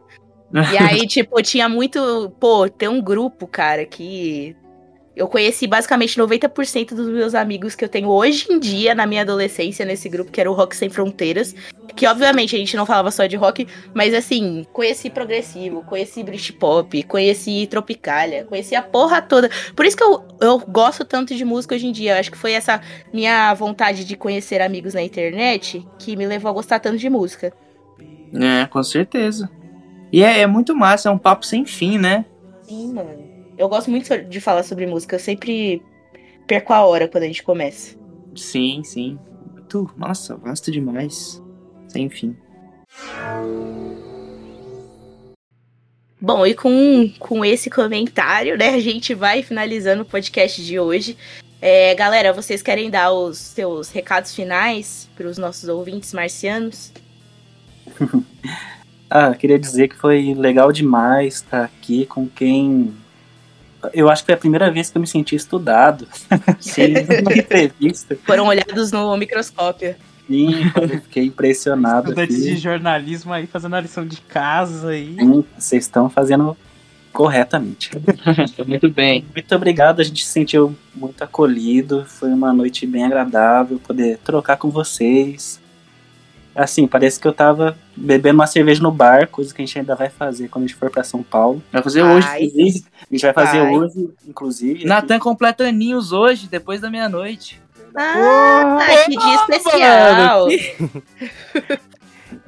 [0.53, 2.31] E aí, tipo, tinha muito.
[2.41, 4.57] Pô, tem um grupo, cara, que.
[5.17, 9.23] Eu conheci basicamente 90% dos meus amigos que eu tenho hoje em dia na minha
[9.23, 11.55] adolescência nesse grupo, que era o Rock Sem Fronteiras.
[11.97, 17.03] Que obviamente a gente não falava só de rock, mas assim, conheci progressivo, conheci Britpop,
[17.05, 19.49] conheci Tropicália, conheci a porra toda.
[19.75, 22.13] Por isso que eu, eu gosto tanto de música hoje em dia.
[22.13, 26.51] Eu acho que foi essa minha vontade de conhecer amigos na internet que me levou
[26.51, 27.55] a gostar tanto de música.
[28.35, 29.49] É, com certeza.
[30.13, 32.27] E é, é muito massa, é um papo sem fim, né?
[32.65, 33.26] Sim, mano.
[33.59, 35.17] Eu gosto muito de falar sobre música.
[35.17, 35.83] Eu sempre
[36.47, 37.97] perco a hora quando a gente começa.
[38.35, 39.19] Sim, sim.
[39.53, 41.43] Muito, nossa, gosto demais.
[41.89, 42.37] Sem fim.
[46.21, 51.17] Bom, e com, com esse comentário, né, a gente vai finalizando o podcast de hoje.
[51.61, 56.93] É, galera, vocês querem dar os seus recados finais para os nossos ouvintes marcianos?
[59.09, 62.95] ah, queria dizer que foi legal demais estar aqui com quem.
[63.93, 66.07] Eu acho que foi a primeira vez que eu me senti estudado.
[66.61, 68.17] Sim, numa entrevista.
[68.25, 69.95] Foram olhados no microscópio.
[70.27, 72.09] Sim, eu fiquei impressionado.
[72.09, 75.15] Estudante de jornalismo aí fazendo a lição de casa aí.
[75.19, 76.57] Sim, vocês estão fazendo
[77.13, 77.91] corretamente.
[78.67, 79.25] Muito bem.
[79.33, 82.05] Muito obrigado, a gente se sentiu muito acolhido.
[82.05, 85.59] Foi uma noite bem agradável poder trocar com vocês.
[86.57, 89.95] Assim, parece que eu tava bebendo uma cerveja no bar, coisa que a gente ainda
[89.95, 91.63] vai fazer quando a gente for pra São Paulo.
[91.71, 92.45] Vai fazer hoje, Ai.
[92.45, 93.77] Inclusive, a gente vai fazer Vai.
[93.77, 94.85] hoje, inclusive.
[94.87, 97.61] Natan completa aninhos hoje, depois da meia-noite.
[97.95, 100.49] Ah, que dia especial!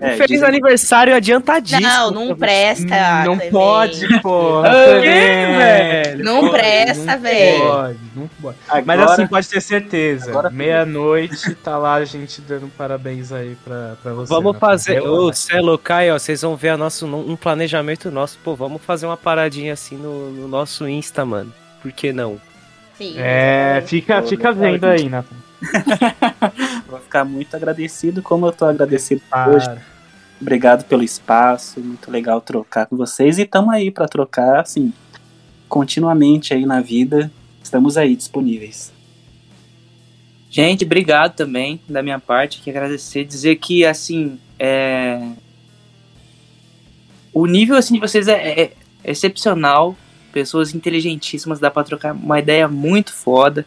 [0.00, 1.80] É, Feliz dizem- aniversário adiantadíssimo.
[1.88, 3.24] Não, não presta.
[3.24, 3.50] não também.
[3.50, 4.62] pode, pô.
[4.62, 6.24] Velho?
[6.24, 7.59] Não Pode, presta, não velho.
[7.62, 8.59] Pode, não pode.
[8.84, 10.50] Mas Agora- assim, pode ter certeza.
[10.50, 14.28] Meia-noite tá lá a gente dando parabéns aí pra, pra você.
[14.32, 14.59] Vamos né?
[14.59, 15.00] fazer.
[15.00, 15.32] Ô.
[15.32, 18.38] Celo, Caio, ó, vocês vão ver a nosso, um planejamento nosso.
[18.42, 21.52] Pô, vamos fazer uma paradinha assim no, no nosso Insta, mano.
[21.80, 22.40] Por que não?
[22.96, 25.36] Sim, É, fica, fica vendo aí, Nathan.
[26.89, 29.66] Vou ficar muito agradecido, como eu tô agradecido hoje.
[29.66, 29.82] Para.
[30.40, 34.93] Obrigado pelo espaço, muito legal trocar com vocês e estamos aí para trocar, assim,
[35.68, 37.30] continuamente aí na vida.
[37.62, 38.93] Estamos aí disponíveis.
[40.48, 42.60] Gente, obrigado também da minha parte.
[42.62, 45.20] Quero agradecer, dizer que assim, é...
[47.35, 48.72] o nível assim de vocês é, é
[49.05, 49.97] excepcional.
[50.32, 53.66] Pessoas inteligentíssimas, dá pra trocar uma ideia muito foda,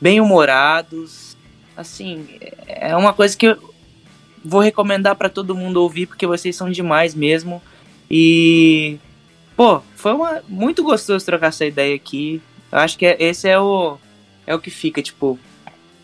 [0.00, 1.36] bem humorados.
[1.76, 2.26] Assim,
[2.66, 3.74] é uma coisa que eu
[4.44, 7.62] vou recomendar pra todo mundo ouvir porque vocês são demais mesmo.
[8.10, 8.98] E
[9.56, 12.40] pô, foi uma, muito gostoso trocar essa ideia aqui.
[12.70, 13.98] Eu acho que é- esse é o
[14.46, 15.38] é o que fica, tipo,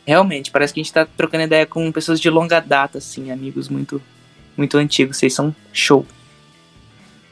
[0.07, 3.69] Realmente, parece que a gente tá trocando ideia com pessoas de longa data, assim, amigos
[3.69, 4.03] muito,
[4.57, 5.17] muito antigos.
[5.17, 6.05] Vocês são show.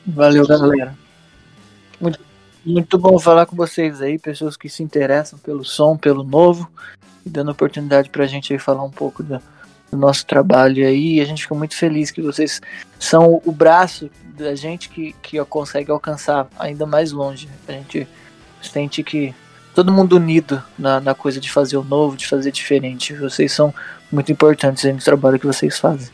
[0.06, 0.96] Valeu, galera.
[2.00, 2.20] Muito,
[2.64, 6.70] muito bom falar com vocês aí, pessoas que se interessam pelo som, pelo novo,
[7.24, 9.40] e dando oportunidade pra gente aí falar um pouco da-
[9.90, 11.14] do nosso trabalho aí.
[11.16, 12.60] E a gente fica muito feliz que vocês
[12.98, 17.48] são o braço da gente que, que consegue alcançar ainda mais longe.
[17.68, 18.06] A gente
[18.62, 19.34] sente que
[19.74, 23.14] todo mundo unido na, na coisa de fazer o novo, de fazer diferente.
[23.14, 23.74] Vocês são
[24.10, 26.08] muito importantes aí no trabalho que vocês fazem.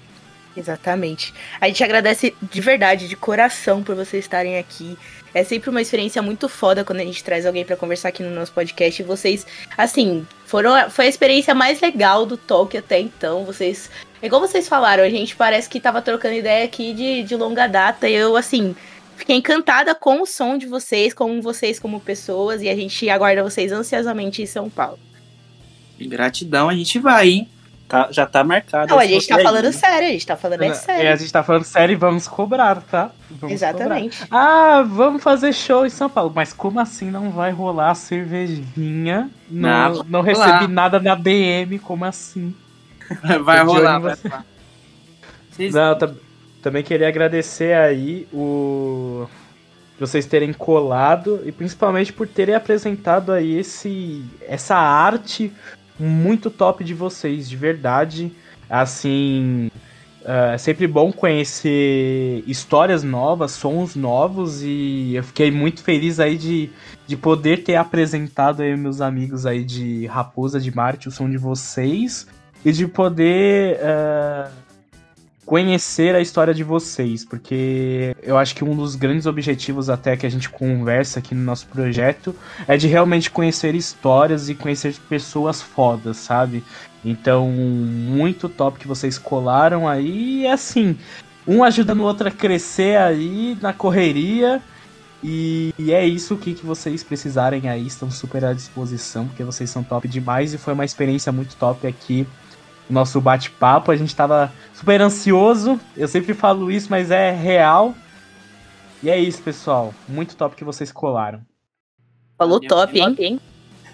[0.56, 1.34] Exatamente.
[1.60, 4.96] A gente agradece de verdade, de coração, por vocês estarem aqui.
[5.36, 8.30] É sempre uma experiência muito foda quando a gente traz alguém pra conversar aqui no
[8.30, 9.02] nosso podcast.
[9.02, 9.46] E vocês,
[9.76, 13.44] assim, foram foi a experiência mais legal do Talk até então.
[13.44, 13.90] Vocês,
[14.22, 18.08] igual vocês falaram, a gente parece que tava trocando ideia aqui de, de longa data.
[18.08, 18.74] Eu, assim,
[19.14, 22.62] fiquei encantada com o som de vocês, com vocês como pessoas.
[22.62, 24.98] E a gente aguarda vocês ansiosamente em São Paulo.
[26.00, 27.48] Gratidão, a gente vai, hein?
[27.88, 28.88] Tá, já tá marcado.
[28.90, 29.72] Não, a esse gente tá falando né?
[29.72, 31.12] sério, a gente tá falando é É, sério.
[31.12, 33.10] a gente tá falando sério e vamos cobrar, tá?
[33.30, 34.18] Vamos Exatamente.
[34.22, 34.38] cobrar.
[34.40, 36.32] Ah, vamos fazer show em São Paulo.
[36.34, 39.30] Mas como assim não vai rolar cervejinha?
[39.48, 42.54] Não, Não, não recebi nada na DM, como assim?
[43.44, 44.26] Vai rolar, vai você.
[44.28, 44.44] rolar.
[45.50, 46.16] Vocês- Não, tam-
[46.60, 49.28] também queria agradecer aí o
[49.98, 55.52] vocês terem colado e principalmente por terem apresentado aí esse essa arte
[55.98, 58.32] muito top de vocês, de verdade.
[58.68, 59.70] Assim,
[60.28, 66.36] ah, é sempre bom conhecer histórias novas, sons novos e eu fiquei muito feliz aí
[66.36, 66.68] de,
[67.06, 71.38] de poder ter apresentado aí meus amigos aí de Raposa de Marte, o som de
[71.38, 72.26] vocês
[72.64, 74.50] e de poder ah,
[75.46, 80.26] conhecer a história de vocês, porque eu acho que um dos grandes objetivos até que
[80.26, 82.34] a gente conversa aqui no nosso projeto
[82.66, 86.64] é de realmente conhecer histórias e conhecer pessoas fodas, sabe?
[87.04, 90.98] Então, muito top que vocês colaram aí e assim,
[91.46, 94.60] um ajudando o outro a crescer aí na correria.
[95.22, 99.44] E, e é isso o que, que vocês precisarem aí, estão super à disposição, porque
[99.44, 102.26] vocês são top demais e foi uma experiência muito top aqui
[102.88, 103.90] nosso bate-papo.
[103.90, 105.80] A gente tava super ansioso.
[105.96, 107.94] Eu sempre falo isso, mas é real.
[109.02, 109.94] E é isso, pessoal.
[110.08, 111.40] Muito top que vocês colaram.
[112.38, 113.40] Falou top, hein?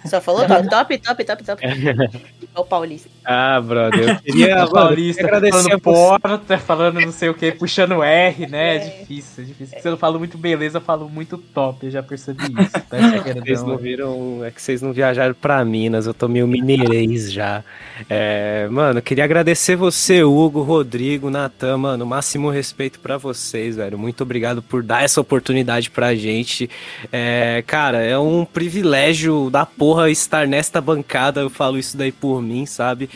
[0.05, 1.63] Só falou top, top, top, top, top.
[2.55, 3.09] Ó o Paulista.
[3.25, 7.51] Ah, brother, eu queria, eu Paulista queria agradecer falando porta, falando não sei o que,
[7.51, 8.75] puxando R, né?
[8.75, 9.79] É difícil, é difícil.
[9.79, 12.71] Se eu não falo muito beleza, eu falo muito top, eu já percebi isso.
[12.89, 13.67] Tá, Vocês queridão?
[13.67, 17.63] não viram, é que vocês não viajaram pra Minas, eu tô meio mineirês já.
[18.09, 23.97] É, mano, eu queria agradecer você, Hugo, Rodrigo, Natan, mano, máximo respeito pra vocês, velho.
[23.97, 26.69] Muito obrigado por dar essa oportunidade pra gente.
[27.11, 32.41] É, cara, é um privilégio da porra estar nesta bancada, eu falo isso daí por
[32.41, 33.09] mim, sabe?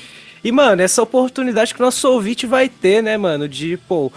[0.47, 4.09] E, mano, essa oportunidade que o nosso ouvinte vai ter, né, mano, de, pô,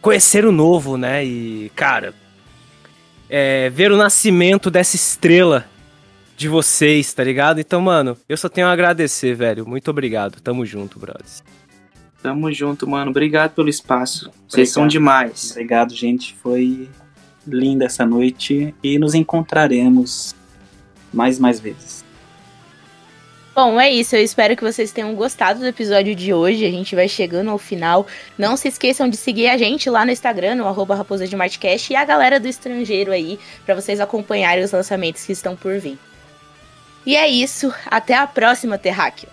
[0.00, 1.22] conhecer o novo, né?
[1.22, 2.14] E, cara,
[3.28, 5.66] é, ver o nascimento dessa estrela
[6.38, 7.60] de vocês, tá ligado?
[7.60, 9.68] Então, mano, eu só tenho a agradecer, velho.
[9.68, 10.40] Muito obrigado.
[10.40, 11.44] Tamo junto, brothers.
[12.22, 13.10] Tamo junto, mano.
[13.10, 14.30] Obrigado pelo espaço.
[14.48, 15.50] Vocês são demais.
[15.50, 16.34] Obrigado, gente.
[16.42, 16.88] Foi
[17.46, 20.34] linda essa noite e nos encontraremos
[21.12, 22.01] mais mais vezes.
[23.54, 24.16] Bom, é isso.
[24.16, 26.64] Eu espero que vocês tenham gostado do episódio de hoje.
[26.64, 28.06] A gente vai chegando ao final.
[28.38, 31.92] Não se esqueçam de seguir a gente lá no Instagram, no arroba Raposa de Martcast,
[31.92, 35.98] e a galera do estrangeiro aí, pra vocês acompanharem os lançamentos que estão por vir.
[37.04, 37.74] E é isso.
[37.86, 39.28] Até a próxima, Terráqueo.